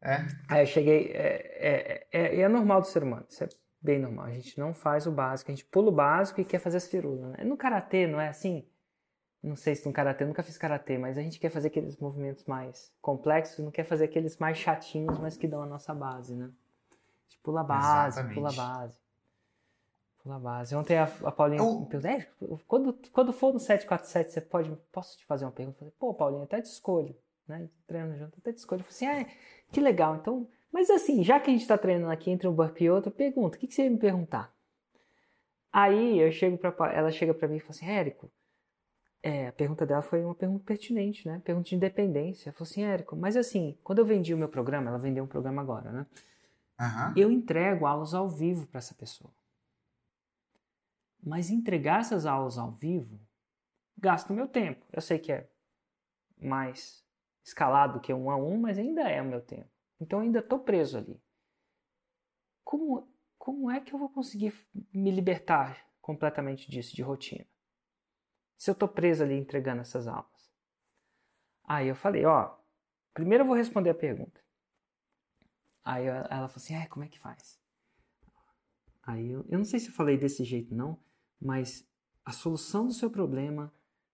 É. 0.00 0.24
Aí 0.48 0.62
eu 0.62 0.66
cheguei. 0.66 1.10
É, 1.12 1.56
é, 1.58 2.06
é, 2.12 2.40
é, 2.40 2.48
normal 2.48 2.80
do 2.80 2.86
ser 2.86 3.02
humano, 3.02 3.26
isso 3.28 3.42
é 3.42 3.48
bem 3.82 3.98
normal. 3.98 4.26
A 4.26 4.30
gente 4.30 4.56
não 4.56 4.72
faz 4.72 5.06
o 5.06 5.10
básico, 5.10 5.50
a 5.50 5.54
gente 5.54 5.64
pula 5.64 5.88
o 5.88 5.92
básico 5.92 6.40
e 6.40 6.44
quer 6.44 6.60
fazer 6.60 6.76
as 6.76 6.86
firulas. 6.86 7.32
Né? 7.32 7.44
No 7.44 7.56
karatê, 7.56 8.06
não 8.06 8.20
é 8.20 8.28
assim? 8.28 8.64
Não 9.42 9.56
sei 9.56 9.74
se 9.74 9.84
no 9.84 9.92
karatê, 9.92 10.24
nunca 10.24 10.42
fiz 10.42 10.56
karatê, 10.56 10.96
mas 10.96 11.18
a 11.18 11.22
gente 11.22 11.40
quer 11.40 11.50
fazer 11.50 11.68
aqueles 11.68 11.98
movimentos 11.98 12.44
mais 12.44 12.90
complexos, 13.02 13.62
não 13.62 13.70
quer 13.70 13.84
fazer 13.84 14.04
aqueles 14.04 14.38
mais 14.38 14.56
chatinhos, 14.56 15.18
mas 15.18 15.36
que 15.36 15.46
dão 15.46 15.62
a 15.62 15.66
nossa 15.66 15.92
base, 15.92 16.34
né? 16.34 16.46
A 16.46 17.30
gente 17.30 17.42
pula 17.42 17.60
a 17.60 17.64
base, 17.64 18.18
Exatamente. 18.20 18.34
pula 18.34 18.50
a 18.50 18.52
base. 18.52 19.03
Pula 20.24 20.40
base. 20.40 20.74
Ontem 20.74 20.96
a, 20.96 21.04
a 21.04 21.30
Paulinha 21.30 21.60
eu... 21.60 21.80
me 21.80 21.86
perguntou, 21.86 22.10
é, 22.10 22.26
quando, 22.66 22.98
quando 23.12 23.32
for 23.32 23.52
no 23.52 23.60
747, 23.60 24.32
você 24.32 24.40
pode, 24.40 24.74
posso 24.90 25.18
te 25.18 25.26
fazer 25.26 25.44
uma 25.44 25.52
pergunta? 25.52 25.76
Eu 25.76 25.80
falei, 25.80 25.94
pô, 25.98 26.14
Paulinha, 26.14 26.44
até 26.44 26.62
te 26.62 26.64
escolho, 26.64 27.14
né? 27.46 27.68
Treinando 27.86 28.16
junto, 28.16 28.38
até 28.38 28.50
te 28.50 28.56
escolho. 28.56 28.80
Eu 28.80 28.84
falei 28.86 29.18
assim, 29.18 29.30
ah, 29.30 29.36
que 29.70 29.80
legal, 29.80 30.16
então, 30.16 30.48
mas 30.72 30.88
assim, 30.88 31.22
já 31.22 31.38
que 31.38 31.50
a 31.50 31.52
gente 31.52 31.60
está 31.60 31.76
treinando 31.76 32.10
aqui 32.10 32.30
entre 32.30 32.48
um 32.48 32.54
burpee 32.54 32.84
e 32.84 32.90
outro, 32.90 33.12
pergunta, 33.12 33.58
o 33.58 33.60
que, 33.60 33.66
que 33.66 33.74
você 33.74 33.84
ia 33.84 33.90
me 33.90 33.98
perguntar? 33.98 34.50
Aí 35.70 36.18
eu 36.18 36.32
chego 36.32 36.56
para 36.56 36.92
ela 36.94 37.10
chega 37.10 37.34
para 37.34 37.46
mim 37.46 37.56
e 37.56 37.60
fala 37.60 37.70
assim, 37.72 37.86
Érico, 37.86 38.32
é, 39.22 39.48
a 39.48 39.52
pergunta 39.52 39.84
dela 39.84 40.00
foi 40.00 40.24
uma 40.24 40.34
pergunta 40.34 40.64
pertinente, 40.64 41.28
né? 41.28 41.42
Pergunta 41.44 41.68
de 41.68 41.76
independência. 41.76 42.48
Ela 42.48 42.56
falou 42.56 42.70
assim, 42.70 42.82
Érico, 42.82 43.14
mas 43.14 43.36
assim, 43.36 43.76
quando 43.84 43.98
eu 43.98 44.06
vendi 44.06 44.32
o 44.32 44.38
meu 44.38 44.48
programa, 44.48 44.88
ela 44.88 44.98
vendeu 44.98 45.24
um 45.24 45.26
programa 45.26 45.60
agora, 45.60 45.92
né? 45.92 46.06
Aham. 46.80 47.12
eu 47.16 47.30
entrego 47.30 47.86
aulas 47.86 48.14
ao 48.14 48.28
vivo 48.28 48.66
para 48.66 48.78
essa 48.78 48.94
pessoa. 48.94 49.30
Mas 51.24 51.48
entregar 51.48 52.00
essas 52.00 52.26
aulas 52.26 52.58
ao 52.58 52.70
vivo 52.70 53.18
gasta 53.96 54.32
o 54.32 54.36
meu 54.36 54.46
tempo. 54.46 54.84
Eu 54.92 55.00
sei 55.00 55.18
que 55.18 55.32
é 55.32 55.50
mais 56.36 57.02
escalado 57.42 58.00
que 58.00 58.12
um 58.12 58.30
a 58.30 58.36
um, 58.36 58.58
mas 58.58 58.78
ainda 58.78 59.02
é 59.08 59.22
o 59.22 59.24
meu 59.24 59.40
tempo. 59.40 59.70
Então 59.98 60.20
ainda 60.20 60.40
estou 60.40 60.58
preso 60.58 60.98
ali. 60.98 61.22
Como, 62.62 63.08
como 63.38 63.70
é 63.70 63.80
que 63.80 63.94
eu 63.94 63.98
vou 63.98 64.10
conseguir 64.10 64.54
me 64.92 65.10
libertar 65.10 65.86
completamente 66.00 66.70
disso, 66.70 66.94
de 66.94 67.02
rotina? 67.02 67.46
Se 68.56 68.70
eu 68.70 68.72
estou 68.72 68.88
preso 68.88 69.22
ali 69.22 69.34
entregando 69.34 69.80
essas 69.80 70.06
aulas. 70.06 70.52
Aí 71.64 71.88
eu 71.88 71.94
falei, 71.94 72.24
ó, 72.26 72.54
primeiro 73.14 73.42
eu 73.42 73.48
vou 73.48 73.56
responder 73.56 73.90
a 73.90 73.94
pergunta. 73.94 74.42
Aí 75.82 76.06
ela 76.06 76.48
falou 76.48 76.56
assim, 76.56 76.74
ah, 76.74 76.88
como 76.88 77.04
é 77.04 77.08
que 77.08 77.18
faz? 77.18 77.58
Aí 79.02 79.30
eu, 79.30 79.44
eu 79.48 79.58
não 79.58 79.64
sei 79.64 79.78
se 79.78 79.88
eu 79.88 79.94
falei 79.94 80.16
desse 80.16 80.44
jeito 80.44 80.74
não, 80.74 80.98
mas 81.40 81.86
a 82.24 82.32
solução 82.32 82.86
do 82.86 82.92
seu 82.92 83.10
problema 83.10 83.72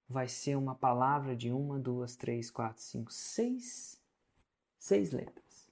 vai 0.08 0.26
ser 0.26 0.56
uma 0.56 0.74
palavra 0.74 1.36
de 1.36 1.52
uma, 1.52 1.78
duas, 1.78 2.16
três, 2.16 2.50
quatro, 2.50 2.82
cinco, 2.82 3.12
seis, 3.12 4.00
seis 4.78 5.12
letras. 5.12 5.70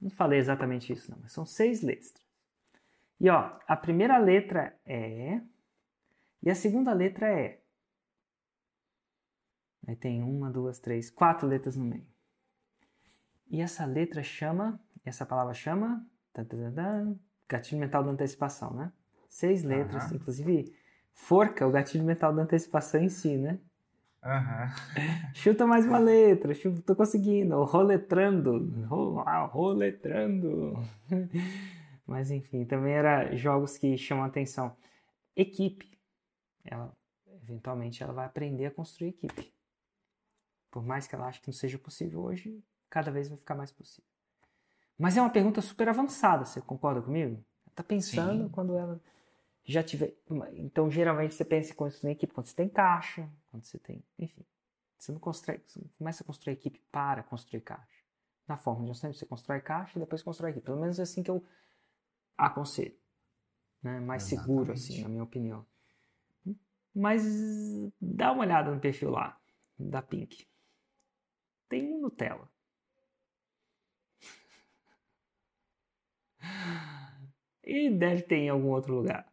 Não 0.00 0.10
falei 0.10 0.38
exatamente 0.38 0.92
isso 0.92 1.10
não, 1.10 1.18
mas 1.20 1.32
são 1.32 1.44
seis 1.44 1.82
letras. 1.82 2.14
E 3.20 3.28
ó, 3.28 3.58
a 3.66 3.76
primeira 3.76 4.16
letra 4.16 4.78
é 4.86 5.42
e 6.42 6.50
a 6.50 6.54
segunda 6.54 6.92
letra 6.92 7.28
é. 7.28 7.60
Aí 9.86 9.96
tem 9.96 10.22
uma, 10.22 10.50
duas, 10.50 10.78
três, 10.78 11.10
quatro 11.10 11.46
letras 11.46 11.76
no 11.76 11.84
meio. 11.84 12.06
E 13.50 13.60
essa 13.60 13.84
letra 13.84 14.22
chama, 14.22 14.80
essa 15.04 15.24
palavra 15.24 15.54
chama, 15.54 16.06
gatilho 17.48 17.80
mental 17.80 18.04
da 18.04 18.10
antecipação, 18.10 18.74
né? 18.74 18.92
Seis 19.28 19.62
letras, 19.62 20.04
Aham. 20.06 20.16
inclusive 20.16 20.74
forca, 21.12 21.66
o 21.66 21.70
gatilho 21.70 22.04
mental 22.04 22.34
da 22.34 22.42
antecipação 22.42 23.00
em 23.00 23.08
si, 23.08 23.36
né? 23.36 23.58
Aham. 24.22 24.72
Chuta 25.34 25.66
mais 25.66 25.86
uma 25.86 25.98
letra, 25.98 26.52
chuta, 26.54 26.82
tô 26.82 26.96
conseguindo, 26.96 27.62
roletrando, 27.62 28.86
ro- 28.86 29.20
ah, 29.20 29.44
roletrando. 29.44 30.74
Mas 32.06 32.30
enfim, 32.30 32.64
também 32.64 32.94
era 32.94 33.34
jogos 33.36 33.76
que 33.76 33.96
chamam 33.96 34.24
a 34.24 34.26
atenção. 34.28 34.74
Equipe, 35.36 35.96
ela 36.64 36.92
eventualmente 37.42 38.02
ela 38.02 38.12
vai 38.12 38.26
aprender 38.26 38.66
a 38.66 38.70
construir 38.70 39.10
equipe. 39.10 39.52
Por 40.70 40.84
mais 40.84 41.06
que 41.06 41.14
ela 41.14 41.26
ache 41.26 41.40
que 41.40 41.48
não 41.48 41.54
seja 41.54 41.78
possível 41.78 42.20
hoje, 42.22 42.62
cada 42.90 43.10
vez 43.10 43.28
vai 43.28 43.38
ficar 43.38 43.54
mais 43.54 43.70
possível. 43.70 44.08
Mas 44.98 45.16
é 45.16 45.20
uma 45.20 45.30
pergunta 45.30 45.60
super 45.60 45.88
avançada, 45.88 46.44
você 46.44 46.60
concorda 46.60 47.00
comigo? 47.00 47.34
Ela 47.66 47.72
tá 47.74 47.82
pensando 47.84 48.44
Sim. 48.44 48.48
quando 48.48 48.76
ela 48.76 49.00
já 49.68 49.82
tiver. 49.82 50.16
Então, 50.54 50.90
geralmente 50.90 51.34
você 51.34 51.44
pensa 51.44 51.72
em 51.72 51.76
construir 51.76 52.12
equipe 52.12 52.32
quando 52.32 52.46
você 52.46 52.56
tem 52.56 52.68
caixa, 52.68 53.28
quando 53.50 53.64
você 53.64 53.78
tem. 53.78 54.02
Enfim. 54.18 54.44
Você 54.96 55.12
não 55.12 55.20
constrói, 55.20 55.60
você 55.64 55.78
não 55.78 55.88
começa 55.98 56.22
a 56.22 56.26
construir 56.26 56.54
equipe 56.54 56.80
para 56.90 57.22
construir 57.22 57.60
caixa. 57.60 58.02
Na 58.48 58.56
forma 58.56 58.90
de 58.90 58.98
sempre 58.98 59.18
você 59.18 59.26
constrói 59.26 59.60
caixa 59.60 59.98
e 59.98 60.00
depois 60.00 60.22
constrói 60.22 60.52
equipe. 60.52 60.64
Pelo 60.64 60.80
menos 60.80 60.98
é 60.98 61.02
assim 61.02 61.22
que 61.22 61.30
eu 61.30 61.44
aconselho. 62.36 62.96
Né? 63.82 64.00
Mais 64.00 64.22
seguro, 64.22 64.72
Exatamente. 64.72 64.92
assim, 64.92 65.02
na 65.02 65.08
minha 65.10 65.22
opinião. 65.22 65.66
Mas 66.94 67.22
dá 68.00 68.32
uma 68.32 68.42
olhada 68.42 68.74
no 68.74 68.80
perfil 68.80 69.10
lá, 69.10 69.38
da 69.78 70.00
Pink. 70.00 70.48
Tem 71.68 71.92
um 71.92 72.00
Nutella. 72.00 72.50
E 77.70 77.90
deve 77.90 78.22
ter 78.22 78.36
em 78.36 78.48
algum 78.48 78.68
outro 78.68 78.94
lugar. 78.94 79.30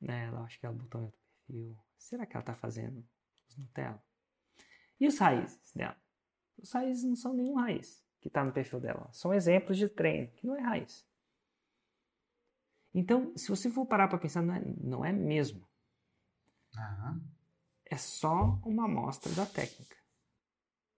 Né, 0.00 0.26
ela 0.26 0.42
acho 0.42 0.58
que 0.58 0.66
ela 0.66 0.74
botou 0.74 1.00
em 1.00 1.04
outro 1.04 1.20
perfil. 1.20 1.78
Será 1.96 2.26
que 2.26 2.36
ela 2.36 2.44
tá 2.44 2.54
fazendo 2.54 3.04
os 3.48 3.56
Nutella? 3.56 4.02
E 5.00 5.06
os 5.06 5.18
raízes 5.18 5.72
dela? 5.74 5.96
Os 6.56 6.72
raízes 6.72 7.04
não 7.04 7.16
são 7.16 7.34
nenhum 7.34 7.54
raiz 7.54 8.04
que 8.20 8.30
tá 8.30 8.44
no 8.44 8.52
perfil 8.52 8.80
dela. 8.80 9.08
São 9.12 9.32
exemplos 9.32 9.76
de 9.76 9.88
treino, 9.88 10.30
que 10.32 10.46
não 10.46 10.56
é 10.56 10.60
raiz. 10.60 11.06
Então, 12.92 13.36
se 13.36 13.48
você 13.48 13.70
for 13.70 13.86
parar 13.86 14.08
para 14.08 14.18
pensar, 14.18 14.42
não 14.42 14.54
é, 14.54 14.60
não 14.80 15.04
é 15.04 15.12
mesmo. 15.12 15.68
Aham. 16.76 17.22
É 17.84 17.96
só 17.96 18.58
uma 18.64 18.84
amostra 18.84 19.32
da 19.34 19.46
técnica. 19.46 19.96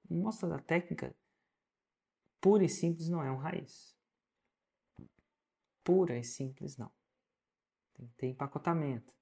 Uma 0.09 0.20
amostra 0.20 0.48
da 0.48 0.59
técnica 0.59 1.14
pura 2.40 2.64
e 2.64 2.68
simples 2.68 3.09
não 3.09 3.22
é 3.22 3.30
um 3.30 3.36
raiz. 3.36 3.96
Pura 5.84 6.18
e 6.18 6.24
simples 6.24 6.76
não. 6.76 6.90
Tem 8.01 8.09
que 8.09 8.14
ter 8.16 8.26
empacotamento. 8.28 9.12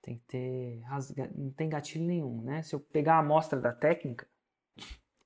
Tem 0.00 0.18
que 0.18 0.24
ter 0.24 0.80
rasga... 0.80 1.30
não 1.36 1.50
tem 1.50 1.68
gatilho 1.68 2.06
nenhum, 2.06 2.40
né? 2.40 2.62
Se 2.62 2.74
eu 2.74 2.80
pegar 2.80 3.16
a 3.16 3.18
amostra 3.18 3.60
da 3.60 3.70
técnica 3.70 4.26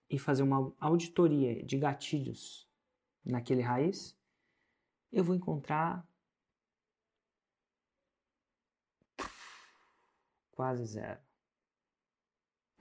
e 0.08 0.18
fazer 0.18 0.42
uma 0.42 0.74
auditoria 0.80 1.64
de 1.64 1.78
gatilhos 1.78 2.68
naquele 3.24 3.62
raiz, 3.62 4.18
eu 5.12 5.22
vou 5.22 5.36
encontrar 5.36 6.04
quase 10.50 10.84
zero. 10.86 11.20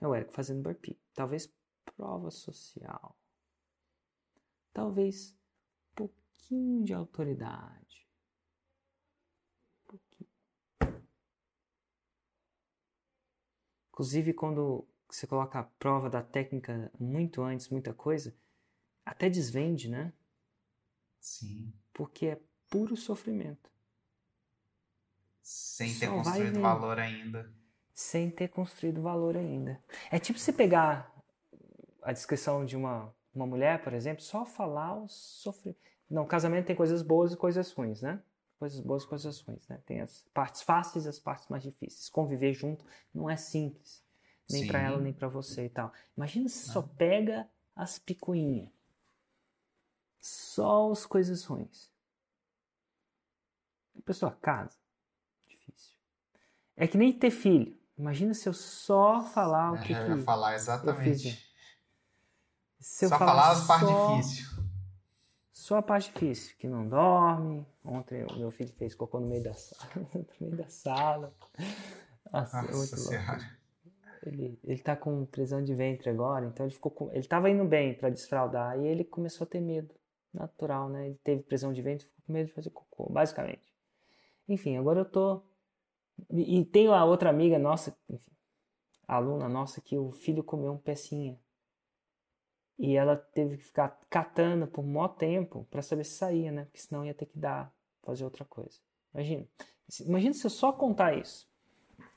É 0.00 0.08
o 0.08 0.14
Érico 0.14 0.32
fazendo 0.32 0.62
burpee. 0.62 1.00
Talvez 1.14 1.46
prova 1.84 2.30
social. 2.32 3.16
Talvez 4.72 5.38
pouquinho 5.94 6.82
de 6.82 6.92
autoridade. 6.92 8.08
Pouquinho. 9.86 10.30
Inclusive, 14.00 14.32
quando 14.32 14.88
você 15.10 15.26
coloca 15.26 15.58
a 15.58 15.62
prova 15.62 16.08
da 16.08 16.22
técnica 16.22 16.90
muito 16.98 17.42
antes, 17.42 17.68
muita 17.68 17.92
coisa, 17.92 18.34
até 19.04 19.28
desvende, 19.28 19.90
né? 19.90 20.10
Sim. 21.20 21.70
Porque 21.92 22.28
é 22.28 22.40
puro 22.70 22.96
sofrimento. 22.96 23.70
Sem 25.42 25.92
ter 25.98 26.06
Só 26.06 26.12
vai 26.12 26.22
construído 26.22 26.60
valor 26.62 26.98
ainda. 26.98 27.52
sem 27.92 28.30
ter 28.30 28.48
construído 28.48 29.02
valor 29.02 29.36
ainda. 29.36 29.78
É 30.10 30.18
tipo 30.18 30.38
você 30.38 30.50
pegar 30.50 31.14
a 32.02 32.10
descrição 32.10 32.64
de 32.64 32.78
uma, 32.78 33.14
uma 33.34 33.46
mulher, 33.46 33.84
por 33.84 33.92
exemplo, 33.92 34.22
só 34.22 34.46
falar 34.46 34.96
o 34.96 35.08
sofrimento. 35.08 35.78
Não, 36.08 36.26
casamento 36.26 36.64
tem 36.68 36.74
coisas 36.74 37.02
boas 37.02 37.34
e 37.34 37.36
coisas 37.36 37.70
ruins, 37.70 38.00
né? 38.00 38.22
Coisas 38.60 38.80
boas 38.80 39.06
coisas 39.06 39.40
ruins, 39.40 39.66
né? 39.68 39.80
Tem 39.86 40.02
as 40.02 40.22
partes 40.34 40.60
fáceis 40.60 41.06
e 41.06 41.08
as 41.08 41.18
partes 41.18 41.48
mais 41.48 41.62
difíceis. 41.62 42.10
Conviver 42.10 42.52
junto 42.52 42.84
não 43.12 43.30
é 43.30 43.34
simples. 43.34 44.04
Nem 44.50 44.66
pra 44.66 44.80
Sim. 44.80 44.84
ela, 44.84 45.00
nem 45.00 45.14
pra 45.14 45.28
você 45.28 45.64
e 45.64 45.70
tal. 45.70 45.90
Imagina 46.14 46.46
se 46.46 46.68
só 46.68 46.82
pega 46.82 47.48
as 47.74 47.98
picuinhas. 47.98 48.68
Só 50.20 50.92
as 50.92 51.06
coisas 51.06 51.42
ruins. 51.42 51.90
A 53.98 54.02
pessoa 54.02 54.32
casa. 54.32 54.76
Difícil. 55.48 55.96
É 56.76 56.86
que 56.86 56.98
nem 56.98 57.14
ter 57.14 57.30
filho. 57.30 57.74
Imagina 57.96 58.34
se 58.34 58.46
eu 58.46 58.52
só 58.52 59.22
falar 59.22 59.72
o 59.72 59.80
que, 59.80 59.94
eu 59.94 60.18
que 60.18 60.22
falar 60.22 60.50
eu 60.50 60.56
exatamente. 60.56 61.50
se 62.78 63.06
eu 63.06 63.08
Só 63.08 63.16
falar 63.16 63.32
falar 63.32 63.50
as 63.52 63.66
partes 63.66 63.88
difíceis. 63.88 64.50
Só 65.50 65.78
a 65.78 65.82
parte 65.82 66.12
difícil, 66.12 66.54
que 66.58 66.68
não 66.68 66.86
dorme. 66.86 67.66
Ontem 67.84 68.24
o 68.24 68.38
meu 68.38 68.50
filho 68.50 68.72
fez 68.72 68.94
cocô 68.94 69.20
no 69.20 69.28
meio 69.28 69.42
da 69.42 69.54
sala. 69.54 70.06
no 70.14 70.26
meio 70.40 70.56
da 70.56 70.68
sala. 70.68 71.34
Nossa, 72.32 72.58
é 72.58 72.62
Nossa 72.62 72.96
senhora. 72.96 73.60
Ele, 74.22 74.58
ele 74.62 74.78
tá 74.78 74.94
com 74.94 75.24
prisão 75.24 75.64
de 75.64 75.74
ventre 75.74 76.10
agora, 76.10 76.44
então 76.44 76.66
ele 76.66 76.74
ficou 76.74 76.92
com, 76.92 77.10
ele 77.10 77.26
tava 77.26 77.48
indo 77.48 77.64
bem 77.64 77.94
pra 77.94 78.10
desfraldar 78.10 78.78
e 78.78 78.86
ele 78.86 79.02
começou 79.02 79.46
a 79.46 79.48
ter 79.48 79.60
medo. 79.60 79.94
Natural, 80.32 80.88
né? 80.88 81.06
Ele 81.06 81.20
teve 81.24 81.42
prisão 81.42 81.72
de 81.72 81.80
ventre, 81.82 82.06
ficou 82.06 82.22
com 82.26 82.32
medo 82.32 82.46
de 82.46 82.52
fazer 82.52 82.70
cocô, 82.70 83.10
basicamente. 83.10 83.72
Enfim, 84.46 84.76
agora 84.76 85.00
eu 85.00 85.04
tô 85.04 85.42
e, 86.28 86.58
e 86.58 86.64
tem 86.64 86.88
a 86.88 87.04
outra 87.04 87.30
amiga 87.30 87.58
nossa, 87.58 87.96
enfim, 88.08 88.30
aluna 89.06 89.48
nossa 89.48 89.80
que 89.80 89.96
o 89.96 90.12
filho 90.12 90.42
comeu 90.42 90.72
um 90.72 90.78
pecinha. 90.78 91.38
E 92.82 92.96
ela 92.96 93.14
teve 93.14 93.58
que 93.58 93.64
ficar 93.64 94.00
catando 94.08 94.66
por 94.66 94.82
mó 94.82 95.06
tempo 95.06 95.66
pra 95.70 95.82
saber 95.82 96.02
se 96.02 96.12
saía, 96.12 96.50
né? 96.50 96.64
Porque 96.64 96.80
senão 96.80 97.04
ia 97.04 97.12
ter 97.12 97.26
que 97.26 97.38
dar, 97.38 97.70
fazer 98.02 98.24
outra 98.24 98.42
coisa. 98.42 98.80
Imagina. 99.12 99.46
Imagina 100.06 100.32
se 100.32 100.46
eu 100.46 100.50
só 100.50 100.72
contar 100.72 101.14
isso. 101.14 101.46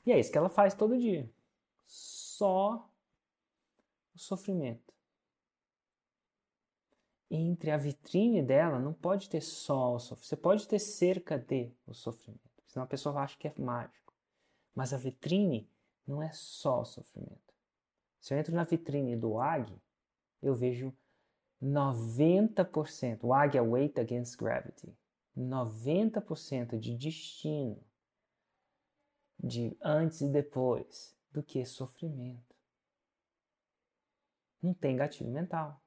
E 0.06 0.10
é 0.10 0.18
isso 0.18 0.32
que 0.32 0.38
ela 0.38 0.48
faz 0.48 0.72
todo 0.72 0.98
dia. 0.98 1.30
Só 1.86 2.90
o 4.14 4.18
sofrimento. 4.18 4.94
Entre 7.30 7.70
a 7.70 7.76
vitrine 7.76 8.42
dela 8.42 8.78
não 8.78 8.94
pode 8.94 9.28
ter 9.28 9.42
só 9.42 9.96
o 9.96 9.98
sofrimento. 9.98 10.28
Você 10.28 10.36
pode 10.36 10.66
ter 10.66 10.78
cerca 10.78 11.38
de 11.38 11.70
o 11.86 11.92
sofrimento. 11.92 12.40
Senão 12.66 12.84
a 12.84 12.88
pessoa 12.88 13.20
acha 13.20 13.36
que 13.36 13.48
é 13.48 13.54
mágico. 13.58 14.14
Mas 14.74 14.94
a 14.94 14.96
vitrine 14.96 15.68
não 16.06 16.22
é 16.22 16.32
só 16.32 16.80
o 16.80 16.86
sofrimento. 16.86 17.52
Se 18.18 18.32
eu 18.32 18.38
entro 18.38 18.54
na 18.54 18.64
vitrine 18.64 19.14
do 19.14 19.38
AG, 19.38 19.78
eu 20.44 20.54
vejo 20.54 20.94
90%, 21.62 23.20
o 23.22 23.32
águia 23.32 23.62
weight 23.62 23.98
against 23.98 24.36
gravity, 24.38 24.94
90% 25.36 26.78
de 26.78 26.94
destino 26.94 27.82
de 29.42 29.76
antes 29.82 30.20
e 30.20 30.28
depois 30.28 31.16
do 31.32 31.42
que 31.42 31.64
sofrimento. 31.64 32.54
Não 34.62 34.72
tem 34.72 34.96
gatilho 34.96 35.30
mental. 35.30 35.82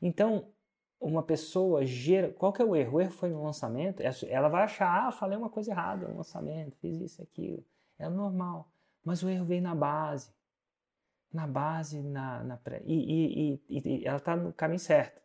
Então, 0.00 0.52
uma 1.00 1.22
pessoa 1.22 1.84
gera. 1.84 2.32
Qual 2.32 2.52
que 2.52 2.62
é 2.62 2.64
o 2.64 2.76
erro? 2.76 2.96
O 2.96 3.00
erro 3.00 3.10
foi 3.10 3.30
no 3.30 3.42
lançamento. 3.42 4.00
Ela 4.28 4.48
vai 4.48 4.62
achar, 4.62 5.08
ah, 5.08 5.12
falei 5.12 5.36
uma 5.36 5.50
coisa 5.50 5.72
errada 5.72 6.06
no 6.06 6.16
lançamento, 6.16 6.76
fiz 6.76 7.00
isso, 7.00 7.22
aquilo. 7.22 7.64
É 7.98 8.08
normal. 8.08 8.70
Mas 9.04 9.22
o 9.22 9.28
erro 9.28 9.44
veio 9.44 9.62
na 9.62 9.74
base. 9.74 10.32
Na 11.32 11.46
base, 11.46 12.02
na, 12.02 12.42
na 12.44 12.56
pré. 12.56 12.82
E, 12.84 12.94
e, 13.54 13.62
e, 13.68 14.00
e 14.00 14.06
ela 14.06 14.18
está 14.18 14.36
no 14.36 14.52
caminho 14.52 14.78
certo. 14.78 15.20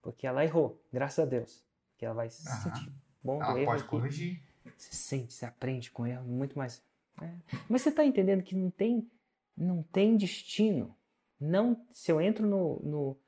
Porque 0.00 0.26
ela 0.26 0.44
errou, 0.44 0.80
graças 0.92 1.18
a 1.18 1.24
Deus. 1.28 1.64
Que 1.96 2.04
ela 2.06 2.14
vai 2.14 2.30
se 2.30 2.42
sentir 2.44 2.92
bom 3.22 3.42
Ela 3.42 3.52
do 3.52 3.58
erro. 3.58 3.66
pode 3.66 3.84
corrigir. 3.84 4.40
Você 4.76 4.94
sente, 4.94 5.32
você 5.34 5.44
aprende 5.46 5.90
com 5.90 6.06
erro 6.06 6.24
muito 6.26 6.56
mais. 6.56 6.82
é. 7.20 7.34
Mas 7.68 7.82
você 7.82 7.88
está 7.88 8.04
entendendo 8.04 8.42
que 8.42 8.54
não 8.54 8.70
tem, 8.70 9.10
não 9.56 9.82
tem 9.82 10.16
destino. 10.16 10.94
Não, 11.40 11.84
se 11.92 12.12
eu 12.12 12.20
entro 12.20 12.46
no, 12.46 12.78
no, 12.80 13.20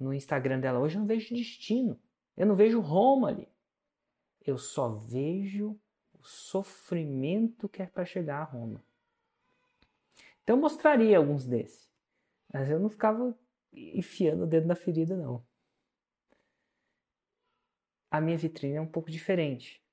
no 0.00 0.12
Instagram 0.14 0.58
dela 0.58 0.80
hoje, 0.80 0.96
eu 0.96 1.00
não 1.00 1.06
vejo 1.06 1.34
destino. 1.34 1.98
Eu 2.36 2.46
não 2.46 2.56
vejo 2.56 2.80
Roma 2.80 3.28
ali. 3.28 3.48
Eu 4.44 4.58
só 4.58 4.88
vejo 4.88 5.78
o 6.14 6.24
sofrimento 6.24 7.68
que 7.68 7.82
é 7.82 7.86
para 7.86 8.04
chegar 8.04 8.40
a 8.40 8.44
Roma. 8.44 8.82
Então 10.46 10.54
eu 10.54 10.62
mostraria 10.62 11.18
alguns 11.18 11.44
desses. 11.44 11.90
Mas 12.52 12.70
eu 12.70 12.78
não 12.78 12.88
ficava 12.88 13.36
enfiando 13.74 14.44
o 14.44 14.46
dedo 14.46 14.68
na 14.68 14.76
ferida, 14.76 15.16
não. 15.16 15.44
A 18.08 18.20
minha 18.20 18.38
vitrine 18.38 18.76
é 18.76 18.80
um 18.80 18.86
pouco 18.86 19.10
diferente. 19.10 19.84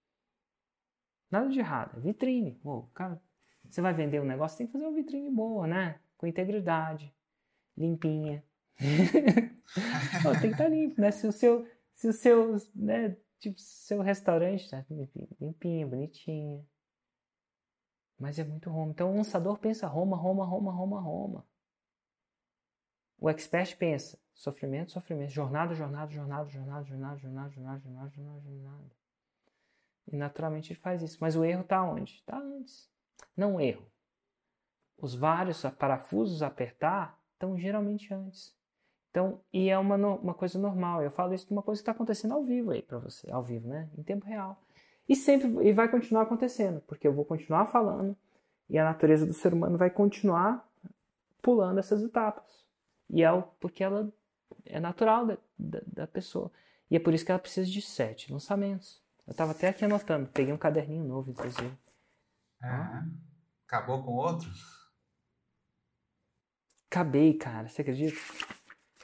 Nada 1.31 1.49
de 1.49 1.57
errado, 1.57 1.97
é 1.97 2.01
vitrine. 2.01 2.61
Ô, 2.63 2.83
cara, 2.93 3.19
você 3.67 3.81
vai 3.81 3.95
vender 3.95 4.21
um 4.21 4.25
negócio, 4.25 4.59
tem 4.59 4.67
que 4.67 4.73
fazer 4.73 4.85
uma 4.85 4.93
vitrine 4.93 5.31
boa, 5.31 5.65
né? 5.65 5.99
Com 6.15 6.27
integridade, 6.27 7.11
limpinha. 7.75 8.43
Pô, 10.21 10.33
tem 10.33 10.41
que 10.41 10.47
estar 10.49 10.69
limpo, 10.69 11.01
né? 11.01 11.09
Se 11.09 11.25
o 11.25 11.31
seu, 11.31 11.67
se 11.95 12.07
o 12.09 12.13
seu, 12.13 12.57
né, 12.75 13.17
tipo, 13.39 13.59
seu 13.59 14.03
restaurante 14.03 14.69
tá 14.69 14.85
limpinho, 15.41 15.87
bonitinho. 15.87 16.63
Mas 18.23 18.39
é 18.39 18.43
muito 18.45 18.69
Roma. 18.69 18.91
Então 18.91 19.11
o 19.11 19.17
lançador 19.17 19.59
pensa 19.59 19.85
Roma, 19.85 20.15
Roma, 20.15 20.45
Roma, 20.45 20.71
Roma, 20.71 21.01
Roma. 21.01 21.45
O 23.19 23.29
expert 23.29 23.75
pensa 23.75 24.17
sofrimento, 24.33 24.93
sofrimento, 24.93 25.29
jornada, 25.29 25.75
jornada, 25.75 26.09
jornada, 26.09 26.49
jornada, 26.49 26.85
jornada, 26.85 27.17
jornada, 27.17 27.49
jornada, 27.49 27.79
jornada, 27.81 28.09
jornada, 28.11 28.41
jornada. 28.41 28.91
E 30.09 30.15
naturalmente 30.15 30.71
ele 30.71 30.79
faz 30.79 31.01
isso. 31.01 31.17
Mas 31.19 31.35
o 31.35 31.43
erro 31.43 31.63
está 31.63 31.83
onde? 31.83 32.13
Está 32.13 32.37
antes. 32.37 32.89
Não 33.35 33.59
erro. 33.59 33.85
Os 34.97 35.13
vários 35.13 35.61
parafusos 35.77 36.41
a 36.41 36.47
apertar 36.47 37.19
estão 37.33 37.57
geralmente 37.57 38.13
antes. 38.13 38.55
Então, 39.11 39.41
e 39.51 39.69
é 39.69 39.77
uma, 39.77 39.97
uma 39.97 40.33
coisa 40.33 40.57
normal. 40.57 41.03
Eu 41.03 41.11
falo 41.11 41.33
isso 41.33 41.47
de 41.47 41.51
uma 41.51 41.61
coisa 41.61 41.79
que 41.79 41.81
está 41.81 41.91
acontecendo 41.91 42.35
ao 42.35 42.43
vivo 42.45 42.71
aí 42.71 42.81
para 42.81 42.99
você, 42.99 43.29
ao 43.29 43.43
vivo, 43.43 43.67
né? 43.67 43.89
Em 43.97 44.01
tempo 44.01 44.25
real. 44.25 44.63
E 45.07 45.15
sempre 45.15 45.67
e 45.67 45.73
vai 45.73 45.89
continuar 45.89 46.23
acontecendo, 46.23 46.81
porque 46.87 47.07
eu 47.07 47.13
vou 47.13 47.25
continuar 47.25 47.65
falando 47.67 48.15
e 48.69 48.77
a 48.77 48.83
natureza 48.83 49.25
do 49.25 49.33
ser 49.33 49.53
humano 49.53 49.77
vai 49.77 49.89
continuar 49.89 50.67
pulando 51.41 51.79
essas 51.79 52.01
etapas. 52.01 52.65
E 53.09 53.21
é 53.21 53.31
o, 53.31 53.43
porque 53.59 53.83
ela 53.83 54.11
é 54.65 54.79
natural 54.79 55.25
da, 55.25 55.37
da, 55.57 55.81
da 55.85 56.07
pessoa. 56.07 56.51
E 56.89 56.95
é 56.95 56.99
por 56.99 57.13
isso 57.13 57.25
que 57.25 57.31
ela 57.31 57.39
precisa 57.39 57.69
de 57.69 57.81
sete 57.81 58.31
lançamentos. 58.31 59.01
Eu 59.27 59.31
estava 59.31 59.51
até 59.51 59.69
aqui 59.69 59.85
anotando, 59.85 60.29
peguei 60.29 60.53
um 60.53 60.57
caderninho 60.57 61.03
novo, 61.03 61.31
inclusive. 61.31 61.77
É. 62.61 63.03
Acabou 63.67 64.03
com 64.03 64.11
outro? 64.11 64.49
Acabei, 66.89 67.33
cara, 67.33 67.67
você 67.67 67.81
acredita? 67.81 68.17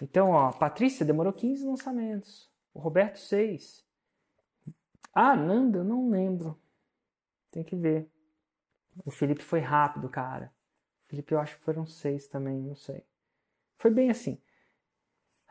Então, 0.01 0.29
ó, 0.29 0.49
a 0.49 0.53
Patrícia 0.53 1.05
demorou 1.05 1.33
15 1.33 1.65
lançamentos. 1.65 2.49
O 2.73 2.79
Roberto, 2.79 3.17
6. 3.17 3.83
Ah, 5.13 5.35
Nanda, 5.35 5.83
não 5.83 6.09
lembro. 6.09 6.57
Tem 7.51 7.63
que 7.63 7.75
ver. 7.75 8.09
O 9.05 9.11
Felipe 9.11 9.43
foi 9.43 9.59
rápido, 9.59 10.09
cara. 10.09 10.51
O 11.05 11.09
Felipe, 11.09 11.33
eu 11.33 11.39
acho 11.39 11.57
que 11.57 11.63
foram 11.63 11.85
6 11.85 12.27
também, 12.27 12.61
não 12.61 12.75
sei. 12.75 13.03
Foi 13.77 13.91
bem 13.91 14.09
assim. 14.11 14.39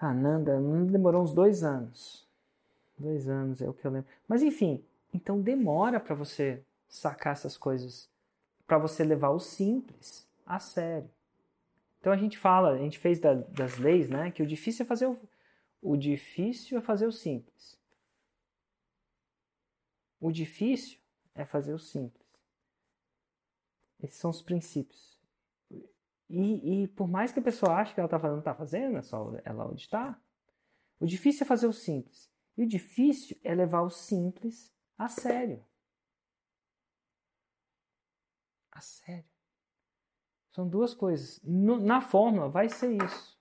Ah, 0.01 0.15
Nanda, 0.15 0.61
Nanda 0.61 0.93
demorou 0.93 1.23
uns 1.23 1.33
dois 1.35 1.63
anos. 1.65 2.27
Dois 2.99 3.29
anos 3.29 3.63
é 3.63 3.69
o 3.69 3.75
que 3.75 3.87
eu 3.87 3.91
lembro. 3.93 4.11
Mas 4.29 4.43
enfim, 4.43 4.85
então 5.15 5.41
demora 5.41 6.01
para 6.01 6.15
você 6.15 6.63
sacar 6.89 7.35
essas 7.35 7.57
coisas. 7.59 8.11
Para 8.67 8.79
você 8.79 9.05
levar 9.05 9.31
o 9.31 9.41
simples 9.41 10.27
a 10.47 10.59
sério. 10.61 11.11
Então 12.01 12.13
a 12.13 12.17
gente 12.19 12.39
fala, 12.39 12.71
a 12.73 12.79
gente 12.79 12.99
fez 12.99 13.21
da- 13.21 13.35
das 13.35 13.79
leis, 13.79 14.11
né? 14.11 14.31
Que 14.33 14.43
o 14.43 14.47
difícil 14.47 14.85
é 14.85 14.87
fazer 14.87 15.07
o, 15.07 15.19
o 15.83 15.97
difícil 15.97 16.79
é 16.79 16.83
fazer 16.83 17.07
o 17.07 17.13
simples. 17.13 17.78
O 20.21 20.33
difícil 20.33 20.99
é 21.35 21.45
fazer 21.45 21.73
o 21.73 21.79
simples. 21.79 22.27
Esses 24.01 24.17
são 24.17 24.31
os 24.31 24.43
princípios. 24.43 25.19
E, 26.31 26.83
e 26.83 26.89
por 26.89 27.09
mais 27.09 27.33
que 27.33 27.39
a 27.39 27.43
pessoa 27.43 27.75
ache 27.75 27.95
que 27.95 28.01
ela 28.01 28.07
está 28.07 28.19
fazendo, 28.19 28.39
está 28.39 28.55
fazendo, 28.55 28.99
é 28.99 29.03
só 29.03 29.33
ela 29.45 29.67
onde 29.67 29.81
está. 29.83 30.21
O 31.01 31.07
difícil 31.07 31.45
é 31.45 31.47
fazer 31.47 31.67
o 31.67 31.73
simples. 31.73 32.31
E 32.57 32.63
o 32.63 32.67
difícil 32.67 33.39
é 33.43 33.55
levar 33.55 33.83
o 33.83 33.91
simples 33.91 34.73
a 34.97 35.09
sério. 35.09 35.65
A 38.73 38.81
sério. 38.81 39.25
São 40.53 40.69
duas 40.69 40.93
coisas. 40.95 41.41
No- 41.43 41.79
na 41.79 42.01
fórmula 42.01 42.49
vai 42.49 42.69
ser 42.69 42.97
isso. 43.03 43.39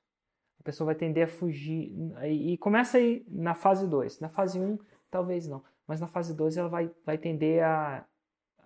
A 0.59 0.63
pessoa 0.63 0.85
vai 0.85 0.95
tender 0.95 1.25
a 1.25 1.27
fugir. 1.27 1.91
E, 2.23 2.53
e 2.53 2.57
começa 2.57 2.97
aí 2.97 3.25
na 3.27 3.53
fase 3.55 3.87
2. 3.87 4.19
Na 4.19 4.29
fase 4.29 4.59
1, 4.59 4.73
um, 4.73 4.79
talvez 5.09 5.47
não. 5.47 5.63
Mas 5.87 6.01
na 6.01 6.07
fase 6.07 6.35
2 6.35 6.57
ela 6.57 6.67
vai, 6.67 6.93
vai 7.05 7.17
tender 7.17 7.63
a, 7.63 8.05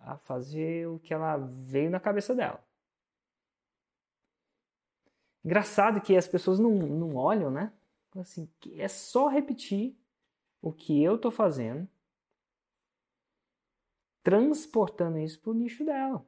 a 0.02 0.18
fazer 0.18 0.88
o 0.88 1.00
que 1.00 1.14
ela 1.14 1.38
veio 1.38 1.92
na 1.92 2.00
cabeça 2.00 2.34
dela. 2.34 2.62
Engraçado 5.46 6.02
que 6.02 6.16
as 6.18 6.28
pessoas 6.28 6.60
não, 6.60 6.72
não 6.72 7.16
olham, 7.16 7.52
né? 7.52 7.72
Assim, 8.16 8.50
é 8.74 8.88
só 8.88 9.28
repetir 9.28 9.96
o 10.62 10.72
que 10.72 11.02
eu 11.02 11.16
estou 11.16 11.32
fazendo, 11.32 11.88
transportando 14.22 15.18
isso 15.18 15.40
para 15.40 15.52
o 15.52 15.54
nicho 15.54 15.86
dela. 15.86 16.26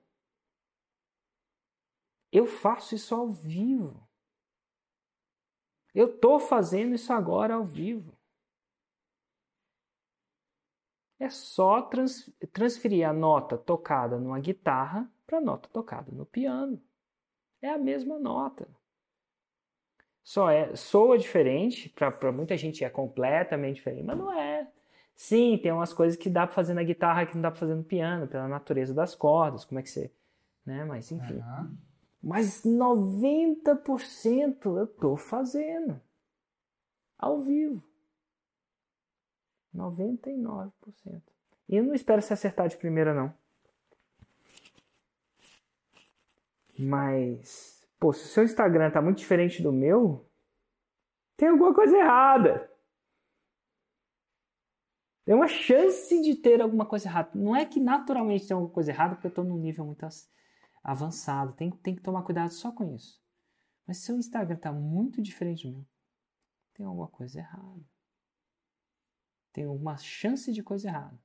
Eu 2.32 2.48
faço 2.48 2.96
isso 2.96 3.14
ao 3.14 3.30
vivo. 3.30 4.08
Eu 5.94 6.16
estou 6.16 6.40
fazendo 6.40 6.96
isso 6.96 7.14
agora 7.14 7.54
ao 7.54 7.64
vivo. 7.64 8.13
É 11.24 11.30
só 11.30 11.82
trans, 11.84 12.30
transferir 12.52 13.08
a 13.08 13.14
nota 13.14 13.58
tocada 13.58 14.20
numa 14.20 14.42
guitarra 14.42 15.10
para 15.26 15.38
a 15.38 15.42
nota 15.42 15.70
tocada 15.72 16.12
no 16.12 16.26
piano. 16.26 16.84
É 17.62 17.70
a 17.70 17.78
mesma 17.78 18.20
nota. 18.20 18.68
Só 20.22 20.50
é 20.50 20.76
soa 20.76 21.18
diferente, 21.18 21.88
para 21.88 22.30
muita 22.30 22.58
gente 22.58 22.84
é 22.84 22.90
completamente 22.90 23.76
diferente, 23.76 24.04
mas 24.04 24.18
não 24.18 24.34
é. 24.34 24.68
Sim, 25.16 25.58
tem 25.58 25.72
umas 25.72 25.94
coisas 25.94 26.18
que 26.18 26.30
dá 26.30 26.46
para 26.46 26.56
fazer 26.56 26.74
na 26.74 26.84
guitarra 26.84 27.26
que 27.26 27.36
não 27.36 27.42
dá 27.42 27.52
para 27.52 27.60
fazer 27.62 27.76
no 27.76 27.86
piano, 27.86 28.28
pela 28.28 28.50
natureza 28.50 28.94
das 28.94 29.16
cordas, 29.16 29.64
como 29.64 29.80
é 29.80 29.82
que 29.82 29.90
você, 29.90 30.12
né? 30.66 30.84
Mas 30.84 31.10
enfim. 31.10 31.40
Aham. 31.40 31.78
Mas 32.22 32.66
90% 32.66 34.78
eu 34.78 34.88
tô 34.88 35.16
fazendo. 35.16 36.02
Ao 37.18 37.40
vivo. 37.40 37.82
99%. 39.76 40.72
E 41.70 41.76
eu 41.76 41.84
não 41.84 41.94
espero 41.94 42.22
se 42.22 42.34
acertar 42.34 42.68
de 42.68 42.78
primeira, 42.78 43.14
não. 43.14 43.34
Mas, 46.78 47.86
pô, 48.00 48.12
se 48.12 48.26
o 48.26 48.28
seu 48.28 48.44
Instagram 48.44 48.92
tá 48.92 49.02
muito 49.02 49.20
diferente 49.20 49.62
do 49.62 49.72
meu, 49.72 50.30
tem 51.38 51.50
alguma 51.50 51.74
coisa 51.74 51.96
errada. 51.98 52.70
Tem 55.26 55.34
uma 55.34 55.48
chance 55.48 56.22
de 56.22 56.36
ter 56.36 56.62
alguma 56.62 56.86
coisa 56.86 57.08
errada. 57.08 57.32
Não 57.34 57.56
é 57.56 57.66
que 57.66 57.80
naturalmente 57.80 58.48
tem 58.48 58.56
alguma 58.56 58.74
coisa 58.74 58.92
errada, 58.92 59.16
porque 59.16 59.28
eu 59.28 59.34
tô 59.34 59.44
num 59.44 59.58
nível 59.58 59.86
muito 59.86 60.06
avançado. 60.84 61.54
Tem, 61.54 61.72
tem 61.72 61.96
que 61.96 62.02
tomar 62.02 62.24
cuidado 62.24 62.52
só 62.52 62.72
com 62.72 62.94
isso. 62.94 63.24
Mas 63.88 63.98
se 63.98 64.04
o 64.04 64.06
seu 64.08 64.18
Instagram 64.18 64.58
tá 64.58 64.72
muito 64.72 65.22
diferente 65.22 65.68
do 65.68 65.74
meu, 65.74 65.86
tem 66.74 66.86
alguma 66.86 67.08
coisa 67.08 67.40
errada 67.40 67.93
tem 69.54 69.68
uma 69.68 69.96
chance 69.98 70.52
de 70.52 70.64
coisa 70.64 70.90
errada. 70.90 71.18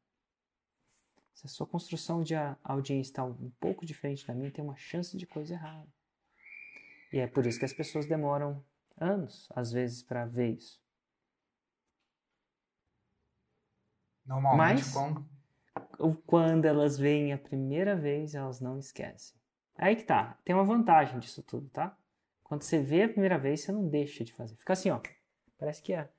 Se 1.34 1.46
a 1.46 1.48
sua 1.48 1.66
construção 1.66 2.22
de 2.22 2.34
audiência 2.62 3.10
está 3.10 3.24
um 3.24 3.50
pouco 3.58 3.86
diferente 3.86 4.26
da 4.26 4.34
minha, 4.34 4.50
tem 4.50 4.62
uma 4.62 4.76
chance 4.76 5.16
de 5.16 5.26
coisa 5.26 5.54
errada. 5.54 5.88
E 7.12 7.18
é 7.18 7.26
por 7.26 7.46
isso 7.46 7.58
que 7.58 7.64
as 7.64 7.72
pessoas 7.72 8.06
demoram 8.06 8.62
anos, 9.00 9.48
às 9.54 9.72
vezes, 9.72 10.02
para 10.02 10.26
ver 10.26 10.56
isso. 10.56 10.80
Normalmente, 14.26 14.82
Mas, 14.82 14.92
quando... 14.92 15.28
quando 16.26 16.64
elas 16.66 16.98
veem 16.98 17.32
a 17.32 17.38
primeira 17.38 17.96
vez, 17.96 18.34
elas 18.34 18.60
não 18.60 18.78
esquecem. 18.78 19.38
É 19.78 19.86
aí 19.86 19.96
que 19.96 20.02
tá. 20.04 20.36
Tem 20.44 20.54
uma 20.54 20.64
vantagem 20.64 21.18
disso 21.18 21.42
tudo, 21.42 21.70
tá? 21.70 21.96
Quando 22.42 22.62
você 22.62 22.82
vê 22.82 23.04
a 23.04 23.08
primeira 23.08 23.38
vez, 23.38 23.60
você 23.60 23.72
não 23.72 23.88
deixa 23.88 24.24
de 24.24 24.32
fazer. 24.34 24.56
Fica 24.56 24.72
assim, 24.72 24.90
ó. 24.90 25.00
Parece 25.56 25.80
que 25.80 25.92
é 25.92 26.10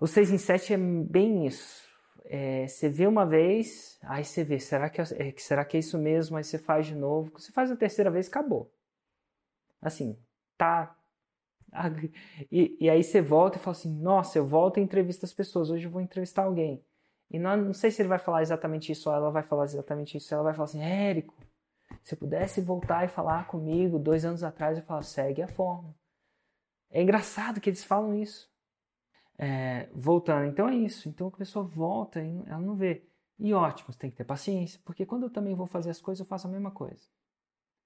o 0.00 0.06
6 0.06 0.30
em 0.30 0.38
7 0.38 0.74
é 0.74 0.76
bem 0.78 1.46
isso. 1.46 1.88
É, 2.24 2.66
você 2.66 2.88
vê 2.88 3.06
uma 3.06 3.24
vez, 3.24 3.98
aí 4.02 4.24
você 4.24 4.44
vê, 4.44 4.60
será 4.60 4.88
que, 4.90 5.00
é, 5.00 5.04
é- 5.18 5.34
será 5.38 5.64
que 5.64 5.76
é 5.76 5.80
isso 5.80 5.98
mesmo? 5.98 6.36
Aí 6.36 6.44
você 6.44 6.58
faz 6.58 6.86
de 6.86 6.94
novo. 6.94 7.32
Você 7.38 7.50
faz 7.52 7.70
a 7.70 7.76
terceira 7.76 8.10
vez, 8.10 8.28
acabou. 8.28 8.70
Assim, 9.80 10.16
tá. 10.56 10.94
E, 12.50 12.76
e 12.80 12.88
aí 12.90 13.04
você 13.04 13.20
volta 13.20 13.58
e 13.58 13.60
fala 13.60 13.76
assim: 13.76 13.94
Nossa, 14.00 14.38
eu 14.38 14.46
volto 14.46 14.78
e 14.78 14.82
entrevisto 14.82 15.26
as 15.26 15.34
pessoas. 15.34 15.70
Hoje 15.70 15.86
eu 15.86 15.90
vou 15.90 16.00
entrevistar 16.00 16.44
alguém. 16.44 16.82
E 17.30 17.38
não, 17.38 17.56
não 17.56 17.72
sei 17.74 17.90
se 17.90 18.00
ele 18.00 18.08
vai 18.08 18.18
falar 18.18 18.42
exatamente 18.42 18.90
isso 18.92 19.10
ou 19.10 19.14
ela 19.16 19.30
vai 19.30 19.42
falar 19.42 19.64
exatamente 19.64 20.16
isso. 20.16 20.32
Ela 20.34 20.44
vai 20.44 20.54
falar 20.54 20.64
assim: 20.64 20.80
Érico, 20.80 21.34
se 22.02 22.16
pudesse 22.16 22.60
voltar 22.60 23.04
e 23.04 23.08
falar 23.08 23.46
comigo 23.48 23.98
dois 23.98 24.24
anos 24.24 24.42
atrás, 24.42 24.78
eu 24.78 24.84
falo: 24.84 25.02
segue 25.02 25.42
a 25.42 25.48
forma. 25.48 25.94
É 26.90 27.02
engraçado 27.02 27.60
que 27.60 27.68
eles 27.70 27.84
falam 27.84 28.14
isso. 28.14 28.50
É, 29.38 29.88
voltando, 29.94 30.46
então 30.46 30.68
é 30.68 30.74
isso. 30.74 31.08
Então 31.08 31.28
a 31.28 31.30
pessoa 31.30 31.64
volta 31.64 32.20
e 32.20 32.42
ela 32.46 32.60
não 32.60 32.74
vê. 32.74 33.06
E 33.38 33.54
ótimo, 33.54 33.92
você 33.92 33.98
tem 33.98 34.10
que 34.10 34.16
ter 34.16 34.24
paciência, 34.24 34.80
porque 34.84 35.06
quando 35.06 35.22
eu 35.22 35.30
também 35.30 35.54
vou 35.54 35.66
fazer 35.66 35.90
as 35.90 36.00
coisas, 36.00 36.18
eu 36.20 36.26
faço 36.26 36.48
a 36.48 36.50
mesma 36.50 36.72
coisa. 36.72 37.06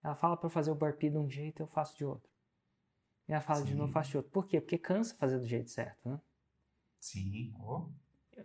Ela 0.03 0.15
fala 0.15 0.37
para 0.37 0.49
fazer 0.49 0.71
o 0.71 0.75
burpee 0.75 1.11
de 1.11 1.19
um 1.19 1.29
jeito, 1.29 1.63
eu 1.63 1.67
faço 1.67 1.97
de 1.97 2.05
outro. 2.05 2.31
E 3.29 3.33
ela 3.33 3.43
fala 3.43 3.63
de 3.63 3.71
Sim. 3.71 3.77
novo, 3.77 3.91
eu 3.91 3.93
faço 3.93 4.11
de 4.11 4.17
outro. 4.17 4.33
Por 4.33 4.47
quê? 4.47 4.61
Porque 4.61 4.79
cansa 4.79 5.15
fazer 5.17 5.39
do 5.39 5.47
jeito 5.47 5.71
certo, 5.71 6.09
né? 6.09 6.19
Sim. 6.99 7.53
ó. 7.61 7.87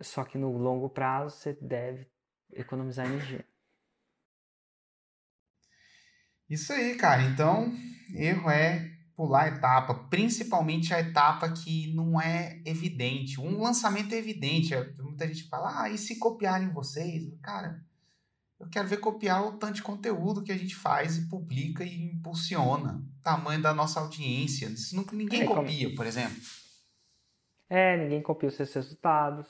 Só 0.02 0.22
que 0.24 0.36
no 0.36 0.56
longo 0.56 0.90
prazo 0.90 1.36
você 1.36 1.54
deve 1.54 2.06
economizar 2.52 3.06
energia. 3.06 3.44
Isso 6.48 6.72
aí, 6.72 6.96
cara. 6.96 7.22
Então, 7.22 7.72
erro 8.14 8.50
é 8.50 8.97
pular 9.18 9.46
a 9.46 9.48
etapa, 9.48 9.94
principalmente 10.08 10.94
a 10.94 11.00
etapa 11.00 11.50
que 11.50 11.92
não 11.92 12.20
é 12.20 12.62
evidente. 12.64 13.40
Um 13.40 13.60
lançamento 13.60 14.14
é 14.14 14.16
evidente. 14.16 14.72
É, 14.72 14.92
Muita 15.02 15.26
gente 15.26 15.48
fala, 15.48 15.82
ah, 15.82 15.90
e 15.90 15.98
se 15.98 16.20
copiarem 16.20 16.68
vocês? 16.70 17.24
Cara, 17.42 17.84
eu 18.60 18.68
quero 18.68 18.86
ver 18.86 18.98
copiar 18.98 19.44
o 19.44 19.58
tanto 19.58 19.74
de 19.74 19.82
conteúdo 19.82 20.40
que 20.44 20.52
a 20.52 20.56
gente 20.56 20.76
faz 20.76 21.16
e 21.18 21.28
publica 21.28 21.82
e 21.82 22.00
impulsiona. 22.12 23.04
Tamanho 23.20 23.60
da 23.60 23.74
nossa 23.74 23.98
audiência. 23.98 24.66
Isso 24.68 24.94
nunca 24.94 25.16
ninguém 25.16 25.42
É, 25.42 25.46
como- 25.46 25.62
copia, 25.62 25.92
por 25.96 26.06
exemplo. 26.06 26.40
É, 27.68 27.96
ninguém 27.96 28.22
copia 28.22 28.48
os 28.48 28.54
seus 28.54 28.72
resultados 28.72 29.48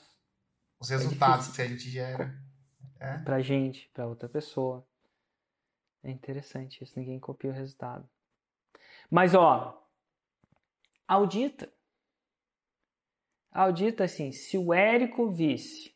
Os 0.79 0.89
resultados 0.89 1.45
difícil. 1.45 1.53
que 1.55 1.61
a 1.61 1.67
gente 1.75 1.89
gera. 1.91 2.43
É. 2.99 3.17
pra 3.19 3.39
gente, 3.39 3.87
pra 3.93 4.07
outra 4.07 4.27
pessoa. 4.27 4.83
É 6.03 6.09
interessante 6.09 6.83
isso, 6.83 6.93
ninguém 6.97 7.19
copia 7.19 7.51
o 7.51 7.53
resultado. 7.53 8.09
Mas 9.09 9.33
ó, 9.33 9.83
audita. 11.07 11.71
Audita 13.51 14.03
assim, 14.03 14.31
se 14.31 14.55
o 14.55 14.71
Érico 14.71 15.31
visse, 15.31 15.95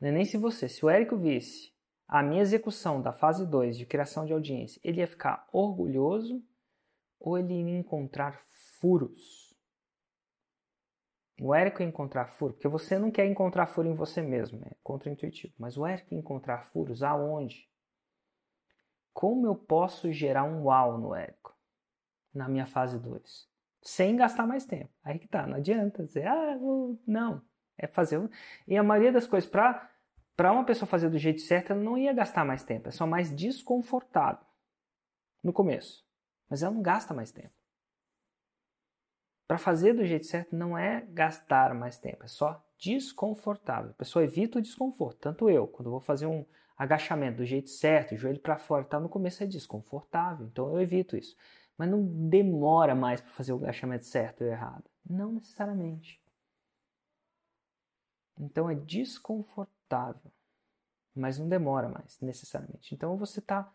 é 0.00 0.10
nem 0.10 0.24
se 0.24 0.36
você, 0.36 0.68
se 0.68 0.84
o 0.84 0.90
Érico 0.90 1.16
visse 1.16 1.72
a 2.08 2.20
minha 2.20 2.42
execução 2.42 3.00
da 3.00 3.12
fase 3.12 3.46
2 3.46 3.78
de 3.78 3.86
criação 3.86 4.26
de 4.26 4.32
audiência, 4.32 4.80
ele 4.82 5.00
ia 5.00 5.06
ficar 5.06 5.48
orgulhoso 5.52 6.44
ou 7.20 7.38
ele 7.38 7.54
ia 7.54 7.78
encontrar 7.78 8.44
furos? 8.80 9.54
O 11.40 11.54
Érico 11.54 11.80
ia 11.80 11.88
encontrar 11.88 12.26
furo, 12.26 12.54
porque 12.54 12.68
você 12.68 12.98
não 12.98 13.10
quer 13.10 13.26
encontrar 13.26 13.66
furo 13.66 13.88
em 13.88 13.94
você 13.94 14.20
mesmo, 14.20 14.64
é 14.66 14.72
contraintuitivo. 14.82 15.54
Mas 15.58 15.76
o 15.76 15.86
Érico 15.86 16.12
ia 16.12 16.18
encontrar 16.18 16.66
furos 16.72 17.04
aonde? 17.04 17.68
Como 19.12 19.46
eu 19.46 19.54
posso 19.54 20.12
gerar 20.12 20.42
um 20.42 20.64
uau 20.64 20.98
no 20.98 21.14
Érico 21.14 21.53
na 22.34 22.48
minha 22.48 22.66
fase 22.66 22.98
2? 22.98 23.48
Sem 23.82 24.16
gastar 24.16 24.46
mais 24.46 24.64
tempo. 24.64 24.90
Aí 25.04 25.18
que 25.18 25.28
tá, 25.28 25.46
não 25.46 25.56
adianta 25.56 26.04
dizer, 26.04 26.26
ah, 26.26 26.56
vou- 26.58 26.98
não. 27.06 27.42
É 27.76 27.86
fazer. 27.86 28.20
E 28.66 28.76
a 28.76 28.82
maioria 28.82 29.12
das 29.12 29.26
coisas, 29.26 29.48
para 29.48 29.90
para 30.36 30.52
uma 30.52 30.64
pessoa 30.64 30.86
fazer 30.88 31.08
do 31.10 31.18
jeito 31.18 31.40
certo, 31.42 31.72
ela 31.72 31.80
não 31.80 31.96
ia 31.96 32.12
gastar 32.12 32.44
mais 32.44 32.64
tempo, 32.64 32.88
é 32.88 32.90
só 32.90 33.06
mais 33.06 33.30
desconfortável 33.30 34.44
no 35.42 35.52
começo. 35.52 36.04
Mas 36.48 36.62
ela 36.62 36.74
não 36.74 36.82
gasta 36.82 37.14
mais 37.14 37.30
tempo. 37.30 37.52
Para 39.46 39.58
fazer 39.58 39.92
do 39.92 40.04
jeito 40.04 40.26
certo 40.26 40.56
não 40.56 40.76
é 40.76 41.02
gastar 41.10 41.74
mais 41.74 41.98
tempo, 41.98 42.24
é 42.24 42.28
só 42.28 42.64
desconfortável. 42.78 43.90
A 43.90 43.94
pessoa 43.94 44.24
evita 44.24 44.58
o 44.58 44.62
desconforto. 44.62 45.18
Tanto 45.20 45.48
eu, 45.50 45.66
quando 45.68 45.90
vou 45.90 46.00
fazer 46.00 46.26
um 46.26 46.44
agachamento 46.76 47.38
do 47.38 47.44
jeito 47.44 47.70
certo, 47.70 48.16
joelho 48.16 48.40
para 48.40 48.58
fora, 48.58 48.84
tal, 48.84 49.00
no 49.00 49.08
começo 49.08 49.42
é 49.42 49.46
desconfortável, 49.46 50.46
então 50.46 50.72
eu 50.72 50.80
evito 50.80 51.16
isso. 51.16 51.36
Mas 51.76 51.90
não 51.90 52.28
demora 52.28 52.94
mais 52.94 53.20
para 53.20 53.32
fazer 53.32 53.52
o 53.52 53.56
agachamento 53.56 54.04
certo 54.04 54.42
ou 54.42 54.50
errado. 54.50 54.84
Não 55.08 55.32
necessariamente. 55.32 56.22
Então 58.38 58.68
é 58.68 58.74
desconfortável, 58.74 60.32
mas 61.14 61.38
não 61.38 61.48
demora 61.48 61.88
mais 61.88 62.20
necessariamente. 62.20 62.94
Então 62.94 63.16
você 63.16 63.40
tá 63.40 63.72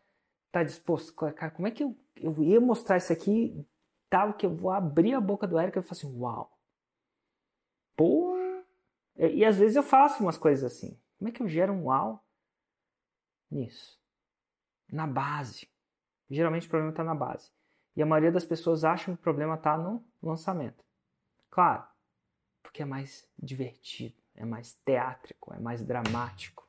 tá 0.52 0.64
disposto, 0.64 1.14
cara, 1.14 1.52
como 1.52 1.68
é 1.68 1.72
que 1.72 1.84
eu, 1.84 1.96
eu 2.16 2.44
ia 2.44 2.60
mostrar 2.60 2.98
isso 2.98 3.14
aqui 3.14 3.66
tal 4.10 4.34
que 4.34 4.46
eu 4.46 4.56
vou 4.56 4.72
abrir 4.72 5.14
a 5.14 5.22
boca 5.22 5.46
do 5.46 5.60
Eric 5.60 5.78
e 5.78 5.80
eu 5.80 5.84
falo 5.84 5.92
assim, 5.94 6.20
uau. 6.20 6.60
Pô. 7.96 8.36
E, 9.16 9.28
e 9.38 9.46
às 9.46 9.58
vezes 9.58 9.76
eu 9.76 9.84
faço 9.84 10.24
umas 10.24 10.38
coisas 10.38 10.74
assim. 10.74 11.00
Como 11.18 11.30
é 11.30 11.32
que 11.32 11.42
eu 11.42 11.48
gero 11.48 11.74
um 11.74 11.86
uau 11.86 12.26
nisso? 13.52 14.00
Na 14.92 15.06
base. 15.06 15.70
Geralmente 16.30 16.66
o 16.66 16.70
problema 16.70 16.92
está 16.92 17.04
na 17.04 17.14
base. 17.14 17.52
E 18.00 18.02
a 18.02 18.06
maioria 18.06 18.32
das 18.32 18.46
pessoas 18.46 18.86
acham 18.86 19.14
que 19.14 19.20
o 19.20 19.24
problema 19.24 19.56
está 19.56 19.78
no 19.78 20.02
lançamento. 20.24 20.86
Claro, 21.52 21.84
porque 22.64 22.82
é 22.82 22.86
mais 22.86 23.28
divertido, 23.38 24.16
é 24.38 24.46
mais 24.46 24.74
teátrico, 24.86 25.54
é 25.54 25.60
mais 25.60 25.84
dramático. 25.84 26.66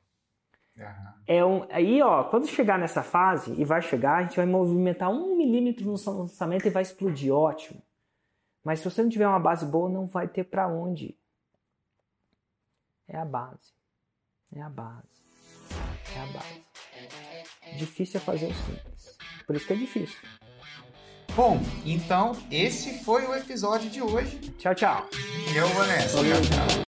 Aham. 0.77 1.13
É 1.25 1.45
um, 1.45 1.65
aí, 1.71 2.01
ó, 2.01 2.25
quando 2.25 2.47
chegar 2.47 2.77
nessa 2.77 3.01
fase, 3.01 3.53
e 3.53 3.63
vai 3.63 3.81
chegar, 3.81 4.17
a 4.17 4.23
gente 4.23 4.35
vai 4.35 4.45
movimentar 4.45 5.09
um 5.09 5.37
milímetro 5.37 5.85
no 5.85 5.91
lançamento 5.91 6.67
e 6.67 6.69
vai 6.69 6.83
explodir, 6.83 7.33
ótimo. 7.33 7.81
Mas 8.61 8.79
se 8.79 8.91
você 8.91 9.01
não 9.01 9.09
tiver 9.09 9.27
uma 9.29 9.39
base 9.39 9.65
boa, 9.65 9.89
não 9.89 10.07
vai 10.07 10.27
ter 10.27 10.43
pra 10.43 10.67
onde. 10.67 11.05
ir. 11.05 11.19
É 13.07 13.17
a 13.17 13.23
base. 13.23 13.71
É 14.53 14.61
a 14.61 14.69
base. 14.69 15.23
É 16.13 16.19
a 16.19 16.25
base. 16.25 16.65
Difícil 17.77 18.19
é 18.19 18.21
fazer 18.21 18.47
o 18.47 18.53
simples. 18.53 19.17
Por 19.47 19.55
isso 19.55 19.65
que 19.65 19.71
é 19.71 19.77
difícil. 19.77 20.19
Bom, 21.35 21.59
então 21.85 22.35
esse 22.51 23.03
foi 23.03 23.25
o 23.25 23.33
episódio 23.33 23.89
de 23.89 24.01
hoje. 24.01 24.37
Tchau, 24.57 24.75
tchau. 24.75 25.09
Eu, 25.55 25.67
Vanessa. 25.69 26.17
Valeu, 26.17 26.41
tchau. 26.41 26.81